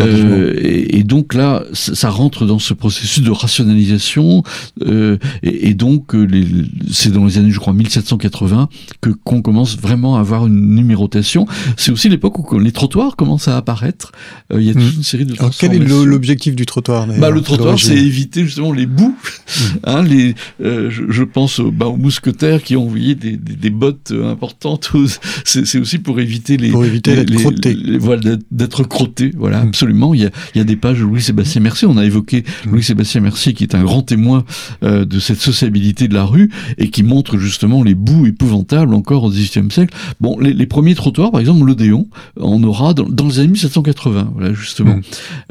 Euh, 0.00 0.54
et, 0.60 0.98
et 0.98 1.02
donc 1.04 1.34
là, 1.34 1.64
ça, 1.72 1.94
ça 1.94 2.10
rentre 2.10 2.46
dans 2.46 2.58
ce 2.58 2.74
processus 2.74 3.22
de 3.22 3.30
rationalisation, 3.30 4.42
euh, 4.86 5.18
et, 5.42 5.68
et 5.70 5.74
donc 5.74 6.14
euh, 6.14 6.22
les- 6.24 6.46
c'est 6.92 7.10
dans 7.12 7.24
les 7.24 7.38
années, 7.38 7.50
je 7.50 7.58
crois, 7.58 7.72
1780 7.72 8.68
que 9.00 9.10
qu'on 9.24 9.42
commence 9.42 9.76
vraiment 9.78 10.16
à 10.16 10.20
avoir 10.20 10.46
une 10.46 10.74
numérotation. 10.74 11.46
C'est 11.76 11.90
aussi 11.90 12.08
l'époque 12.08 12.38
où 12.52 12.58
les 12.58 12.72
trottoirs 12.72 13.16
commencent 13.16 13.48
à 13.48 13.56
apparaître. 13.56 14.12
Euh, 14.52 14.60
il 14.60 14.66
y 14.66 14.70
a 14.70 14.74
toute 14.74 14.82
Mhm. 14.82 14.92
une 14.96 15.02
série 15.02 15.24
de 15.26 15.34
Alors, 15.38 15.50
quel 15.58 15.74
est 15.74 15.78
l'objectif 15.78 16.54
du 16.54 16.64
trottoir 16.66 17.06
Bah, 17.18 17.30
le 17.30 17.40
trottoir, 17.40 17.78
c'est 17.78 17.96
éviter 17.96 18.44
justement 18.44 18.72
les 18.72 18.86
bouts. 18.86 19.16
Hein, 19.84 20.02
les, 20.02 20.34
euh, 20.62 20.90
je, 20.90 21.02
je 21.08 21.22
pense 21.24 21.60
bah, 21.60 21.86
aux 21.86 21.96
mousquetaires 21.96 22.62
qui 22.62 22.76
ont 22.76 22.84
envoyé 22.84 23.14
des, 23.14 23.36
des, 23.36 23.54
des 23.56 23.70
bottes 23.70 24.10
euh, 24.12 24.30
importantes. 24.30 24.90
C'est 25.44 25.66
c'est 25.66 25.78
aussi 25.78 25.98
pour 25.98 26.20
éviter 26.20 26.56
les 26.56 26.70
Pour 26.70 26.84
éviter 26.84 27.10
les- 27.10 27.16
d'être 27.24 27.30
les- 27.30 27.36
crotté. 27.36 27.74
les- 27.74 27.98
voilà, 27.98 28.20
d'être- 28.22 28.46
d'être 28.50 28.82
Voilà, 29.36 29.60
absolument. 29.60 30.14
Il 30.14 30.22
y, 30.22 30.26
a, 30.26 30.30
il 30.54 30.58
y 30.58 30.60
a 30.60 30.64
des 30.64 30.76
pages 30.76 30.98
de 30.98 31.04
Louis-Sébastien 31.04 31.60
Mercier. 31.60 31.86
On 31.88 31.96
a 31.96 32.04
évoqué 32.04 32.44
Mm. 32.66 32.70
Louis-Sébastien 32.70 33.20
Mercier, 33.20 33.52
qui 33.54 33.64
est 33.64 33.74
un 33.74 33.82
grand 33.82 34.02
témoin 34.02 34.44
euh, 34.82 35.04
de 35.04 35.18
cette 35.18 35.40
sociabilité 35.40 36.08
de 36.08 36.14
la 36.14 36.24
rue 36.24 36.50
et 36.78 36.88
qui 36.90 37.02
montre 37.02 37.38
justement 37.38 37.82
les 37.82 37.94
bouts 37.94 38.26
épouvantables 38.26 38.94
encore 38.94 39.24
au 39.24 39.30
XVIIIe 39.30 39.70
siècle. 39.70 39.94
Bon, 40.20 40.38
les, 40.38 40.52
les 40.52 40.66
premiers 40.66 40.94
trottoirs, 40.94 41.30
par 41.30 41.40
exemple, 41.40 41.64
l'Odéon, 41.64 42.08
on 42.36 42.62
aura 42.62 42.94
dans, 42.94 43.08
dans 43.08 43.26
les 43.28 43.38
années 43.40 43.48
1780. 43.48 44.32
Voilà, 44.34 44.52
justement. 44.54 44.96
Mm. 44.96 45.00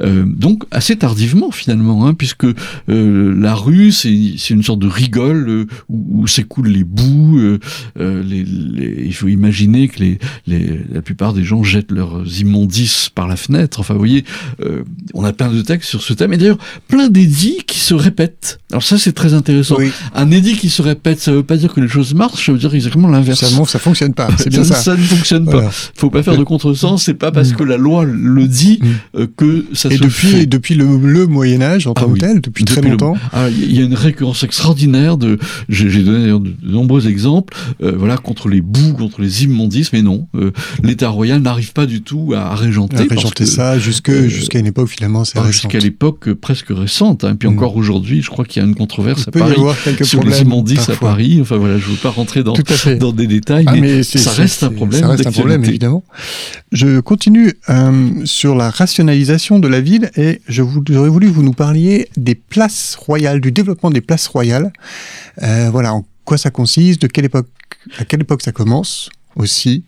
Euh, 0.02 0.26
donc 0.26 0.64
assez 0.72 0.96
tardivement 0.96 1.52
finalement, 1.52 2.06
hein, 2.08 2.14
puisque 2.14 2.46
euh, 2.90 3.36
la 3.38 3.56
rue 3.56 3.92
c'est 3.92 4.34
c'est 4.38 4.54
une 4.54 4.64
sorte 4.64 4.80
de 4.80 4.88
rigole 4.88 5.50
euh, 5.50 5.66
où, 5.90 6.22
où 6.22 6.28
s'écoulent 6.28 6.68
les 6.68 6.84
bouts. 6.84 7.38
euh, 7.40 7.60
euh, 8.00 8.24
les, 8.24 8.44
les- 8.44 9.04
il 9.06 9.14
faut 9.14 9.28
imaginer 9.28 9.88
que 9.88 10.00
les, 10.00 10.20
les, 10.48 10.80
la 10.92 11.02
plupart 11.02 11.34
des 11.34 11.44
gens 11.44 11.64
jettent 11.64 11.92
leurs 11.92 12.24
immondices 12.40 13.10
par 13.14 13.28
la 13.28 13.36
fenêtre. 13.36 13.55
Enfin, 13.78 13.94
vous 13.94 14.00
voyez, 14.00 14.24
euh, 14.62 14.84
on 15.14 15.24
a 15.24 15.34
plein 15.34 15.50
de 15.50 15.62
textes 15.62 15.90
sur 15.90 16.02
ce 16.02 16.14
thème. 16.14 16.34
Et 16.34 16.38
d'ailleurs, 16.38 16.58
plein 16.88 17.10
d'édits 17.10 17.64
qui 17.66 17.80
se 17.80 17.94
répètent. 17.94 18.60
Alors 18.76 18.84
ça, 18.84 18.98
c'est 18.98 19.14
très 19.14 19.34
intéressant. 19.34 19.78
Un 20.14 20.32
édit 20.32 20.58
qui 20.58 20.70
se 20.70 20.82
répète, 20.82 21.22
ça 21.22 21.32
veut 21.32 21.44
pas 21.44 21.56
dire 21.56 21.74
que 21.74 21.80
les 21.80 21.88
choses 21.88 22.14
marchent, 22.14 22.46
ça 22.46 22.52
veut 22.52 22.58
dire 22.58 22.76
exactement 22.76 23.08
l'inverse. 23.08 23.40
Ça, 23.40 23.66
ça 23.66 23.80
fonctionne 23.80 24.14
pas. 24.14 24.28
C'est 24.38 24.50
bien 24.50 24.64
ça. 24.66 24.76
Ça 24.76 24.98
ne 24.98 25.02
fonctionne 25.02 25.46
pas. 25.46 25.72
Faut 25.96 26.10
pas 26.10 26.24
faire 26.24 26.38
de 26.38 26.44
contresens. 26.44 27.02
C'est 27.02 27.14
pas 27.14 27.32
parce 27.32 27.52
mm. 27.52 27.56
que 27.56 27.64
la 27.64 27.78
loi 27.78 28.04
le 28.04 28.48
dit 28.50 28.80
mm. 28.82 29.20
euh, 29.22 29.28
que 29.38 29.66
ça 29.72 29.88
et 29.88 29.96
se 29.96 30.04
depuis, 30.04 30.28
fait. 30.28 30.46
depuis 30.46 30.76
le, 30.76 31.26
Moyen 31.26 31.62
Âge 31.62 31.88
en 31.88 31.94
tant 31.94 32.10
ah 32.10 32.14
que 32.14 32.20
tel, 32.20 32.42
depuis, 32.42 32.66
très 32.66 32.82
longtemps. 32.82 33.16
Ah, 33.32 33.48
il 33.50 33.74
y 33.74 33.80
a 33.82 33.86
une 33.86 33.94
récurrence 33.94 34.44
extraordinaire 34.44 35.16
de. 35.16 35.40
J'ai 35.70 36.04
donné 36.04 36.28
de, 36.28 36.54
nombreux 36.62 37.08
exemples. 37.08 37.56
Euh, 37.82 37.94
voilà 37.98 38.18
contre 38.18 38.50
les 38.50 38.60
boues, 38.60 38.92
contre 38.92 39.22
les 39.22 39.46
immondices, 39.46 39.94
mais 39.94 40.02
non, 40.02 40.28
euh, 40.36 40.52
l'État 40.84 41.08
royal 41.08 41.42
n'arrive 41.42 41.72
pas 41.72 41.86
du 41.86 42.02
tout 42.02 42.34
à 42.36 42.54
régenter. 42.56 42.98
À 43.10 43.16
régenter 43.16 43.46
ça 43.46 43.80
jusque 43.80 44.12
jusqu'à 44.28 44.60
une 44.60 44.68
époque 44.68 44.90
finalement 44.90 45.24
c'est 45.24 45.42
Jusqu'à 45.46 45.80
l'époque 45.80 46.34
presque 46.34 46.72
récente. 46.72 47.24
Hein. 47.24 47.36
Et 47.36 47.36
puis 47.36 47.48
mm. 47.48 47.54
encore 47.54 47.78
aujourd'hui, 47.78 48.22
je 48.22 48.30
crois 48.30 48.44
qu'il 48.44 48.62
y 48.62 48.65
a 48.65 48.65
une 48.66 48.76
controverse 48.76 49.28
à 49.28 49.32
Paris 49.32 49.56
sur 50.04 50.24
les 50.24 50.42
immondices 50.42 50.90
à 50.90 50.96
Paris. 50.96 51.40
Enfin 51.42 51.58
voilà, 51.58 51.78
je 51.78 51.88
ne 51.88 51.92
veux 51.92 51.98
pas 51.98 52.10
rentrer 52.10 52.44
dans, 52.44 52.54
dans 53.00 53.12
des 53.12 53.28
détails, 53.28 53.66
ah, 53.68 53.76
mais, 53.76 54.04
ça 54.04 54.32
reste 54.32 54.64
un 54.64 54.72
problème. 54.72 55.02
Ça 55.02 55.08
reste 55.08 55.28
un 55.28 55.32
problème 55.32 55.64
évidemment. 55.64 56.04
Je 56.72 57.00
continue 57.00 57.54
euh, 57.70 58.10
sur 58.26 58.56
la 58.56 58.70
rationalisation 58.70 59.60
de 59.60 59.68
la 59.68 59.82
ville 59.82 60.12
et 60.16 60.42
je 60.48 60.64
j'aurais 60.90 61.10
voulu 61.10 61.28
que 61.28 61.34
vous 61.34 61.44
nous 61.44 61.54
parliez 61.54 62.10
des 62.18 62.36
places 62.36 62.96
royales, 62.96 63.42
du 63.42 63.52
développement 63.52 63.90
des 63.90 64.02
places 64.02 64.28
royales. 64.28 64.74
Euh, 65.42 65.70
voilà, 65.72 65.94
en 65.94 66.06
quoi 66.26 66.38
ça 66.38 66.50
consiste, 66.50 67.02
de 67.02 67.08
quelle 67.08 67.26
époque, 67.26 67.48
à 67.98 68.06
quelle 68.06 68.22
époque 68.22 68.42
ça 68.42 68.52
commence 68.52 69.10
aussi. 69.36 69.84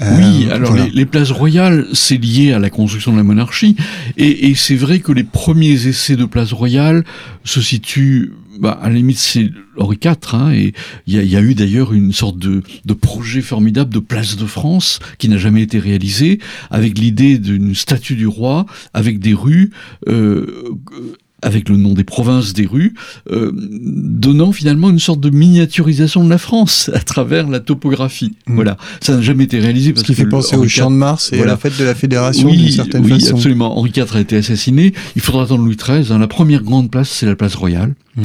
Euh, 0.00 0.16
oui, 0.16 0.50
alors 0.50 0.74
les, 0.74 1.06
places 1.06 1.30
royales, 1.30 1.86
c'est 1.92 2.16
lié 2.16 2.52
à 2.52 2.58
la 2.58 2.70
construction 2.70 3.12
de 3.12 3.16
la 3.16 3.22
monarchie, 3.22 3.76
et, 4.16 4.48
et 4.48 4.54
c'est 4.54 4.74
vrai 4.74 4.98
que 4.98 5.12
les 5.12 5.22
premiers 5.22 5.86
essais 5.86 6.16
de 6.16 6.24
places 6.24 6.52
royales 6.52 7.04
se 7.44 7.60
situent, 7.60 8.32
bah, 8.58 8.78
à 8.82 8.88
la 8.88 8.96
limite, 8.96 9.18
c'est 9.18 9.50
Henri 9.78 9.98
IV, 10.02 10.16
hein, 10.32 10.52
et 10.52 10.72
il 11.06 11.14
y 11.14 11.18
a, 11.18 11.22
y 11.22 11.36
a, 11.36 11.40
eu 11.40 11.54
d'ailleurs 11.54 11.92
une 11.92 12.12
sorte 12.12 12.38
de, 12.38 12.62
de, 12.84 12.94
projet 12.94 13.40
formidable 13.40 13.92
de 13.92 14.00
place 14.00 14.36
de 14.36 14.46
France 14.46 14.98
qui 15.18 15.28
n'a 15.28 15.38
jamais 15.38 15.62
été 15.62 15.78
réalisé, 15.78 16.40
avec 16.70 16.98
l'idée 16.98 17.38
d'une 17.38 17.74
statue 17.74 18.16
du 18.16 18.26
roi, 18.26 18.66
avec 18.94 19.20
des 19.20 19.34
rues 19.34 19.70
euh, 20.08 20.76
avec 21.44 21.68
le 21.68 21.76
nom 21.76 21.92
des 21.92 22.04
provinces, 22.04 22.52
des 22.54 22.66
rues, 22.66 22.94
euh, 23.30 23.52
donnant 23.54 24.52
finalement 24.52 24.90
une 24.90 24.98
sorte 24.98 25.20
de 25.20 25.30
miniaturisation 25.30 26.24
de 26.24 26.30
la 26.30 26.38
France 26.38 26.90
à 26.94 27.00
travers 27.00 27.48
la 27.48 27.60
topographie. 27.60 28.32
Mm. 28.46 28.54
Voilà, 28.54 28.76
ça 29.00 29.14
n'a 29.14 29.22
jamais 29.22 29.44
été 29.44 29.60
réalisé 29.60 29.92
parce 29.92 30.06
Ce 30.06 30.12
qui 30.12 30.14
fait 30.14 30.26
penser 30.26 30.56
au 30.56 30.66
Champ 30.66 30.90
de 30.90 30.96
Mars 30.96 31.32
et 31.32 31.42
à 31.42 31.44
la 31.44 31.56
fête 31.56 31.78
de 31.78 31.84
la 31.84 31.94
Fédération 31.94 32.48
d'une 32.48 32.70
certaine 32.70 33.04
oui, 33.04 33.28
absolument. 33.28 33.78
Henri 33.78 33.92
IV 33.94 34.16
a 34.16 34.20
été 34.20 34.36
assassiné. 34.36 34.92
Il 35.16 35.22
faudra 35.22 35.44
attendre 35.44 35.64
Louis 35.64 35.76
XIII. 35.76 36.12
Hein. 36.12 36.18
La 36.18 36.26
première 36.26 36.62
grande 36.62 36.90
place, 36.90 37.10
c'est 37.10 37.26
la 37.26 37.36
place 37.36 37.54
royale, 37.54 37.94
mm. 38.16 38.22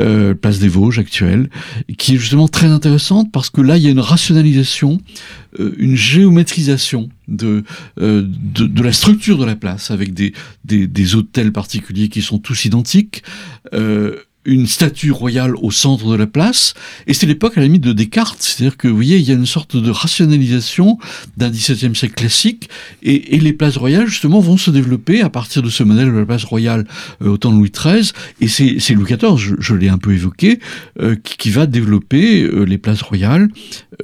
euh, 0.00 0.34
place 0.34 0.58
des 0.58 0.68
Vosges 0.68 0.98
actuelle, 0.98 1.50
qui 1.98 2.14
est 2.14 2.18
justement 2.18 2.48
très 2.48 2.68
intéressante 2.68 3.30
parce 3.32 3.50
que 3.50 3.60
là, 3.60 3.76
il 3.76 3.82
y 3.82 3.88
a 3.88 3.90
une 3.90 4.00
rationalisation 4.00 5.00
euh, 5.60 5.72
une 5.78 5.96
géométrisation 5.96 7.10
de, 7.28 7.62
euh, 8.00 8.26
de, 8.26 8.66
de, 8.66 8.82
la 8.82 8.92
structure 8.92 9.38
de 9.38 9.44
la 9.44 9.54
place, 9.54 9.90
avec 9.90 10.12
des, 10.12 10.32
des, 10.64 10.86
des 10.88 11.14
hôtels 11.14 11.52
particuliers 11.52 12.08
qui 12.08 12.22
sont 12.22 12.38
tous 12.38 12.64
identiques, 12.64 13.22
euh, 13.72 14.16
une 14.44 14.66
statue 14.66 15.10
royale 15.10 15.54
au 15.56 15.70
centre 15.70 16.10
de 16.10 16.16
la 16.16 16.26
place, 16.26 16.74
et 17.06 17.14
c'est 17.14 17.26
l'époque 17.26 17.56
à 17.56 17.60
la 17.60 17.66
limite 17.66 17.84
de 17.84 17.92
Descartes, 17.92 18.38
c'est-à-dire 18.40 18.76
que 18.76 18.88
vous 18.88 18.94
voyez, 18.94 19.18
il 19.18 19.28
y 19.28 19.30
a 19.30 19.34
une 19.34 19.46
sorte 19.46 19.76
de 19.76 19.90
rationalisation 19.90 20.98
d'un 21.36 21.50
XVIIe 21.50 21.94
siècle 21.94 22.14
classique, 22.14 22.68
et, 23.02 23.36
et, 23.36 23.40
les 23.40 23.52
places 23.52 23.76
royales 23.76 24.06
justement 24.06 24.40
vont 24.40 24.56
se 24.56 24.70
développer 24.70 25.22
à 25.22 25.30
partir 25.30 25.62
de 25.62 25.70
ce 25.70 25.82
modèle 25.82 26.06
de 26.06 26.18
la 26.18 26.26
place 26.26 26.44
royale 26.44 26.86
euh, 27.22 27.30
au 27.30 27.36
temps 27.36 27.52
de 27.52 27.56
Louis 27.56 27.70
XIII, 27.70 28.12
et 28.40 28.48
c'est 28.48 28.94
Louis 28.94 29.04
XIV, 29.04 29.36
je, 29.36 29.54
je 29.58 29.74
l'ai 29.74 29.88
un 29.88 29.98
peu 29.98 30.12
évoqué, 30.12 30.58
euh, 31.00 31.16
qui, 31.22 31.36
qui, 31.36 31.50
va 31.50 31.66
développer 31.66 32.42
euh, 32.42 32.64
les 32.64 32.78
places 32.78 33.02
royales 33.02 33.48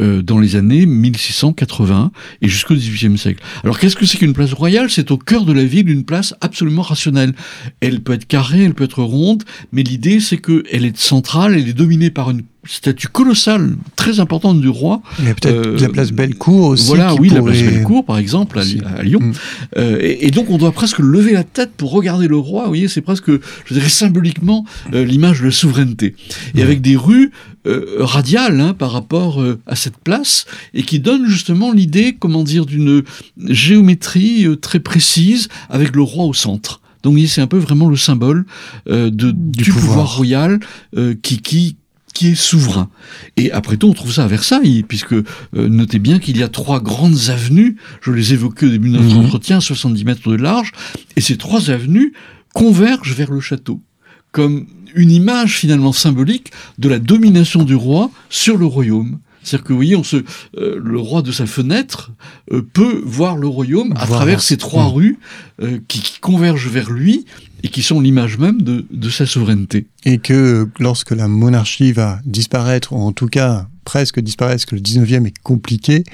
euh, 0.01 0.23
dans 0.23 0.39
les 0.39 0.57
années 0.57 0.87
1680 0.87 2.13
et 2.43 2.49
jusqu'au 2.49 2.75
XVIIIe 2.75 3.19
siècle. 3.19 3.43
Alors 3.65 3.79
qu'est-ce 3.79 3.97
que 3.97 4.07
c'est 4.07 4.19
qu'une 4.19 4.33
place 4.33 4.53
royale? 4.53 4.91
C'est 4.91 5.11
au 5.11 5.19
cœur 5.19 5.45
de 5.45 5.53
la 5.53 5.65
ville 5.65 5.89
une 5.89 6.05
place 6.05 6.35
absolument 6.41 6.83
rationnelle. 6.83 7.35
Elle 7.81 8.01
peut 8.01 8.13
être 8.13 8.27
carrée, 8.27 8.65
elle 8.65 8.75
peut 8.75 8.85
être 8.85 9.03
ronde, 9.03 9.45
mais 9.73 9.83
l'idée 9.83 10.21
c'est 10.31 10.39
qu'elle 10.39 10.85
est 10.85 10.97
centrale, 10.97 11.55
elle 11.55 11.69
est 11.69 11.73
dominée 11.73 12.11
par 12.11 12.31
une 12.31 12.43
statue 12.65 13.09
colossale, 13.09 13.77
très 13.97 14.21
importante 14.21 14.61
du 14.61 14.69
roi. 14.69 15.03
Il 15.19 15.25
y 15.25 15.29
a 15.29 15.35
peut-être 15.35 15.67
euh, 15.67 15.79
la 15.81 15.89
place 15.89 16.13
Bellecour 16.13 16.67
aussi. 16.67 16.87
Voilà, 16.87 17.15
oui, 17.17 17.31
la 17.31 17.43
place 17.43 17.61
Bellecour, 17.61 18.05
par 18.05 18.17
exemple, 18.17 18.61
à, 18.61 19.03
Lyon. 19.03 19.19
Mm. 19.21 19.33
Euh, 19.77 19.99
et, 20.01 20.31
donc, 20.31 20.49
on 20.49 20.57
doit 20.57 20.71
presque 20.71 21.01
lever 21.01 21.33
la 21.33 21.43
tête 21.43 21.73
pour 21.77 21.91
regarder 21.91 22.29
le 22.29 22.37
roi. 22.37 22.63
Vous 22.63 22.69
voyez, 22.69 22.87
c'est 22.87 23.01
presque, 23.01 23.31
je 23.65 23.75
dirais, 23.75 23.89
symboliquement 23.89 24.65
euh, 24.93 25.05
l'image 25.05 25.41
de 25.41 25.47
la 25.47 25.51
souveraineté. 25.51 26.15
Et 26.55 26.63
avec 26.63 26.81
des 26.81 26.97
rues 26.97 27.33
radiales 27.99 28.59
hein, 28.61 28.73
par 28.73 28.93
rapport 28.93 29.45
à 29.67 29.77
cette 29.77 29.99
place, 29.99 30.47
et 30.73 30.83
qui 30.83 30.99
donnent 30.99 31.27
justement 31.27 31.73
l'idée, 31.73 32.17
comment 32.19 32.43
dire, 32.43 32.65
d'une 32.65 33.03
géométrie 33.49 34.47
très 34.63 34.81
précise 34.81 35.49
avec 35.69 35.95
le 35.95 36.03
roi 36.03 36.25
au 36.25 36.33
centre. 36.33 36.81
Donc 37.03 37.19
c'est 37.27 37.41
un 37.41 37.47
peu 37.47 37.59
vraiment 37.59 37.89
le 37.89 37.97
symbole 37.97 38.45
de, 38.87 39.09
du, 39.11 39.71
pouvoir. 39.71 40.17
royal 40.17 40.61
qui, 41.23 41.41
qui, 41.41 41.77
qui 42.13 42.29
est 42.29 42.35
souverain. 42.35 42.91
Et 43.37 43.51
après 43.53 43.77
tout, 43.77 43.89
on 43.89 43.93
trouve 43.93 44.13
ça 44.13 44.25
à 44.25 44.27
Versailles, 44.27 44.85
puisque 44.87 45.13
euh, 45.13 45.25
notez 45.55 45.99
bien 45.99 46.19
qu'il 46.19 46.37
y 46.37 46.43
a 46.43 46.49
trois 46.49 46.81
grandes 46.81 47.29
avenues, 47.29 47.77
je 48.03 48.11
les 48.11 48.33
évoquais 48.33 48.67
au 48.67 48.71
début 48.71 48.91
de 48.91 48.97
notre 48.97 49.15
mhm. 49.15 49.25
entretien, 49.25 49.61
70 49.61 50.05
mètres 50.05 50.31
de 50.31 50.37
large, 50.37 50.73
et 51.17 51.21
ces 51.21 51.37
trois 51.37 51.71
avenues 51.71 52.13
convergent 52.53 53.15
vers 53.15 53.31
le 53.31 53.41
château, 53.41 53.81
comme 54.33 54.67
une 54.95 55.11
image 55.11 55.57
finalement 55.57 55.93
symbolique 55.93 56.51
de 56.79 56.89
la 56.89 56.99
domination 56.99 57.63
du 57.63 57.75
roi 57.75 58.11
sur 58.29 58.57
le 58.57 58.67
royaume. 58.67 59.19
C'est-à-dire 59.43 59.65
que 59.65 59.73
vous 59.73 59.79
voyez, 59.79 59.97
on 59.97 60.05
se, 60.05 60.17
euh, 60.17 60.81
le 60.83 60.99
roi 60.99 61.23
de 61.23 61.33
sa 61.33 61.47
fenêtre 61.47 62.13
euh, 62.53 62.63
peut 62.73 63.03
voir 63.05 63.37
le 63.37 63.47
royaume 63.47 63.93
à 63.97 64.07
travers 64.07 64.41
ces 64.41 64.57
trois 64.57 64.89
mhm. 64.89 64.95
rues 64.95 65.19
qui, 65.89 66.01
qui, 66.01 66.21
convergent 66.21 66.69
vers 66.69 66.91
lui 66.91 67.27
et 67.63 67.69
qui 67.69 67.83
sont 67.83 68.01
l'image 68.01 68.39
même 68.39 68.63
de, 68.63 68.87
de, 68.91 69.11
sa 69.11 69.27
souveraineté. 69.27 69.87
Et 70.05 70.19
que 70.19 70.69
lorsque 70.79 71.11
la 71.11 71.29
monarchie 71.29 71.93
va 71.93 72.21
disparaître, 72.25 72.93
ou 72.93 73.01
en 73.01 73.13
tout 73.13 73.27
cas 73.27 73.67
presque 73.85 74.21
disparaître, 74.21 74.65
parce 74.65 74.67
que 74.67 74.77
le 74.77 74.81
19e 74.81 75.27
est 75.27 75.39
compliqué, 75.43 76.05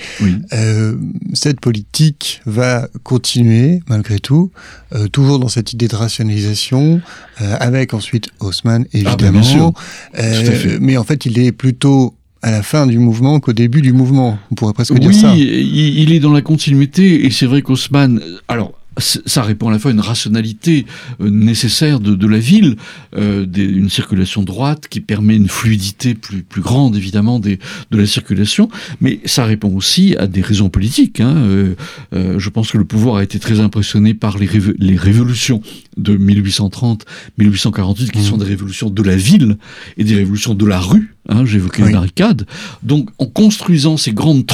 euh, 0.53 0.97
cette 1.35 1.61
politique 1.61 2.41
va 2.47 2.89
continuer 3.03 3.81
malgré 3.89 4.19
tout, 4.19 4.51
euh, 4.95 5.09
toujours 5.09 5.39
dans 5.39 5.49
cette 5.49 5.73
idée 5.73 5.89
de 5.89 5.97
rationalisation, 5.97 7.01
euh, 7.41 7.57
avec 7.61 7.93
ensuite 7.93 8.31
Haussmann 8.41 8.87
ah, 8.87 8.89
ben, 8.93 9.35
évidemment. 9.37 9.75
Euh, 10.19 10.79
mais 10.81 10.97
en 10.97 11.05
fait, 11.05 11.27
il 11.27 11.39
est 11.39 11.53
plutôt 11.53 12.15
à 12.43 12.51
la 12.51 12.63
fin 12.63 12.87
du 12.87 12.99
mouvement 12.99 13.41
qu'au 13.41 13.53
début 13.53 13.83
du 13.83 13.93
mouvement. 13.93 14.39
On 14.51 14.55
pourrait 14.55 14.73
presque 14.73 14.99
dire 14.99 15.15
ça. 15.15 15.33
Oui, 15.33 15.41
il, 15.41 16.13
est 16.13 16.21
dans 16.21 16.33
la 16.33 16.43
continuité, 16.43 17.27
et 17.27 17.31
c'est 17.31 17.47
vrai 17.47 17.63
qu'Haussmann, 17.63 18.21
alors 18.49 18.73
ça 18.99 19.43
répond 19.43 19.69
à 19.69 19.73
la 19.73 19.79
fois 19.79 19.91
à 19.91 19.95
une 19.95 20.01
rationalité 20.01 20.87
euh, 21.21 21.29
nécessaire 21.29 22.01
de, 22.01 22.15
de 22.15 22.27
la 22.27 22.39
ville, 22.39 22.77
euh, 23.17 23.45
des, 23.45 23.65
une 23.65 23.91
circulation 23.91 24.43
droite 24.43 24.89
qui 24.89 25.01
permet 25.01 25.37
une 25.37 25.49
fluidité 25.49 26.15
plus, 26.15 26.43
plus 26.43 26.63
grande 26.63 26.97
évidemment 26.97 27.39
des, 27.39 27.59
de 27.91 27.99
la 27.99 28.07
circulation, 28.07 28.69
mais 29.01 29.21
ça 29.25 29.45
répond 29.45 29.75
aussi 29.75 30.17
à 30.17 30.27
des 30.27 30.41
raisons 30.41 30.71
politiques. 30.71 31.21
Hein. 31.21 31.37
Euh, 31.37 31.75
euh 32.15 32.39
je 32.39 32.51
pense 32.51 32.71
que 32.71 32.79
le 32.79 32.85
pouvoir 32.85 33.17
a 33.17 33.23
été 33.23 33.39
très 33.39 33.61
impressionné 33.61 34.15
par 34.15 34.39
les, 34.39 34.49
les 34.79 34.97
révolutions 34.97 35.61
de 35.97 36.17
1830-1848 36.17 38.11
qui 38.11 38.19
mmh. 38.19 38.23
sont 38.23 38.37
des 38.39 38.45
révolutions 38.45 38.91
de 38.91 39.03
la 39.03 39.17
ville 39.17 39.59
et 39.97 40.05
des 40.05 40.15
révolutions 40.15 40.55
de 40.55 40.67
la 40.67 40.81
rue 40.81 41.16
Hein, 41.29 41.45
J'évoquais 41.45 41.85
les 41.85 41.93
barricades. 41.93 42.47
Donc, 42.83 43.11
en 43.19 43.27
construisant 43.27 43.97
ces 43.97 44.13
grandes, 44.13 44.45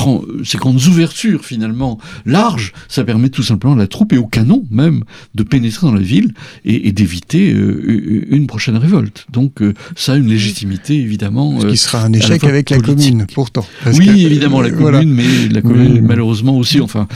ces 0.45 0.59
grandes 0.59 0.83
ouvertures 0.87 1.45
finalement 1.45 1.99
larges, 2.25 2.73
ça 2.89 3.05
permet 3.05 3.29
tout 3.29 3.43
simplement 3.43 3.75
à 3.75 3.79
la 3.79 3.87
troupe 3.87 4.13
et 4.13 4.19
au 4.19 4.27
canon 4.27 4.65
même 4.71 5.05
de 5.35 5.43
pénétrer 5.43 5.87
dans 5.87 5.95
la 5.95 6.01
ville 6.01 6.33
et, 6.65 6.89
et 6.89 6.93
d'éviter 6.93 7.53
euh, 7.53 8.27
une 8.31 8.47
prochaine 8.47 8.77
révolte. 8.77 9.27
Donc, 9.31 9.61
euh, 9.63 9.75
ça 9.97 10.15
a 10.15 10.17
une 10.17 10.29
légitimité 10.29 10.95
évidemment. 10.95 11.61
Ce 11.61 11.67
qui 11.67 11.77
sera 11.77 12.05
un 12.05 12.13
euh, 12.13 12.19
échec 12.19 12.45
avec 12.45 12.71
la 12.71 12.79
commune, 12.79 13.27
pourtant. 13.33 13.67
oui, 13.95 14.25
évidemment 14.25 14.61
la 14.61 14.71
commune, 14.71 15.13
mais 15.13 15.49
la 15.49 15.61
commune 15.63 16.01
malheureusement 16.01 16.57
aussi. 16.57 16.81
Enfin, 16.81 17.07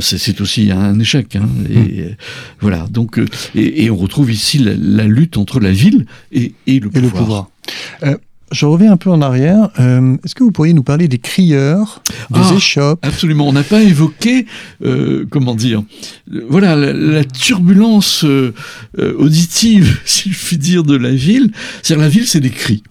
c'est 0.00 0.40
aussi 0.40 0.70
un 0.70 0.98
échec. 0.98 1.36
Hein, 1.36 1.48
et 1.70 2.02
mm. 2.02 2.16
voilà. 2.60 2.86
Donc, 2.90 3.20
et, 3.54 3.84
et, 3.84 3.90
on 3.90 3.96
retrouve 3.96 4.32
ici 4.32 4.58
la, 4.58 4.72
la, 4.76 5.04
lutte 5.04 5.36
entre 5.36 5.60
la 5.60 5.70
ville 5.70 6.06
et, 6.32 6.52
et 6.66 6.80
le 6.80 6.90
pouvoir. 6.90 7.02
Et 7.02 7.06
le 7.06 7.10
pouvoir. 7.10 7.48
Je 8.52 8.64
reviens 8.66 8.92
un 8.92 8.96
peu 8.96 9.10
en 9.10 9.20
arrière. 9.22 9.70
Euh, 9.80 10.16
est-ce 10.24 10.34
que 10.34 10.44
vous 10.44 10.52
pourriez 10.52 10.72
nous 10.72 10.82
parler 10.82 11.08
des 11.08 11.18
crieurs, 11.18 12.02
des 12.30 12.40
Ah, 12.42 12.54
échoppes? 12.54 12.98
Absolument. 13.02 13.48
On 13.48 13.52
n'a 13.52 13.62
pas 13.64 13.82
évoqué, 13.82 14.46
euh, 14.84 15.26
comment 15.30 15.54
dire, 15.54 15.82
euh, 16.32 16.44
voilà, 16.48 16.76
la, 16.76 16.92
la 16.92 17.24
turbulence 17.24 18.24
euh, 18.24 18.52
euh, 18.98 19.14
auditive, 19.18 19.98
si 20.04 20.30
je 20.30 20.38
puis 20.38 20.58
dire, 20.58 20.84
de 20.84 20.96
la 20.96 21.10
ville. 21.12 21.50
C'est-à-dire, 21.82 22.04
la 22.04 22.08
ville, 22.10 22.26
c'est 22.26 22.40
des 22.40 22.50
cris. 22.50 22.82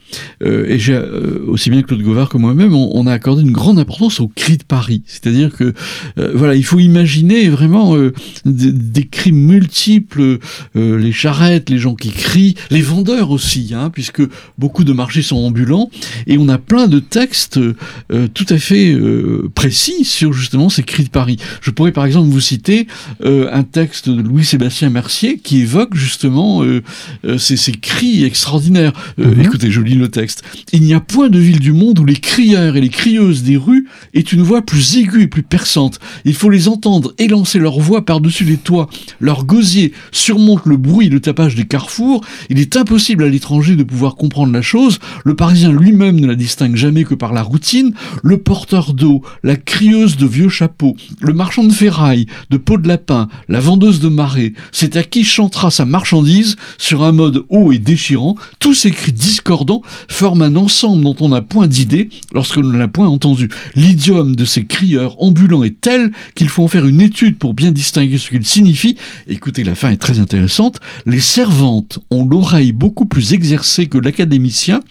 Euh, 0.43 0.65
et 0.67 0.77
j'ai, 0.79 0.93
euh, 0.93 1.43
aussi 1.47 1.69
bien 1.69 1.81
Claude 1.81 2.01
Gauvard 2.01 2.29
que 2.29 2.37
moi-même, 2.37 2.73
on, 2.73 2.91
on 2.93 3.07
a 3.07 3.13
accordé 3.13 3.41
une 3.41 3.51
grande 3.51 3.79
importance 3.79 4.19
aux 4.19 4.27
cris 4.27 4.57
de 4.57 4.63
Paris. 4.63 5.03
C'est-à-dire 5.07 5.51
que, 5.51 5.73
euh, 6.17 6.31
voilà, 6.35 6.55
il 6.55 6.63
faut 6.63 6.79
imaginer 6.79 7.49
vraiment 7.49 7.95
euh, 7.95 8.13
des, 8.45 8.71
des 8.71 9.05
cris 9.07 9.31
multiples, 9.31 10.39
euh, 10.75 10.97
les 10.97 11.11
charrettes, 11.11 11.69
les 11.69 11.77
gens 11.79 11.95
qui 11.95 12.11
crient, 12.11 12.55
les 12.71 12.81
vendeurs 12.81 13.31
aussi, 13.31 13.73
hein, 13.75 13.89
puisque 13.89 14.21
beaucoup 14.57 14.83
de 14.83 14.93
marchés 14.93 15.21
sont 15.21 15.44
ambulants, 15.45 15.89
et 16.27 16.37
on 16.37 16.49
a 16.49 16.57
plein 16.57 16.87
de 16.87 16.99
textes 16.99 17.57
euh, 17.57 18.27
tout 18.33 18.45
à 18.49 18.57
fait 18.57 18.93
euh, 18.93 19.49
précis 19.53 20.03
sur 20.05 20.33
justement 20.33 20.69
ces 20.69 20.83
cris 20.83 21.03
de 21.03 21.09
Paris. 21.09 21.37
Je 21.61 21.71
pourrais 21.71 21.91
par 21.91 22.05
exemple 22.05 22.29
vous 22.29 22.41
citer 22.41 22.87
euh, 23.23 23.49
un 23.51 23.63
texte 23.63 24.09
de 24.09 24.21
Louis-Sébastien 24.21 24.89
Mercier 24.89 25.37
qui 25.37 25.61
évoque 25.61 25.95
justement 25.95 26.63
euh, 26.63 26.81
euh, 27.25 27.37
ces, 27.37 27.57
ces 27.57 27.71
cris 27.73 28.23
extraordinaires. 28.23 28.93
Euh, 29.19 29.25
Mhm. 29.35 29.41
Écoutez, 29.41 29.71
je 29.71 29.81
lis 29.81 29.95
le 29.95 30.09
texte. 30.09 30.43
Il 30.71 30.81
n'y 30.81 30.93
a 30.93 30.99
point 30.99 31.29
de 31.29 31.39
ville 31.39 31.59
du 31.59 31.73
monde 31.73 31.99
où 31.99 32.05
les 32.05 32.15
crieurs 32.15 32.75
et 32.75 32.81
les 32.81 32.89
crieuses 32.89 33.43
des 33.43 33.57
rues 33.57 33.87
aient 34.13 34.21
une 34.21 34.41
voix 34.41 34.61
plus 34.61 34.97
aiguë 34.97 35.23
et 35.23 35.27
plus 35.27 35.43
perçante. 35.43 35.99
Il 36.25 36.33
faut 36.33 36.49
les 36.49 36.67
entendre 36.67 37.13
élancer 37.17 37.59
leur 37.59 37.79
voix 37.79 38.05
par-dessus 38.05 38.43
les 38.45 38.57
toits. 38.57 38.89
Leur 39.19 39.45
gosier 39.45 39.93
surmonte 40.11 40.65
le 40.65 40.77
bruit 40.77 41.07
et 41.07 41.09
le 41.09 41.19
tapage 41.19 41.55
des 41.55 41.65
carrefours. 41.65 42.23
Il 42.49 42.59
est 42.59 42.75
impossible 42.77 43.23
à 43.23 43.29
l'étranger 43.29 43.75
de 43.75 43.83
pouvoir 43.83 44.15
comprendre 44.15 44.53
la 44.53 44.61
chose. 44.61 44.99
Le 45.23 45.34
Parisien 45.35 45.71
lui-même 45.71 46.19
ne 46.19 46.27
la 46.27 46.35
distingue 46.35 46.75
jamais 46.75 47.03
que 47.03 47.13
par 47.13 47.33
la 47.33 47.43
routine. 47.43 47.93
Le 48.23 48.37
porteur 48.37 48.93
d'eau, 48.93 49.21
la 49.43 49.55
crieuse 49.55 50.17
de 50.17 50.25
vieux 50.25 50.49
chapeaux, 50.49 50.95
le 51.21 51.33
marchand 51.33 51.63
de 51.63 51.71
ferraille, 51.71 52.25
de 52.49 52.57
peau 52.57 52.77
de 52.77 52.87
lapin, 52.87 53.27
la 53.49 53.59
vendeuse 53.59 53.99
de 53.99 54.09
marais, 54.09 54.53
c'est 54.71 54.95
à 54.97 55.03
qui 55.03 55.23
chantera 55.23 55.71
sa 55.71 55.85
marchandise 55.85 56.55
sur 56.77 57.03
un 57.03 57.11
mode 57.11 57.43
haut 57.49 57.71
et 57.71 57.77
déchirant. 57.77 58.35
Tous 58.59 58.73
ces 58.73 58.91
cris 58.91 59.11
discordants 59.11 59.81
forment 60.07 60.43
un 60.43 60.55
ensemble 60.55 61.03
dont 61.03 61.15
on 61.19 61.29
n'a 61.29 61.41
point 61.41 61.67
d'idée 61.67 62.09
lorsque 62.33 62.57
l'on 62.57 62.69
ne 62.69 62.77
l'a 62.77 62.87
point 62.87 63.07
entendu. 63.07 63.49
L'idiome 63.75 64.35
de 64.35 64.45
ces 64.45 64.65
crieurs 64.65 65.21
ambulants 65.21 65.63
est 65.63 65.79
tel 65.79 66.11
qu'il 66.35 66.49
faut 66.49 66.63
en 66.63 66.67
faire 66.67 66.85
une 66.85 67.01
étude 67.01 67.37
pour 67.37 67.53
bien 67.53 67.71
distinguer 67.71 68.17
ce 68.17 68.29
qu'il 68.29 68.45
signifie. 68.45 68.97
Écoutez, 69.27 69.63
la 69.63 69.75
fin 69.75 69.91
est 69.91 69.97
très 69.97 70.19
intéressante. 70.19 70.79
Les 71.05 71.19
servantes 71.19 71.99
ont 72.11 72.25
l'oreille 72.25 72.71
beaucoup 72.71 73.05
plus 73.05 73.33
exercée 73.33 73.87
que 73.87 73.97
l'académicien 73.97 74.81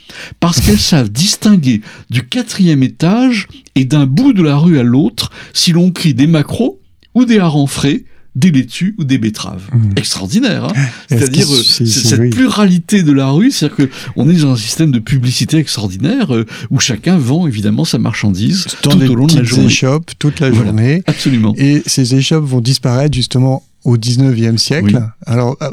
parce 0.40 0.60
qu'elles 0.60 0.78
savent 0.78 1.10
distinguer 1.10 1.80
du 2.10 2.26
quatrième 2.26 2.82
étage 2.82 3.48
et 3.74 3.84
d'un 3.84 4.06
bout 4.06 4.32
de 4.32 4.42
la 4.42 4.56
rue 4.56 4.78
à 4.78 4.82
l'autre 4.82 5.30
si 5.52 5.72
l'on 5.72 5.90
crie 5.90 6.14
des 6.14 6.26
macros 6.26 6.80
ou 7.14 7.24
des 7.24 7.38
harengs 7.38 7.66
frais, 7.68 8.04
des 8.34 8.50
laitues 8.50 8.96
ou 8.98 9.04
des 9.04 9.18
betteraves. 9.18 9.62
Mhm. 9.72 9.92
Extraordinaire, 9.96 10.64
hein 10.64 10.72
C'est-à-dire 11.08 11.46
euh, 11.52 11.62
cette 11.62 12.18
oui. 12.18 12.30
pluralité 12.30 13.04
de 13.04 13.12
la 13.12 13.28
rue, 13.30 13.52
c'est-à-dire 13.52 13.76
que 13.76 13.90
on 14.16 14.28
est 14.28 14.34
dans 14.34 14.52
un 14.52 14.56
système 14.56 14.90
de 14.90 14.98
publicité 14.98 15.58
extraordinaire 15.58 16.34
euh, 16.34 16.44
où 16.70 16.80
chacun 16.80 17.16
vend 17.16 17.46
évidemment 17.46 17.84
sa 17.84 17.98
marchandise 17.98 18.66
Dans 18.82 18.90
tout 18.90 19.02
au 19.10 19.14
long 19.14 19.26
de 19.26 19.36
la 19.36 19.44
journée. 19.44 19.66
échoppes 19.66 20.10
toute 20.18 20.40
la 20.40 20.50
Voilà. 20.50 20.66
journée. 20.70 21.02
Absolument. 21.06 21.54
Et 21.56 21.82
ces 21.86 22.16
échoppes 22.16 22.44
vont 22.44 22.60
disparaître 22.60 23.14
justement 23.14 23.62
au 23.84 23.96
19e 23.96 24.56
siècle. 24.58 24.96
Oui. 24.96 25.02
Alors, 25.26 25.56
ah, 25.60 25.70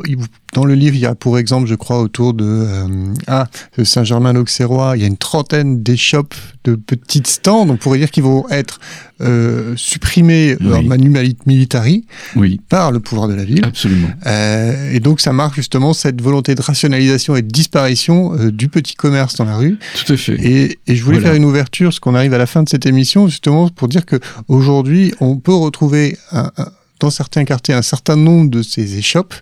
dans 0.54 0.66
le 0.66 0.74
livre, 0.76 0.96
il 0.96 1.02
y 1.02 1.06
a 1.06 1.16
pour 1.16 1.38
exemple, 1.38 1.66
je 1.68 1.76
crois, 1.76 2.02
autour 2.02 2.34
de, 2.34 2.44
euh, 2.46 2.88
ah, 3.28 3.48
Saint-Germain-l'Auxerrois, 3.82 4.94
il 4.98 5.02
y 5.02 5.06
a 5.06 5.08
une 5.08 5.18
trentaine 5.18 5.82
d'échoppes 5.82 6.36
de 6.66 6.76
petites 6.76 7.28
stands. 7.28 7.68
On 7.70 7.78
pourrait 7.78 8.00
dire 8.00 8.12
qu'ils 8.12 8.24
vont 8.24 8.46
être 8.50 8.80
euh, 9.22 9.74
supprimés 9.78 10.58
Oui. 10.60 10.74
en 10.74 10.84
manu 10.84 11.12
militari 11.46 12.06
Oui, 12.36 12.60
par 12.70 12.92
le 12.92 13.00
pouvoir 13.00 13.28
de 13.28 13.34
la 13.34 13.46
ville. 13.46 13.64
absolument. 13.64 14.10
Euh, 14.26 14.92
et 14.92 15.00
donc, 15.00 15.22
ça 15.22 15.32
marque 15.32 15.56
justement 15.56 15.94
cette 15.94 16.22
volonté 16.22 16.54
de 16.56 16.62
rationalisation 16.62 17.36
et 17.36 17.42
de 17.42 17.48
disparition 17.48 18.34
euh, 18.38 18.52
du 18.52 18.68
petit 18.68 18.96
commerce 18.96 19.36
dans 19.36 19.46
la 19.46 19.56
rue. 19.56 19.78
Tout 20.06 20.14
à 20.14 20.18
fait. 20.18 20.34
Et, 20.36 20.80
et 20.88 20.96
je 20.96 21.04
voulais 21.04 21.20
Voilà. 21.20 21.30
faire 21.34 21.38
une 21.38 21.46
ouverture, 21.46 21.90
parce 21.90 22.00
qu'on 22.00 22.16
arrive 22.16 22.34
à 22.34 22.38
la 22.38 22.46
fin 22.48 22.62
de 22.64 22.70
cette 22.70 22.86
émission, 22.86 23.28
justement 23.28 23.70
pour 23.70 23.88
dire 23.88 24.06
que 24.06 24.20
aujourd'hui, 24.50 25.14
on 25.22 25.38
peut 25.38 25.54
retrouver 25.56 26.18
un- 26.32 26.52
un- 26.58 26.68
dans 27.02 27.10
certains 27.10 27.44
quartiers 27.44 27.74
un 27.74 27.82
certain 27.82 28.16
nombre 28.16 28.50
de 28.50 28.62
ces 28.64 28.98
échoppes. 28.98 29.34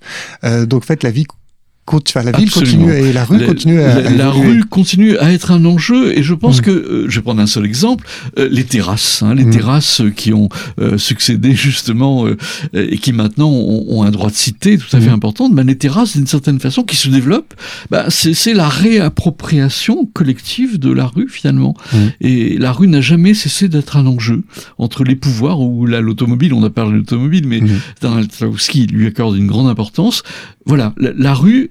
Euh, 0.44 0.66
donc, 0.66 0.84
en 0.84 0.86
fait, 0.86 1.04
la 1.04 1.12
vie, 1.12 1.26
enfin, 1.96 2.24
la 2.24 2.32
ville 2.38 2.48
Absolument. 2.48 2.86
continue 2.88 3.08
et 3.10 3.14
la 3.14 3.26
rue 3.26 3.38
La- 3.40 3.46
continue 3.48 3.80
à, 3.82 3.88
la, 4.02 4.08
à 4.08 4.12
la 4.12 4.28
évoluer. 4.30 4.52
rue 4.52 4.64
continue 4.66 5.18
à 5.18 5.32
être 5.32 5.52
un 5.52 5.66
enjeu 5.66 6.18
et 6.18 6.24
je 6.24 6.34
pense 6.34 6.60
Mm. 6.60 6.62
que, 6.62 6.72
euh, 6.72 7.06
je 7.10 7.16
vais 7.18 7.22
prendre 7.22 7.42
un 7.42 7.48
seul 7.48 7.66
exemple, 7.66 8.06
euh, 8.38 8.48
les 8.52 8.64
terrasses, 8.64 9.22
hein, 9.24 9.34
les 9.36 9.46
Mm. 9.46 9.52
terrasses 9.52 10.02
qui 10.16 10.34
ont 10.34 10.50
euh, 10.80 10.98
succédé 10.98 11.54
justement 11.56 12.26
euh, 12.28 12.38
et 12.74 12.98
qui 12.98 13.14
maintenant 13.14 13.50
ont, 13.50 13.86
ont 13.90 14.04
un 14.04 14.12
droit 14.12 14.30
de 14.30 14.36
cité 14.36 14.78
tout 14.78 14.96
à 14.96 15.00
fait 15.02 15.10
Mm. 15.10 15.14
important, 15.14 15.50
ben, 15.50 15.66
les 15.66 15.78
terrasses 15.78 16.16
d'une 16.16 16.28
certaine 16.28 16.60
façon 16.60 16.84
qui 16.84 16.96
se 16.96 17.10
développent, 17.10 17.54
ben, 17.92 18.06
c'est 18.10 18.34
c'est 18.34 18.54
la 18.54 18.70
réappropriation 18.70 20.06
collective 20.14 20.80
de 20.80 20.92
la 20.92 21.06
rue 21.08 21.28
finalement. 21.30 21.76
Et 22.22 22.58
la 22.58 22.72
rue 22.72 22.88
n'a 22.88 23.02
jamais 23.02 23.34
cessé 23.34 23.68
d'être 23.68 23.98
un 23.98 24.06
enjeu 24.06 24.44
entre 24.78 25.04
les 25.04 25.16
pouvoirs 25.16 25.60
ou 25.60 25.86
là 25.86 26.00
l'automobile, 26.02 26.54
on 26.54 26.64
a 26.64 26.70
parlé 26.70 26.94
de 26.94 26.98
l'automobile, 26.98 27.48
mais. 27.48 27.62
Stanislavski 27.98 28.88
lui 28.88 29.08
accorde 29.08 29.36
une 29.38 29.48
grande 29.48 29.68
importance. 29.68 30.24
Voilà, 30.66 30.94
la, 30.98 31.12
la 31.18 31.34
rue, 31.34 31.70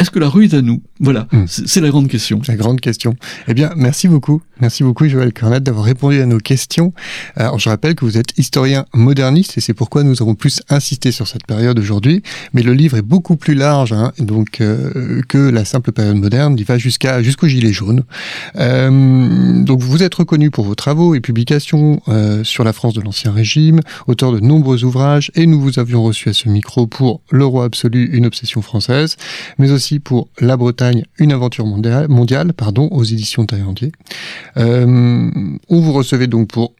est-ce 0.00 0.10
que 0.10 0.18
la 0.18 0.28
rue 0.28 0.46
est 0.46 0.54
à 0.54 0.62
nous? 0.62 0.82
Voilà, 0.98 1.28
Mm. 1.32 1.44
c'est 1.46 1.80
la 1.80 1.88
grande 1.90 2.08
question. 2.08 2.40
La 2.48 2.56
grande 2.56 2.80
question. 2.80 3.14
Eh 3.48 3.54
bien, 3.54 3.70
merci 3.76 4.08
beaucoup. 4.08 4.42
Merci 4.60 4.82
beaucoup, 4.82 5.08
Joël 5.08 5.32
Cornette, 5.32 5.62
d'avoir 5.62 5.84
répondu 5.84 6.20
à 6.20 6.26
nos 6.26 6.38
questions. 6.38 6.92
Alors, 7.36 7.58
je 7.58 7.68
rappelle 7.70 7.94
que 7.94 8.04
vous 8.04 8.18
êtes 8.18 8.36
historien 8.38 8.84
moderniste 8.92 9.56
et 9.56 9.60
c'est 9.60 9.72
pourquoi 9.74 10.02
nous 10.02 10.20
avons 10.20 10.34
plus 10.34 10.60
insisté 10.68 11.12
sur 11.12 11.26
cette 11.28 11.46
période 11.46 11.78
aujourd'hui. 11.78 12.22
Mais 12.52 12.62
le 12.62 12.72
livre 12.74 12.96
est 12.98 13.02
beaucoup 13.02 13.36
plus 13.36 13.54
large 13.54 13.92
hein, 13.92 14.12
donc, 14.18 14.60
euh, 14.60 15.22
que 15.28 15.38
la 15.38 15.64
simple 15.64 15.92
période 15.92 16.16
moderne. 16.16 16.56
Il 16.58 16.64
va 16.64 16.76
jusqu'à 16.76 17.22
jusqu'au 17.22 17.46
gilet 17.48 17.72
jaune. 17.72 18.02
Euh, 18.56 19.62
donc, 19.62 19.80
vous 19.80 20.02
êtes 20.02 20.14
reconnu 20.14 20.50
pour 20.50 20.64
vos 20.64 20.74
travaux 20.74 21.14
et 21.14 21.20
publications 21.20 22.02
euh, 22.08 22.44
sur 22.44 22.64
la 22.64 22.72
France 22.72 22.94
de 22.94 23.00
l'Ancien 23.00 23.32
Régime, 23.32 23.80
auteur 24.06 24.32
de 24.32 24.40
nombreux 24.40 24.84
ouvrages 24.84 25.30
et 25.34 25.46
nous 25.46 25.60
vous 25.60 25.78
avions 25.78 26.02
reçu 26.02 26.28
à 26.28 26.32
ce 26.32 26.48
micro 26.48 26.86
pour 26.86 27.20
Le 27.30 27.44
Roi 27.44 27.64
absolu, 27.64 28.08
une 28.12 28.26
obsession 28.26 28.62
française, 28.62 29.16
mais 29.58 29.70
aussi 29.70 29.89
pour 29.98 30.28
La 30.38 30.56
Bretagne, 30.56 31.04
une 31.18 31.32
aventure 31.32 31.66
mondiale, 31.66 32.52
pardon, 32.52 32.88
aux 32.92 33.04
éditions 33.04 33.46
Taillandier. 33.46 33.92
Euh, 34.56 35.30
on 35.68 35.80
vous 35.80 35.92
recevait 35.92 36.26
donc 36.26 36.48
pour 36.48 36.74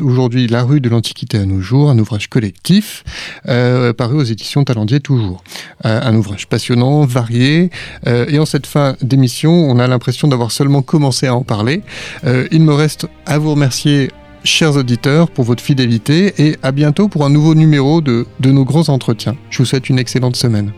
aujourd'hui 0.00 0.46
La 0.48 0.62
rue 0.62 0.80
de 0.80 0.88
l'Antiquité 0.88 1.38
à 1.38 1.46
nos 1.46 1.60
jours, 1.60 1.90
un 1.90 1.98
ouvrage 1.98 2.28
collectif 2.28 3.04
euh, 3.48 3.92
paru 3.92 4.16
aux 4.16 4.24
éditions 4.24 4.64
Talendier 4.64 5.00
toujours. 5.00 5.42
Euh, 5.84 6.00
un 6.02 6.14
ouvrage 6.14 6.48
passionnant, 6.48 7.04
varié, 7.04 7.70
euh, 8.06 8.26
et 8.28 8.38
en 8.38 8.46
cette 8.46 8.66
fin 8.66 8.96
d'émission, 9.02 9.52
on 9.52 9.78
a 9.78 9.86
l'impression 9.86 10.28
d'avoir 10.28 10.50
seulement 10.50 10.82
commencé 10.82 11.26
à 11.26 11.34
en 11.34 11.42
parler. 11.42 11.82
Il 12.52 12.62
me 12.62 12.74
reste 12.74 13.06
à 13.26 13.38
vous 13.38 13.52
remercier 13.52 14.10
chers 14.42 14.76
auditeurs, 14.76 15.30
pour 15.30 15.44
votre 15.44 15.62
fidélité 15.62 16.32
et 16.38 16.56
à 16.62 16.72
bientôt 16.72 17.08
pour 17.08 17.24
un 17.26 17.30
nouveau 17.30 17.54
numéro 17.54 18.00
de, 18.00 18.26
de 18.40 18.50
nos 18.50 18.64
grands 18.64 18.88
entretiens. 18.88 19.36
Je 19.50 19.58
vous 19.58 19.66
souhaite 19.66 19.90
une 19.90 19.98
excellente 19.98 20.36
semaine. 20.36 20.72